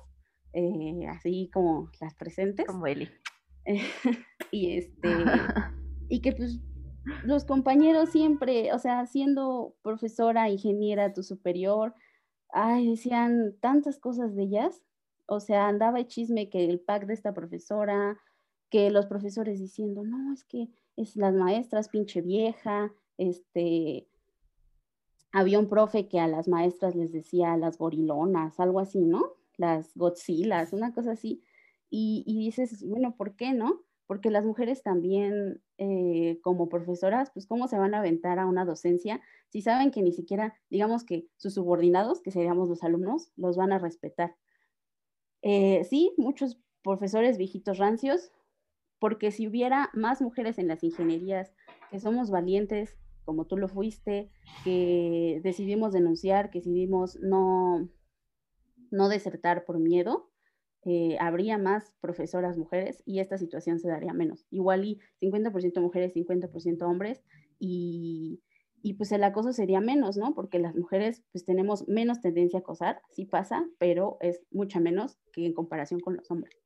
eh, 0.53 1.09
así 1.09 1.51
como 1.53 1.91
las 2.01 2.15
presentes. 2.15 2.65
Como 2.67 2.87
Eli. 2.87 3.11
y 4.53 4.79
este, 4.79 5.09
y 6.09 6.21
que 6.21 6.35
pues 6.35 6.61
los 7.25 7.45
compañeros 7.45 8.11
siempre, 8.11 8.73
o 8.73 8.79
sea, 8.79 9.07
siendo 9.07 9.75
profesora, 9.83 10.51
ingeniera, 10.51 11.13
tu 11.13 11.25
superior, 11.25 11.97
ay, 12.53 12.91
decían 12.91 13.57
tantas 13.61 13.99
cosas 13.99 14.37
de 14.37 14.45
ellas, 14.45 14.85
o 15.27 15.41
sea, 15.41 15.69
andaba 15.69 16.01
el 16.01 16.07
chisme 16.07 16.49
que 16.51 16.65
el 16.65 16.81
pack 16.81 17.07
de 17.07 17.15
esta 17.15 17.33
profesora, 17.35 18.19
que 18.71 18.91
los 18.91 19.07
profesores 19.07 19.59
diciendo, 19.59 20.03
no, 20.05 20.33
es 20.33 20.45
que 20.45 20.69
es 20.97 21.17
las 21.17 21.35
maestras, 21.35 21.89
pinche 21.89 22.21
vieja, 22.23 22.93
este, 23.19 24.09
había 25.33 25.59
un 25.59 25.69
profe 25.69 26.09
que 26.09 26.21
a 26.21 26.29
las 26.29 26.49
maestras 26.49 26.95
les 26.95 27.13
decía 27.13 27.57
las 27.57 27.79
gorilonas, 27.79 28.59
algo 28.61 28.81
así, 28.81 29.01
¿no? 29.01 29.37
las 29.57 29.95
Godzillas, 29.95 30.73
una 30.73 30.93
cosa 30.93 31.13
así. 31.13 31.43
Y, 31.91 32.25
dices, 32.27 32.83
bueno, 32.87 33.17
¿por 33.17 33.37
qué 33.37 33.53
no? 33.53 33.83
Porque 34.07 34.31
las 34.31 34.47
mujeres 34.47 34.83
también, 34.83 35.63
eh, 35.77 36.39
como 36.43 36.69
profesoras, 36.69 37.31
pues 37.33 37.47
cómo 37.47 37.69
se 37.69 37.79
van 37.79 37.95
a 37.95 37.99
aventar 37.99 38.39
a 38.39 38.47
una 38.47 38.65
docencia 38.65 39.21
si 39.49 39.61
saben 39.61 39.91
que 39.91 40.03
ni 40.03 40.13
siquiera, 40.13 40.55
digamos 40.71 41.05
que 41.05 41.27
sus 41.37 41.55
subordinados, 41.55 42.23
que 42.23 42.31
seríamos 42.31 42.69
los 42.69 42.83
alumnos, 42.83 43.31
los 43.37 43.57
van 43.57 43.73
a 43.73 43.79
respetar. 43.79 44.35
Eh, 45.43 45.85
sí, 45.85 46.13
muchos 46.17 46.59
profesores 46.83 47.39
viejitos 47.39 47.79
rancios, 47.79 48.31
porque 48.99 49.31
si 49.31 49.49
hubiera 49.49 49.91
más 49.93 50.23
mujeres 50.23 50.59
en 50.59 50.69
las 50.69 50.83
ingenierías, 50.85 51.53
que 51.91 52.01
somos 52.01 52.31
valientes, 52.31 52.97
como 53.25 53.47
tú 53.47 53.57
lo 53.57 53.69
fuiste, 53.69 54.31
que 54.65 55.41
decidimos 55.43 55.93
denunciar, 55.93 56.51
que 56.51 56.59
decidimos 56.59 57.19
no, 57.21 57.89
no 58.91 59.09
desertar 59.09 59.65
por 59.65 59.79
miedo, 59.79 60.31
eh, 60.85 61.17
habría 61.21 61.59
más 61.59 61.93
profesoras 62.01 62.59
mujeres 62.59 63.03
y 63.07 63.21
esta 63.21 63.39
situación 63.39 63.79
se 63.79 63.89
daría 63.89 64.13
menos. 64.13 64.47
Igual 64.51 64.85
y 64.85 65.01
50% 65.21 65.81
mujeres, 65.81 66.15
50% 66.15 66.83
hombres 66.83 67.23
y, 67.61 68.41
y, 68.83 68.95
pues 68.95 69.13
el 69.13 69.25
acoso 69.25 69.53
sería 69.53 69.81
menos, 69.81 70.17
¿no? 70.17 70.35
Porque 70.35 70.59
las 70.59 70.75
mujeres 70.75 71.23
pues 71.33 71.45
tenemos 71.45 71.89
menos 71.89 72.21
tendencia 72.21 72.59
a 72.59 72.63
acosar, 72.63 73.01
sí 73.11 73.25
pasa, 73.25 73.65
pero 73.79 74.19
es 74.21 74.43
mucha 74.51 74.81
menos 74.81 75.19
que 75.33 75.47
en 75.47 75.55
comparación 75.55 76.01
con 76.01 76.17
los 76.17 76.31
hombres. 76.31 76.57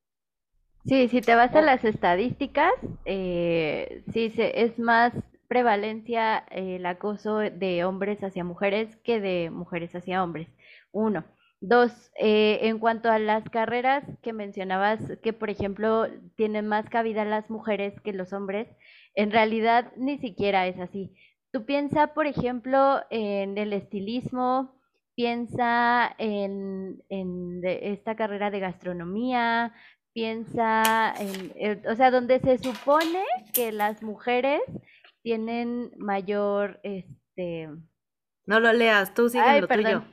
Sí, 0.84 1.08
si 1.08 1.20
te 1.20 1.34
vas 1.34 1.54
a 1.54 1.62
las 1.62 1.84
estadísticas, 1.84 2.72
eh, 3.04 4.04
sí, 4.12 4.32
es 4.36 4.78
más 4.78 5.12
prevalencia 5.48 6.38
el 6.50 6.86
acoso 6.86 7.38
de 7.38 7.84
hombres 7.84 8.22
hacia 8.22 8.44
mujeres 8.44 8.96
que 8.96 9.20
de 9.20 9.50
mujeres 9.50 9.94
hacia 9.94 10.22
hombres. 10.22 10.48
Uno. 10.92 11.24
Dos, 11.60 12.12
eh, 12.18 12.58
en 12.62 12.78
cuanto 12.78 13.10
a 13.10 13.18
las 13.18 13.48
carreras 13.48 14.04
que 14.22 14.32
mencionabas, 14.34 15.00
que 15.22 15.32
por 15.32 15.48
ejemplo 15.48 16.06
tienen 16.36 16.66
más 16.66 16.88
cabida 16.90 17.24
las 17.24 17.48
mujeres 17.48 17.98
que 18.02 18.12
los 18.12 18.32
hombres, 18.34 18.68
en 19.14 19.30
realidad 19.32 19.90
ni 19.96 20.18
siquiera 20.18 20.66
es 20.66 20.78
así. 20.78 21.14
Tú 21.56 21.64
piensa, 21.64 22.08
por 22.08 22.26
ejemplo, 22.26 23.00
en 23.08 23.56
el 23.56 23.72
estilismo, 23.72 24.78
piensa 25.14 26.14
en, 26.18 27.02
en 27.08 27.62
esta 27.64 28.14
carrera 28.14 28.50
de 28.50 28.60
gastronomía, 28.60 29.72
piensa 30.12 31.14
en, 31.18 31.82
o 31.88 31.94
sea, 31.96 32.10
donde 32.10 32.40
se 32.40 32.58
supone 32.58 33.24
que 33.54 33.72
las 33.72 34.02
mujeres 34.02 34.60
tienen 35.22 35.92
mayor, 35.96 36.78
este... 36.82 37.70
No 38.44 38.60
lo 38.60 38.70
leas, 38.74 39.14
tú 39.14 39.30
sigue 39.30 39.62
lo 39.62 39.66
tuyo 39.66 40.04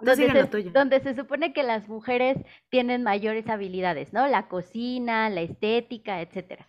donde, 0.00 1.00
se, 1.00 1.14
supone 1.14 1.52
que 1.52 1.62
las 1.62 1.88
mujeres 1.88 2.36
tienen 2.68 3.02
mayores 3.02 3.48
habilidades, 3.48 4.12
¿no? 4.12 4.28
La 4.28 4.48
cocina, 4.48 5.28
la 5.28 5.40
estética, 5.40 6.20
etcétera. 6.20 6.66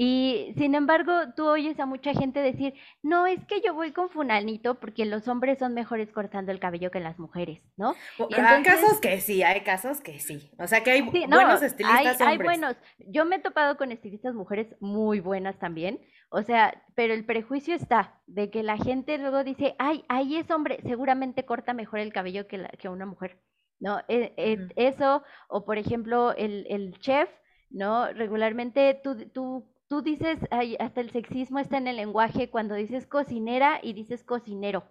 Y 0.00 0.54
sin 0.56 0.76
embargo, 0.76 1.12
tú 1.34 1.44
oyes 1.48 1.80
a 1.80 1.84
mucha 1.84 2.14
gente 2.14 2.38
decir, 2.38 2.72
no, 3.02 3.26
es 3.26 3.44
que 3.46 3.60
yo 3.60 3.74
voy 3.74 3.90
con 3.90 4.10
funanito 4.10 4.78
porque 4.78 5.04
los 5.04 5.26
hombres 5.26 5.58
son 5.58 5.74
mejores 5.74 6.12
cortando 6.12 6.52
el 6.52 6.60
cabello 6.60 6.92
que 6.92 7.00
las 7.00 7.18
mujeres, 7.18 7.60
¿no? 7.76 7.96
Hay 8.30 8.62
casos 8.62 9.00
que 9.00 9.20
sí, 9.20 9.42
hay 9.42 9.62
casos 9.62 10.00
que 10.00 10.20
sí. 10.20 10.52
O 10.60 10.68
sea 10.68 10.84
que 10.84 10.92
hay 10.92 11.02
buenos 11.02 11.62
estilistas 11.64 12.20
hay, 12.20 12.28
Hay 12.28 12.38
buenos. 12.38 12.76
Yo 13.08 13.24
me 13.24 13.36
he 13.36 13.38
topado 13.40 13.76
con 13.76 13.90
estilistas 13.90 14.36
mujeres 14.36 14.68
muy 14.78 15.18
buenas 15.18 15.58
también. 15.58 16.00
O 16.28 16.42
sea, 16.44 16.80
pero 16.94 17.12
el 17.12 17.24
prejuicio 17.24 17.74
está 17.74 18.20
de 18.28 18.50
que 18.50 18.62
la 18.62 18.76
gente 18.76 19.18
luego 19.18 19.42
dice, 19.42 19.74
ay, 19.80 20.04
ahí 20.08 20.36
es 20.36 20.48
hombre, 20.52 20.78
seguramente 20.84 21.44
corta 21.44 21.72
mejor 21.72 21.98
el 21.98 22.12
cabello 22.12 22.46
que, 22.46 22.58
la, 22.58 22.68
que 22.68 22.88
una 22.88 23.06
mujer, 23.06 23.40
¿no? 23.80 23.98
E, 24.06 24.32
e, 24.36 24.68
eso, 24.76 25.24
o 25.48 25.64
por 25.64 25.76
ejemplo, 25.76 26.36
el, 26.36 26.68
el 26.70 26.96
chef, 27.00 27.28
¿no? 27.70 28.12
Regularmente 28.12 29.00
tú, 29.02 29.28
tú 29.30 29.66
tú 29.88 30.02
dices, 30.02 30.38
hasta 30.78 31.00
el 31.00 31.10
sexismo 31.10 31.58
está 31.58 31.78
en 31.78 31.88
el 31.88 31.96
lenguaje 31.96 32.50
cuando 32.50 32.74
dices 32.74 33.06
cocinera 33.06 33.80
y 33.82 33.92
dices 33.92 34.24
cocinero, 34.24 34.84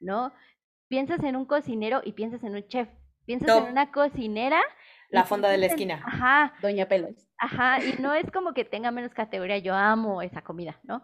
¿no? 0.00 0.32
Piensas 0.88 1.22
en 1.24 1.36
un 1.36 1.46
cocinero 1.46 2.02
y 2.04 2.12
piensas 2.12 2.44
en 2.44 2.54
un 2.54 2.66
chef. 2.68 2.88
Piensas 3.24 3.56
en 3.56 3.72
una 3.72 3.90
cocinera. 3.90 4.60
La 5.08 5.24
fonda 5.24 5.48
de 5.48 5.56
la 5.56 5.66
esquina. 5.66 6.02
ajá. 6.04 6.54
Doña 6.60 6.86
Pelos. 6.86 7.26
Ajá, 7.38 7.78
y 7.82 8.00
no 8.00 8.12
es 8.12 8.30
como 8.30 8.52
que 8.52 8.64
tenga 8.64 8.90
menos 8.90 9.14
categoría, 9.14 9.58
yo 9.58 9.74
amo 9.74 10.22
esa 10.22 10.42
comida, 10.42 10.78
¿no? 10.82 11.02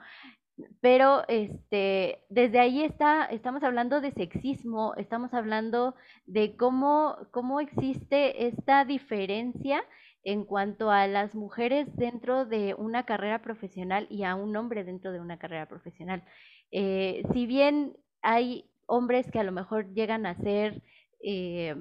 pero 0.80 1.24
este, 1.28 2.24
desde 2.28 2.58
ahí 2.58 2.82
está, 2.82 3.26
estamos 3.26 3.62
hablando 3.62 4.00
de 4.00 4.12
sexismo, 4.12 4.94
estamos 4.96 5.32
hablando 5.34 5.94
de 6.26 6.56
cómo, 6.56 7.16
cómo 7.30 7.60
existe 7.60 8.46
esta 8.46 8.84
diferencia 8.84 9.82
en 10.24 10.44
cuanto 10.44 10.90
a 10.90 11.06
las 11.06 11.34
mujeres 11.34 11.88
dentro 11.96 12.44
de 12.46 12.74
una 12.74 13.04
carrera 13.04 13.42
profesional 13.42 14.06
y 14.10 14.24
a 14.24 14.34
un 14.34 14.56
hombre 14.56 14.84
dentro 14.84 15.12
de 15.12 15.20
una 15.20 15.38
carrera 15.38 15.66
profesional. 15.66 16.24
Eh, 16.70 17.22
si 17.32 17.46
bien 17.46 17.96
hay 18.22 18.70
hombres 18.86 19.30
que 19.30 19.38
a 19.40 19.44
lo 19.44 19.52
mejor 19.52 19.92
llegan 19.94 20.26
a 20.26 20.34
ser 20.36 20.82
eh, 21.24 21.74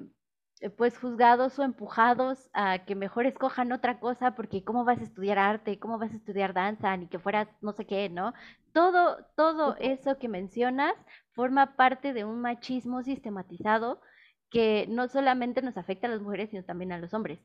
pues 0.78 0.98
juzgados 0.98 1.58
o 1.58 1.64
empujados 1.64 2.50
a 2.54 2.80
que 2.86 2.96
mejor 2.96 3.26
escojan 3.26 3.72
otra 3.72 4.00
cosa 4.00 4.36
porque 4.36 4.64
cómo 4.64 4.84
vas 4.84 5.00
a 5.00 5.04
estudiar 5.04 5.40
arte, 5.40 5.80
cómo 5.80 5.98
vas 5.98 6.12
a 6.12 6.18
estudiar 6.18 6.54
danza, 6.54 6.96
ni 6.98 7.08
que 7.08 7.20
fueras 7.20 7.48
no 7.62 7.72
sé 7.74 7.86
qué, 7.86 8.10
¿no? 8.10 8.34
Todo, 8.74 9.26
todo 9.36 9.76
eso 9.80 10.18
que 10.20 10.28
mencionas 10.28 10.94
forma 11.32 11.76
parte 11.78 12.14
de 12.14 12.26
un 12.26 12.42
machismo 12.42 13.04
sistematizado 13.04 14.02
que 14.50 14.86
no 14.90 15.08
solamente 15.08 15.62
nos 15.62 15.78
afecta 15.78 16.08
a 16.08 16.10
las 16.12 16.22
mujeres, 16.22 16.50
sino 16.50 16.64
también 16.64 16.92
a 16.92 17.00
los 17.00 17.14
hombres. 17.14 17.40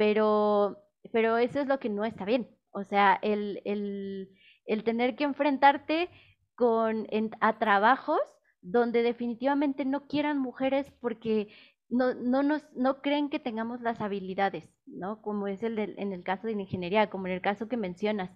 Pero, 0.00 0.78
pero 1.12 1.36
eso 1.36 1.60
es 1.60 1.66
lo 1.68 1.78
que 1.78 1.90
no 1.90 2.06
está 2.06 2.24
bien. 2.24 2.48
O 2.70 2.84
sea, 2.84 3.18
el, 3.20 3.60
el, 3.66 4.30
el 4.64 4.82
tener 4.82 5.14
que 5.14 5.24
enfrentarte 5.24 6.08
con, 6.54 7.06
a 7.42 7.58
trabajos 7.58 8.20
donde 8.62 9.02
definitivamente 9.02 9.84
no 9.84 10.06
quieran 10.06 10.38
mujeres 10.38 10.90
porque 11.02 11.52
no, 11.90 12.14
no, 12.14 12.42
nos, 12.42 12.62
no 12.74 13.02
creen 13.02 13.28
que 13.28 13.40
tengamos 13.40 13.82
las 13.82 14.00
habilidades, 14.00 14.64
¿no? 14.86 15.20
Como 15.20 15.48
es 15.48 15.62
el 15.62 15.78
en 15.78 16.12
el 16.14 16.24
caso 16.24 16.46
de 16.46 16.54
la 16.54 16.62
ingeniería, 16.62 17.10
como 17.10 17.26
en 17.26 17.34
el 17.34 17.42
caso 17.42 17.68
que 17.68 17.76
mencionas, 17.76 18.30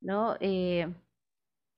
¿no? 0.00 0.36
Eh, 0.40 0.92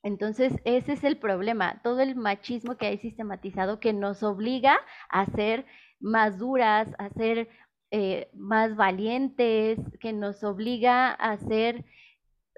entonces, 0.03 0.55
ese 0.64 0.95
es 0.95 1.05
el 1.05 1.18
problema, 1.18 1.82
todo 1.82 2.01
el 2.01 2.16
machismo 2.16 2.78
que 2.78 2.87
hay 2.87 2.99
sistematizado 2.99 3.80
que 3.80 3.93
nos 3.93 4.22
obliga 4.22 4.78
a 5.11 5.26
ser 5.26 5.66
más 6.01 6.39
duras, 6.39 6.89
a 6.99 7.11
ser 7.11 7.49
eh, 7.91 8.28
más 8.34 8.76
valientes, 8.76 9.78
que 10.01 10.12
nos 10.12 10.43
obliga 10.45 11.12
a 11.12 11.37
ser 11.39 11.84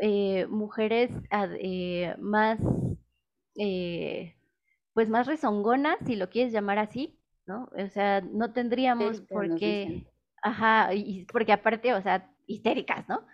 eh, 0.01 0.47
mujeres 0.47 1.11
más, 2.19 2.59
pues 4.95 5.09
más 5.09 5.27
rezongonas, 5.27 5.99
si 6.07 6.17
lo 6.17 6.31
quieres 6.31 6.53
llamar 6.53 6.79
así, 6.79 7.19
¿no? 7.47 7.69
O 7.77 7.89
sea, 7.89 8.21
no 8.21 8.53
tendríamos 8.53 9.21
por 9.23 9.57
qué, 9.57 10.07
ajá, 10.43 10.95
y 10.95 11.25
porque 11.27 11.53
aparte, 11.53 11.95
o 11.95 12.03
sea, 12.03 12.31
histéricas, 12.47 13.09
¿no? 13.09 13.27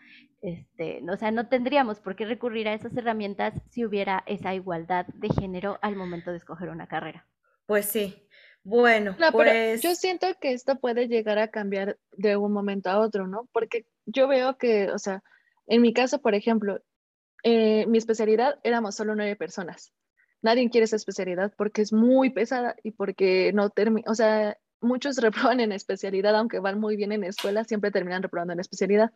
Este, 0.42 1.02
o 1.10 1.16
sea, 1.16 1.30
no 1.30 1.48
tendríamos 1.48 2.00
por 2.00 2.16
qué 2.16 2.26
recurrir 2.26 2.68
a 2.68 2.74
esas 2.74 2.94
herramientas 2.94 3.54
si 3.70 3.84
hubiera 3.84 4.22
esa 4.26 4.54
igualdad 4.54 5.06
de 5.06 5.30
género 5.30 5.78
al 5.80 5.96
momento 5.96 6.32
de 6.32 6.36
escoger 6.36 6.68
una 6.68 6.86
carrera. 6.86 7.26
Pues 7.64 7.86
sí. 7.86 8.23
Bueno, 8.64 9.14
pues... 9.30 9.82
yo 9.82 9.94
siento 9.94 10.26
que 10.40 10.52
esto 10.52 10.80
puede 10.80 11.06
llegar 11.06 11.38
a 11.38 11.48
cambiar 11.48 11.98
de 12.12 12.36
un 12.36 12.52
momento 12.52 12.90
a 12.90 12.98
otro, 12.98 13.26
¿no? 13.26 13.48
Porque 13.52 13.86
yo 14.06 14.26
veo 14.26 14.56
que, 14.56 14.90
o 14.90 14.98
sea, 14.98 15.22
en 15.66 15.82
mi 15.82 15.92
caso, 15.92 16.20
por 16.20 16.34
ejemplo, 16.34 16.80
eh, 17.42 17.86
mi 17.86 17.98
especialidad 17.98 18.58
éramos 18.64 18.94
solo 18.94 19.14
nueve 19.14 19.36
personas 19.36 19.92
nadie 20.44 20.68
quiere 20.68 20.84
esa 20.84 20.96
especialidad 20.96 21.52
porque 21.56 21.80
es 21.80 21.92
muy 21.92 22.28
pesada 22.30 22.76
y 22.82 22.90
porque 22.90 23.50
no 23.54 23.70
termina, 23.70 24.08
o 24.10 24.14
sea, 24.14 24.58
muchos 24.80 25.16
reproban 25.52 25.58
en 25.58 25.72
especialidad, 25.72 26.36
aunque 26.36 26.60
van 26.60 26.78
muy 26.78 26.96
bien 26.96 27.10
en 27.10 27.24
escuela, 27.24 27.64
siempre 27.64 27.90
terminan 27.90 28.22
reprobando 28.22 28.52
en 28.52 28.60
especialidad. 28.60 29.12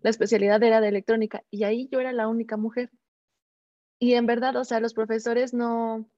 La 0.00 0.10
especialidad 0.10 0.62
era 0.62 0.80
de 0.80 0.88
electrónica 0.88 1.42
y 1.50 1.64
ahí 1.64 1.88
yo 1.90 2.00
era 2.00 2.12
la 2.12 2.28
única 2.28 2.56
mujer. 2.56 2.90
Y 3.98 4.14
en 4.14 4.26
verdad, 4.26 4.54
o 4.54 4.64
sea, 4.64 4.78
los 4.78 4.94
profesores 4.94 5.52
no, 5.52 6.08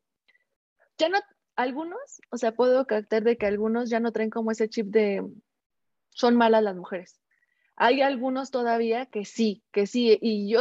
ya 0.99 1.09
no, 1.09 1.18
algunos, 1.63 2.21
o 2.31 2.37
sea, 2.37 2.53
puedo 2.53 2.87
captar 2.87 3.23
de 3.23 3.37
que 3.37 3.47
algunos 3.47 3.91
ya 3.91 4.01
no 4.01 4.13
traen 4.13 4.31
como 4.31 4.51
ese 4.51 4.69
chip 4.69 4.89
de 4.89 5.25
son 6.11 6.37
malas 6.37 6.63
las 6.63 6.77
mujeres. 6.77 7.21
Hay 7.77 8.03
algunos 8.03 8.51
todavía 8.51 9.07
que 9.07 9.25
sí, 9.25 9.63
que 9.73 9.87
sí, 9.87 10.19
y 10.21 10.51
yo, 10.51 10.61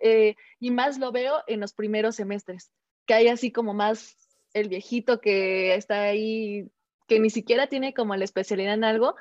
eh, 0.00 0.36
y 0.58 0.70
más 0.70 0.98
lo 0.98 1.12
veo 1.12 1.42
en 1.46 1.60
los 1.60 1.72
primeros 1.72 2.16
semestres 2.16 2.72
que 3.10 3.14
hay 3.14 3.26
así 3.26 3.50
como 3.50 3.74
más 3.74 4.16
el 4.54 4.68
viejito 4.68 5.20
que 5.20 5.74
está 5.74 6.02
ahí, 6.02 6.70
que 7.08 7.18
ni 7.18 7.28
siquiera 7.28 7.66
tiene 7.66 7.92
como 7.92 8.14
la 8.14 8.22
especialidad 8.22 8.74
en 8.74 8.84
algo. 8.84 9.16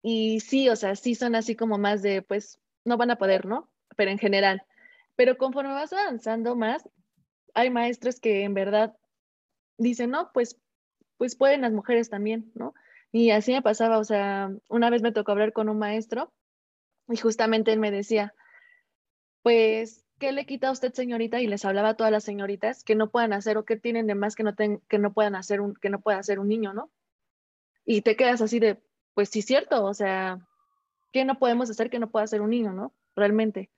Y 0.00 0.38
sí, 0.38 0.68
o 0.68 0.76
sea, 0.76 0.94
sí 0.94 1.16
son 1.16 1.34
así 1.34 1.56
como 1.56 1.76
más 1.76 2.02
de, 2.02 2.22
pues, 2.22 2.60
no 2.84 2.96
van 2.96 3.10
a 3.10 3.16
poder, 3.16 3.46
¿no? 3.46 3.68
Pero 3.96 4.12
en 4.12 4.18
general. 4.18 4.62
Pero 5.16 5.36
conforme 5.38 5.72
vas 5.72 5.92
avanzando 5.92 6.54
más, 6.54 6.88
hay 7.52 7.68
maestros 7.70 8.20
que 8.20 8.44
en 8.44 8.54
verdad 8.54 8.96
dicen, 9.80 10.10
no, 10.10 10.30
pues, 10.32 10.58
pues 11.16 11.36
pueden 11.36 11.62
las 11.62 11.72
mujeres 11.72 12.10
también, 12.10 12.52
¿no? 12.54 12.74
Y 13.12 13.30
así 13.30 13.52
me 13.52 13.62
pasaba, 13.62 13.98
o 13.98 14.04
sea, 14.04 14.50
una 14.68 14.90
vez 14.90 15.02
me 15.02 15.12
tocó 15.12 15.32
hablar 15.32 15.52
con 15.52 15.68
un 15.68 15.78
maestro 15.78 16.32
y 17.08 17.16
justamente 17.16 17.72
él 17.72 17.80
me 17.80 17.90
decía, 17.90 18.34
pues 19.42 20.04
¿qué 20.20 20.30
le 20.32 20.46
quita 20.46 20.68
a 20.68 20.72
usted, 20.72 20.92
señorita? 20.92 21.40
Y 21.40 21.48
les 21.48 21.64
hablaba 21.64 21.90
a 21.90 21.94
todas 21.94 22.12
las 22.12 22.22
señoritas 22.22 22.84
que 22.84 22.94
no 22.94 23.10
puedan 23.10 23.32
hacer 23.32 23.56
o 23.56 23.64
que 23.64 23.76
tienen 23.76 24.06
de 24.06 24.14
más 24.14 24.36
que 24.36 24.44
no, 24.44 24.54
que 24.54 24.98
no 24.98 25.12
puedan 25.12 25.34
hacer 25.34 25.60
un, 25.60 25.74
que 25.74 25.90
no 25.90 26.00
pueda 26.00 26.18
hacer 26.18 26.38
un 26.38 26.48
niño, 26.48 26.72
¿no? 26.72 26.90
Y 27.84 28.02
te 28.02 28.14
quedas 28.14 28.40
así 28.42 28.60
de, 28.60 28.80
pues 29.14 29.30
sí, 29.30 29.42
cierto, 29.42 29.84
o 29.84 29.94
sea, 29.94 30.38
¿qué 31.10 31.24
no 31.24 31.38
podemos 31.38 31.70
hacer 31.70 31.90
que 31.90 31.98
no 31.98 32.10
pueda 32.10 32.24
hacer 32.24 32.42
un 32.42 32.50
niño, 32.50 32.72
¿no? 32.72 32.92
Realmente. 33.16 33.70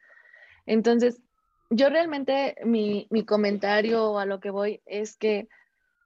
Entonces, 0.66 1.22
yo 1.70 1.88
realmente 1.88 2.56
mi, 2.64 3.06
mi 3.10 3.24
comentario 3.24 4.18
a 4.18 4.26
lo 4.26 4.40
que 4.40 4.50
voy 4.50 4.82
es 4.84 5.16
que 5.16 5.48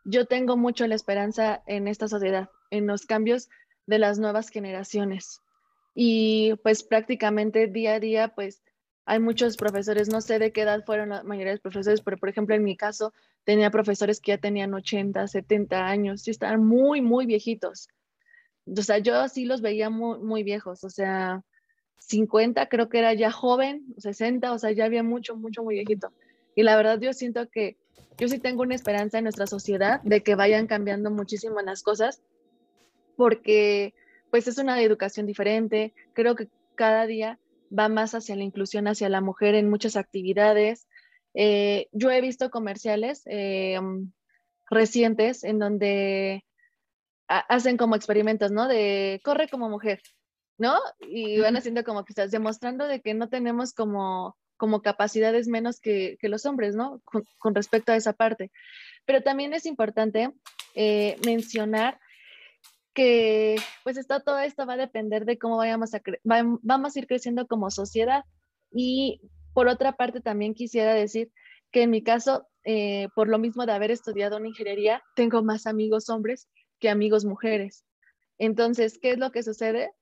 yo 0.06 0.26
tengo 0.26 0.56
mucho 0.56 0.86
la 0.86 0.94
esperanza 0.94 1.62
en 1.66 1.88
esta 1.88 2.06
sociedad, 2.08 2.48
en 2.70 2.86
los 2.86 3.06
cambios 3.06 3.48
de 3.86 3.98
las 3.98 4.18
nuevas 4.18 4.50
generaciones. 4.50 5.42
Y 5.94 6.54
pues 6.62 6.84
prácticamente 6.84 7.66
día 7.66 7.94
a 7.94 8.00
día, 8.00 8.28
pues 8.28 8.62
hay 9.04 9.18
muchos 9.18 9.56
profesores, 9.56 10.08
no 10.08 10.20
sé 10.20 10.38
de 10.38 10.52
qué 10.52 10.62
edad 10.62 10.84
fueron 10.84 11.08
la 11.10 11.22
mayoría 11.24 11.50
de 11.50 11.54
los 11.54 11.62
profesores, 11.62 12.00
pero 12.02 12.18
por 12.18 12.28
ejemplo 12.28 12.54
en 12.54 12.64
mi 12.64 12.76
caso 12.76 13.12
tenía 13.44 13.70
profesores 13.70 14.20
que 14.20 14.32
ya 14.32 14.38
tenían 14.38 14.74
80, 14.74 15.26
70 15.26 15.86
años 15.86 16.26
y 16.26 16.30
estaban 16.30 16.64
muy, 16.64 17.00
muy 17.00 17.26
viejitos. 17.26 17.88
O 18.66 18.82
sea, 18.82 18.98
yo 18.98 19.28
sí 19.28 19.44
los 19.44 19.60
veía 19.60 19.90
muy, 19.90 20.18
muy 20.18 20.42
viejos, 20.42 20.84
o 20.84 20.90
sea, 20.90 21.42
50 21.98 22.68
creo 22.68 22.88
que 22.88 22.98
era 22.98 23.14
ya 23.14 23.30
joven, 23.30 23.94
60, 23.98 24.52
o 24.52 24.58
sea, 24.58 24.70
ya 24.72 24.84
había 24.84 25.02
mucho, 25.02 25.36
mucho, 25.36 25.62
muy 25.62 25.74
viejito. 25.74 26.12
Y 26.54 26.62
la 26.62 26.76
verdad 26.76 27.00
yo 27.00 27.12
siento 27.12 27.48
que 27.48 27.76
yo 28.18 28.28
sí 28.28 28.38
tengo 28.38 28.62
una 28.62 28.74
esperanza 28.74 29.18
en 29.18 29.24
nuestra 29.24 29.46
sociedad 29.46 30.00
de 30.02 30.22
que 30.22 30.34
vayan 30.34 30.66
cambiando 30.66 31.10
muchísimo 31.10 31.60
las 31.60 31.82
cosas, 31.82 32.22
porque 33.16 33.94
pues 34.30 34.48
es 34.48 34.58
una 34.58 34.80
educación 34.82 35.26
diferente, 35.26 35.94
creo 36.12 36.34
que 36.34 36.48
cada 36.74 37.06
día 37.06 37.38
va 37.76 37.88
más 37.88 38.14
hacia 38.14 38.36
la 38.36 38.44
inclusión 38.44 38.88
hacia 38.88 39.08
la 39.08 39.20
mujer 39.20 39.54
en 39.54 39.68
muchas 39.68 39.96
actividades. 39.96 40.86
Eh, 41.34 41.88
yo 41.92 42.10
he 42.10 42.20
visto 42.20 42.50
comerciales 42.50 43.22
eh, 43.26 43.78
recientes 44.70 45.44
en 45.44 45.58
donde 45.58 46.44
hacen 47.28 47.76
como 47.76 47.96
experimentos, 47.96 48.52
¿no? 48.52 48.68
De 48.68 49.20
corre 49.24 49.48
como 49.48 49.68
mujer, 49.68 50.00
¿no? 50.58 50.78
Y 51.00 51.40
van 51.40 51.56
haciendo 51.56 51.82
como 51.84 52.04
que 52.04 52.12
estás 52.12 52.30
demostrando 52.30 52.86
de 52.86 53.00
que 53.00 53.14
no 53.14 53.28
tenemos 53.28 53.72
como, 53.72 54.36
como 54.56 54.82
capacidades 54.82 55.48
menos 55.48 55.80
que, 55.80 56.18
los 56.22 56.46
hombres, 56.46 56.74
¿no? 56.74 57.00
Con, 57.38 57.54
respecto 57.54 57.92
a 57.92 57.96
esa 57.96 58.12
parte. 58.12 58.50
Pero 59.04 59.22
también 59.22 59.52
es 59.54 59.66
importante 59.66 60.32
eh, 60.74 61.16
mencionar 61.24 61.98
que 62.94 63.56
pues 63.84 63.98
está 63.98 64.20
todo 64.20 64.38
esto 64.38 64.64
va 64.66 64.72
a 64.72 64.78
depender 64.78 65.26
de 65.26 65.38
cómo 65.38 65.58
vayamos 65.58 65.92
a 65.92 66.00
vamos 66.24 66.96
a 66.96 66.98
ir 66.98 67.06
creciendo 67.06 67.46
como 67.46 67.70
sociedad. 67.70 68.24
Y 68.72 69.20
por 69.52 69.68
otra 69.68 69.92
parte 69.92 70.20
también 70.20 70.54
quisiera 70.54 70.94
decir 70.94 71.30
que 71.70 71.82
en 71.82 71.90
mi 71.90 72.02
caso, 72.02 72.48
eh, 72.64 73.08
por 73.14 73.28
lo 73.28 73.38
mismo 73.38 73.66
de 73.66 73.72
haber 73.72 73.90
estudiado 73.90 74.38
una 74.38 74.48
ingeniería, 74.48 75.02
tengo 75.14 75.42
más 75.42 75.66
amigos 75.66 76.08
hombres 76.08 76.48
que 76.80 76.88
amigos 76.88 77.24
mujeres. 77.24 77.84
Entonces, 78.38 78.98
¿qué 78.98 79.12
es 79.12 79.18
lo 79.18 79.30
que 79.30 79.42
sucede? 79.42 79.92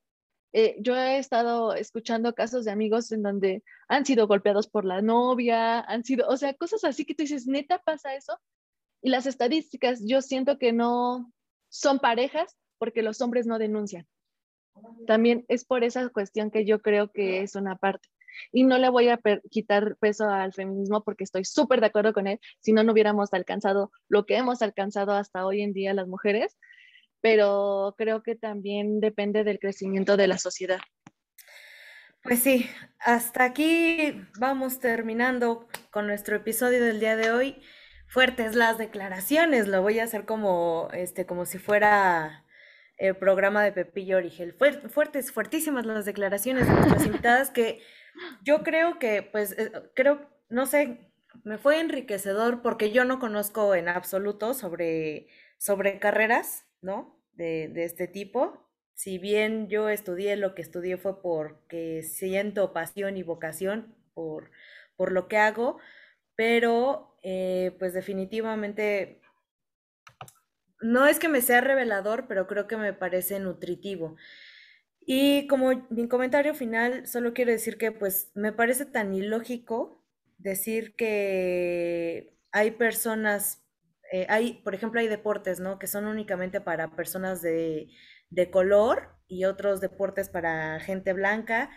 Eh, 0.57 0.77
yo 0.79 0.95
he 0.95 1.19
estado 1.19 1.75
escuchando 1.75 2.33
casos 2.33 2.65
de 2.65 2.71
amigos 2.71 3.11
en 3.11 3.25
donde 3.25 3.65
han 3.89 4.07
sido 4.07 4.29
golpeados 4.29 4.69
por 4.69 4.85
la 4.85 5.03
novia, 5.03 5.81
han 5.81 6.05
sido, 6.05 6.29
o 6.29 6.37
sea, 6.37 6.55
cosas 6.55 6.85
así 6.85 7.05
que 7.05 7.17
tú 7.17 7.25
dices, 7.25 7.49
neta 7.49 7.81
pasa 7.85 8.15
eso. 8.15 8.39
Y 9.03 9.11
las 9.11 9.27
estadísticas, 9.27 10.01
yo 10.07 10.23
siento 10.23 10.57
que 10.57 10.73
no 10.73 11.33
son 11.69 11.99
parejas, 11.99 12.57
porque 12.79 13.03
los 13.03 13.21
hombres 13.21 13.47
no 13.49 13.59
denuncian. 13.59 14.07
También 15.09 15.45
es 15.49 15.65
por 15.65 15.83
esa 15.83 16.09
cuestión 16.11 16.53
que 16.53 16.65
yo 16.65 16.81
creo 16.81 17.11
que 17.11 17.43
es 17.43 17.57
una 17.57 17.75
parte. 17.75 18.09
Y 18.53 18.63
no 18.63 18.79
le 18.79 18.91
voy 18.91 19.09
a 19.09 19.21
quitar 19.51 19.97
peso 19.97 20.29
al 20.29 20.53
feminismo 20.53 21.03
porque 21.03 21.25
estoy 21.25 21.45
súper 21.45 21.81
de 21.81 21.87
acuerdo 21.87 22.13
con 22.13 22.29
él, 22.29 22.39
si 22.61 22.73
no, 22.73 22.85
no 22.85 22.93
hubiéramos 22.93 23.33
alcanzado 23.33 23.91
lo 24.09 24.25
que 24.25 24.37
hemos 24.37 24.63
alcanzado 24.63 25.13
hasta 25.13 25.45
hoy 25.47 25.63
en 25.63 25.73
día 25.73 25.95
las 25.95 26.07
mujeres, 26.07 26.57
pero 27.25 27.95
creo 27.97 28.22
que 28.22 28.37
también 28.37 29.01
depende 29.01 29.45
del 29.45 29.59
crecimiento 29.59 30.18
de 30.18 30.27
la 30.27 30.37
sociedad. 30.37 30.81
Pues 32.22 32.41
sí, 32.41 32.68
hasta 33.01 33.45
aquí 33.45 34.22
vamos 34.39 34.79
terminando 34.79 35.66
con 35.91 36.07
nuestro 36.07 36.37
episodio 36.37 36.85
del 36.85 37.01
día 37.01 37.16
de 37.16 37.31
hoy. 37.31 37.62
Fuertes 38.09 38.55
las 38.55 38.77
declaraciones, 38.77 39.68
lo 39.68 39.81
voy 39.81 40.01
a 40.01 40.05
hacer 40.05 40.27
como, 40.27 40.91
este, 40.93 41.25
como 41.25 41.47
si 41.47 41.57
fuera 41.57 42.45
el 42.99 43.16
programa 43.16 43.64
de 43.64 43.72
Pepillo 43.72 44.18
Origel. 44.18 44.55
Fuertes, 44.91 45.33
fuertísimas 45.33 45.87
las 45.87 46.05
declaraciones 46.05 46.68
de 46.68 46.75
nuestras 46.75 47.07
invitadas 47.07 47.49
que 47.49 47.81
yo 48.43 48.62
creo 48.62 48.99
que, 48.99 49.22
pues, 49.22 49.53
eh, 49.53 49.72
creo, 49.95 50.29
no 50.51 50.66
sé, 50.66 51.11
me 51.43 51.57
fue 51.57 51.81
enriquecedor 51.81 52.61
porque 52.61 52.93
yo 52.93 53.07
no 53.07 53.18
conozco 53.18 53.75
en 53.75 53.89
absoluto 53.89 54.53
sobre, 54.53 55.29
sobre 55.57 55.99
carreras, 55.99 56.64
¿no? 56.85 57.20
De, 57.32 57.68
de 57.68 57.85
este 57.85 58.07
tipo 58.07 58.64
si 58.95 59.18
bien 59.18 59.68
yo 59.68 59.89
estudié 59.89 60.37
lo 60.37 60.55
que 60.55 60.62
estudié 60.62 60.97
fue 60.97 61.20
porque 61.20 62.03
siento 62.03 62.72
pasión 62.72 63.16
y 63.16 63.22
vocación 63.24 63.95
por, 64.14 64.51
por 64.97 65.12
lo 65.12 65.28
que 65.28 65.37
hago, 65.37 65.78
pero 66.37 67.16
eh, 67.22 67.74
pues 67.78 67.93
definitivamente 67.93 69.20
no 70.80 71.07
es 71.07 71.18
que 71.18 71.28
me 71.28 71.41
sea 71.41 71.61
revelador, 71.61 72.26
pero 72.28 72.47
creo 72.47 72.66
que 72.66 72.76
me 72.76 72.93
parece 72.93 73.41
nutritivo. 73.41 74.16
Y 75.07 75.47
como 75.49 75.87
mi 75.91 76.09
comentario 76.09 76.55
final, 76.55 77.07
solo 77.07 77.35
quiero 77.35 77.53
decir 77.53 77.78
que 77.78 77.93
pues 77.93 78.30
me 78.35 78.53
parece 78.53 78.87
tan 78.87 79.14
ilógico 79.14 80.05
decir 80.39 80.95
que 80.97 82.39
hay 82.53 82.72
personas, 82.72 83.64
eh, 84.15 84.27
hay, 84.29 84.55
por 84.65 84.75
ejemplo, 84.75 85.01
hay 85.01 85.09
deportes, 85.09 85.61
¿no? 85.61 85.79
Que 85.79 85.87
son 85.87 86.07
únicamente 86.07 86.61
para 86.61 86.95
personas 86.97 87.43
de 87.43 87.89
de 88.35 88.51
color 88.51 89.09
y 89.29 89.45
otros 89.45 89.81
deportes 89.81 90.29
para 90.29 90.81
gente 90.81 91.12
blanca, 91.12 91.71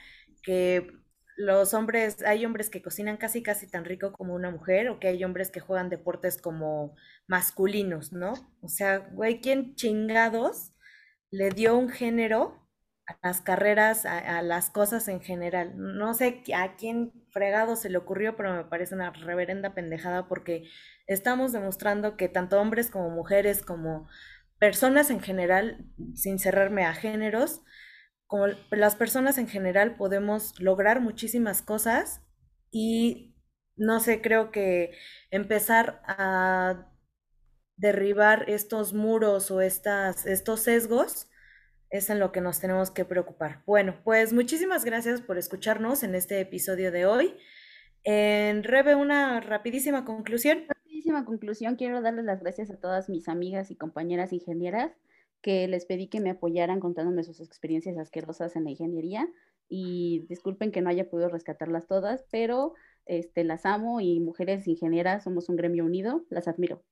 que 0.44 0.92
los 1.38 1.74
hombres, 1.74 2.24
hay 2.24 2.46
hombres 2.46 2.70
que 2.70 2.82
cocinan 2.82 3.18
casi 3.18 3.44
casi 3.44 3.70
tan 3.70 3.86
rico 3.86 4.12
como 4.12 4.34
una 4.34 4.50
mujer, 4.52 4.90
o 4.90 5.00
que 5.00 5.08
hay 5.10 5.24
hombres 5.24 5.52
que 5.52 5.60
juegan 5.60 5.90
deportes 5.90 6.42
como 6.42 6.96
masculinos, 7.28 8.12
¿no? 8.12 8.34
O 8.62 8.70
sea, 8.70 9.00
güey, 9.12 9.40
¿quién 9.40 9.76
chingados 9.76 10.74
le 11.30 11.50
dio 11.52 11.78
un 11.78 11.90
género 11.90 12.68
a 13.06 13.18
las 13.24 13.42
carreras, 13.42 14.06
a, 14.06 14.42
las 14.42 14.72
cosas 14.72 15.08
en 15.08 15.22
general? 15.22 15.74
No 15.78 16.14
sé 16.16 16.44
a 16.56 16.76
quién 16.76 17.14
fregado 17.32 17.76
se 17.76 17.90
le 17.90 17.98
ocurrió, 18.00 18.36
pero 18.36 18.54
me 18.56 18.66
parece 18.66 18.96
una 18.96 19.12
reverenda 19.12 19.76
pendejada 19.76 20.28
porque 20.28 20.68
estamos 21.08 21.52
demostrando 21.52 22.18
que 22.18 22.30
tanto 22.30 22.60
hombres 22.60 22.90
como 22.90 23.10
mujeres, 23.10 23.64
como 23.64 24.08
personas 24.60 25.10
en 25.10 25.22
general, 25.22 25.86
sin 26.14 26.40
cerrarme 26.40 26.86
a 26.86 26.94
géneros, 26.94 27.62
como 28.28 28.48
las 28.72 28.96
personas 28.96 29.38
en 29.38 29.48
general 29.48 29.96
podemos 29.96 30.60
lograr 30.60 31.00
muchísimas 31.00 31.62
cosas 31.62 32.22
y 32.72 33.36
no 33.78 34.00
sé, 34.00 34.22
creo 34.22 34.52
que 34.52 34.92
empezar 35.32 36.02
a 36.06 36.92
derribar 37.78 38.50
estos 38.50 38.94
muros 38.94 39.52
o 39.52 39.62
estas, 39.62 40.26
estos 40.26 40.62
sesgos 40.62 41.30
es 41.90 42.10
en 42.10 42.20
lo 42.20 42.32
que 42.32 42.42
nos 42.42 42.60
tenemos 42.60 42.92
que 42.92 43.06
preocupar. 43.06 43.64
Bueno, 43.66 44.02
pues 44.04 44.34
muchísimas 44.34 44.84
gracias 44.84 45.22
por 45.22 45.38
escucharnos 45.38 46.04
en 46.04 46.16
este 46.16 46.42
episodio 46.42 46.92
de 46.92 47.06
hoy. 47.06 47.38
En 48.04 48.64
Rebe, 48.64 48.96
una 48.96 49.40
rapidísima 49.40 50.04
conclusión 50.04 50.66
conclusión, 51.26 51.76
quiero 51.76 52.02
darles 52.02 52.26
las 52.26 52.42
gracias 52.42 52.70
a 52.70 52.80
todas 52.80 53.10
mis 53.10 53.28
amigas 53.28 53.72
y 53.72 53.76
compañeras 53.76 54.34
ingenieras 54.34 54.92
que 55.42 55.68
les 55.68 55.86
pedí 55.86 56.08
que 56.08 56.20
me 56.20 56.32
apoyaran 56.32 56.80
contándome 56.80 57.24
sus 57.24 57.40
experiencias 57.42 57.98
asquerosas 57.98 58.56
en 58.56 58.64
la 58.64 58.72
ingeniería 58.72 59.28
y 59.70 60.26
disculpen 60.30 60.72
que 60.72 60.82
no 60.82 60.90
haya 60.90 61.10
podido 61.10 61.30
rescatarlas 61.30 61.88
todas, 61.88 62.26
pero 62.32 62.74
este, 63.06 63.44
las 63.44 63.66
amo 63.66 64.02
y 64.02 64.20
mujeres 64.20 64.68
ingenieras 64.68 65.24
somos 65.24 65.50
un 65.50 65.56
gremio 65.56 65.86
unido, 65.86 66.26
las 66.30 66.48
admiro. 66.48 66.84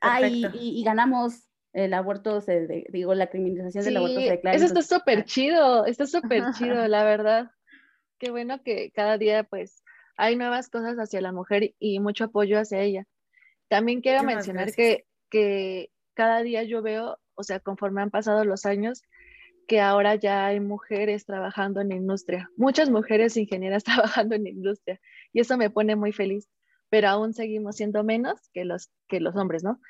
Ah, 0.00 0.20
y, 0.22 0.82
ganamos 0.84 1.48
el 1.72 1.94
aborto, 1.94 2.42
digo, 2.90 3.14
la 3.14 3.28
criminalización 3.28 3.84
del 3.84 3.96
aborto 3.96 4.20
se 4.20 4.30
declara. 4.30 4.56
Eso 4.56 4.66
está 4.66 4.82
súper 4.82 5.24
chido, 5.24 5.86
está 5.86 6.06
súper 6.06 6.52
chido, 6.52 6.86
la 6.88 7.04
verdad. 7.04 7.50
Qué 8.18 8.30
bueno 8.30 8.62
que 8.62 8.90
cada 8.92 9.18
día 9.18 9.44
pues 9.44 9.82
hay 10.16 10.36
nuevas 10.36 10.68
cosas 10.68 10.96
hacia 10.96 11.20
la 11.20 11.32
mujer 11.32 11.74
y 11.78 12.00
mucho 12.00 12.24
apoyo 12.24 12.58
hacia 12.58 12.80
ella. 12.80 13.06
También 13.68 14.00
quiero 14.00 14.22
mencionar 14.22 14.72
que, 14.72 15.06
que 15.30 15.90
cada 16.14 16.42
día 16.42 16.62
yo 16.62 16.82
veo, 16.82 17.18
o 17.34 17.42
sea, 17.42 17.60
conforme 17.60 18.02
han 18.02 18.10
pasado 18.10 18.44
los 18.44 18.64
años, 18.64 19.02
que 19.66 19.80
ahora 19.80 20.14
ya 20.14 20.46
hay 20.46 20.60
mujeres 20.60 21.26
trabajando 21.26 21.80
en 21.80 21.88
la 21.88 21.96
industria, 21.96 22.50
muchas 22.56 22.88
mujeres 22.90 23.36
ingenieras 23.36 23.84
trabajando 24.24 24.34
en 24.34 24.44
la 24.44 24.50
industria, 24.50 25.00
y 25.32 25.40
eso 25.40 25.56
me 25.56 25.70
pone 25.70 25.96
muy 25.96 26.12
feliz, 26.12 26.48
pero 26.88 27.08
aún 27.08 27.34
seguimos 27.34 27.76
siendo 27.76 28.04
menos 28.04 28.48
que 28.52 28.64
los, 28.64 28.90
que 29.08 29.20
los 29.20 29.34
hombres, 29.36 29.64
¿no? 29.64 29.80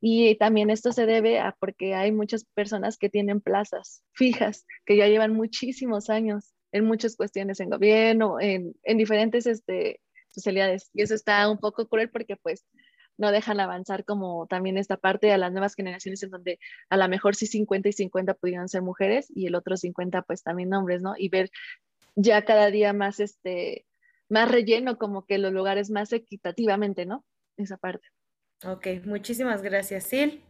Y 0.00 0.36
también 0.36 0.70
esto 0.70 0.92
se 0.92 1.06
debe 1.06 1.40
a 1.40 1.56
porque 1.58 1.94
hay 1.94 2.12
muchas 2.12 2.44
personas 2.44 2.98
que 2.98 3.08
tienen 3.08 3.40
plazas 3.40 4.02
fijas, 4.12 4.66
que 4.84 4.96
ya 4.96 5.08
llevan 5.08 5.34
muchísimos 5.34 6.10
años 6.10 6.54
en 6.74 6.84
muchas 6.84 7.14
cuestiones 7.14 7.60
en 7.60 7.70
gobierno, 7.70 8.40
en, 8.40 8.74
en 8.82 8.98
diferentes 8.98 9.46
este, 9.46 10.00
especialidades, 10.28 10.90
y 10.92 11.02
eso 11.02 11.14
está 11.14 11.48
un 11.48 11.58
poco 11.58 11.88
cruel 11.88 12.10
porque 12.10 12.36
pues 12.36 12.66
no 13.16 13.30
dejan 13.30 13.60
avanzar 13.60 14.04
como 14.04 14.48
también 14.48 14.76
esta 14.76 14.96
parte 14.96 15.32
a 15.32 15.38
las 15.38 15.52
nuevas 15.52 15.76
generaciones 15.76 16.24
en 16.24 16.30
donde 16.30 16.58
a 16.90 16.96
lo 16.96 17.08
mejor 17.08 17.36
sí 17.36 17.46
50 17.46 17.88
y 17.88 17.92
50 17.92 18.34
pudieran 18.34 18.68
ser 18.68 18.82
mujeres 18.82 19.28
y 19.32 19.46
el 19.46 19.54
otro 19.54 19.76
50 19.76 20.22
pues 20.22 20.42
también 20.42 20.74
hombres, 20.74 21.00
¿no? 21.00 21.14
Y 21.16 21.28
ver 21.28 21.48
ya 22.16 22.44
cada 22.44 22.72
día 22.72 22.92
más 22.92 23.20
este 23.20 23.86
más 24.28 24.50
relleno 24.50 24.98
como 24.98 25.26
que 25.26 25.38
los 25.38 25.52
lugares 25.52 25.90
más 25.90 26.12
equitativamente, 26.12 27.06
¿no? 27.06 27.24
Esa 27.56 27.76
parte. 27.76 28.08
Ok, 28.66 28.88
muchísimas 29.04 29.62
gracias, 29.62 30.04
Sil. 30.10 30.42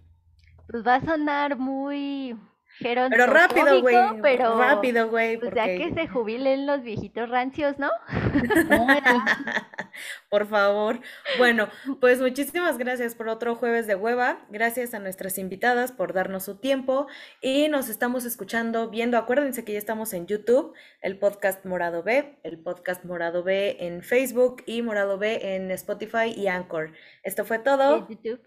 Pues 0.68 0.86
va 0.86 0.94
a 0.94 1.04
sonar 1.04 1.58
muy 1.58 2.34
pero 2.80 3.26
rápido, 3.26 3.80
güey. 3.80 3.96
Pero 4.22 4.58
rápido, 4.58 5.08
güey. 5.08 5.38
Pues 5.38 5.54
ya 5.54 5.66
que 5.66 5.92
se 5.94 6.08
jubilen 6.08 6.66
los 6.66 6.82
viejitos 6.82 7.28
rancios, 7.28 7.78
¿no? 7.78 7.90
por 10.28 10.46
favor. 10.46 11.00
Bueno, 11.38 11.68
pues 12.00 12.20
muchísimas 12.20 12.78
gracias 12.78 13.14
por 13.14 13.28
otro 13.28 13.54
jueves 13.54 13.86
de 13.86 13.94
hueva. 13.94 14.44
Gracias 14.50 14.94
a 14.94 14.98
nuestras 14.98 15.38
invitadas 15.38 15.92
por 15.92 16.12
darnos 16.12 16.44
su 16.44 16.56
tiempo 16.56 17.06
y 17.40 17.68
nos 17.68 17.88
estamos 17.88 18.24
escuchando, 18.24 18.90
viendo. 18.90 19.18
Acuérdense 19.18 19.64
que 19.64 19.72
ya 19.72 19.78
estamos 19.78 20.12
en 20.12 20.26
YouTube, 20.26 20.74
el 21.00 21.18
podcast 21.18 21.64
Morado 21.64 22.02
B, 22.02 22.38
el 22.42 22.58
podcast 22.58 23.04
Morado 23.04 23.42
B 23.42 23.76
en 23.80 24.02
Facebook 24.02 24.62
y 24.66 24.82
Morado 24.82 25.18
B 25.18 25.54
en 25.54 25.70
Spotify 25.70 26.32
y 26.34 26.48
Anchor. 26.48 26.92
Esto 27.22 27.44
fue 27.44 27.58
todo. 27.58 28.08
YouTube. 28.08 28.40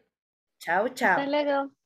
Chao, 0.59 0.89
chao. 0.89 1.19
Hasta 1.19 1.27
luego. 1.27 1.76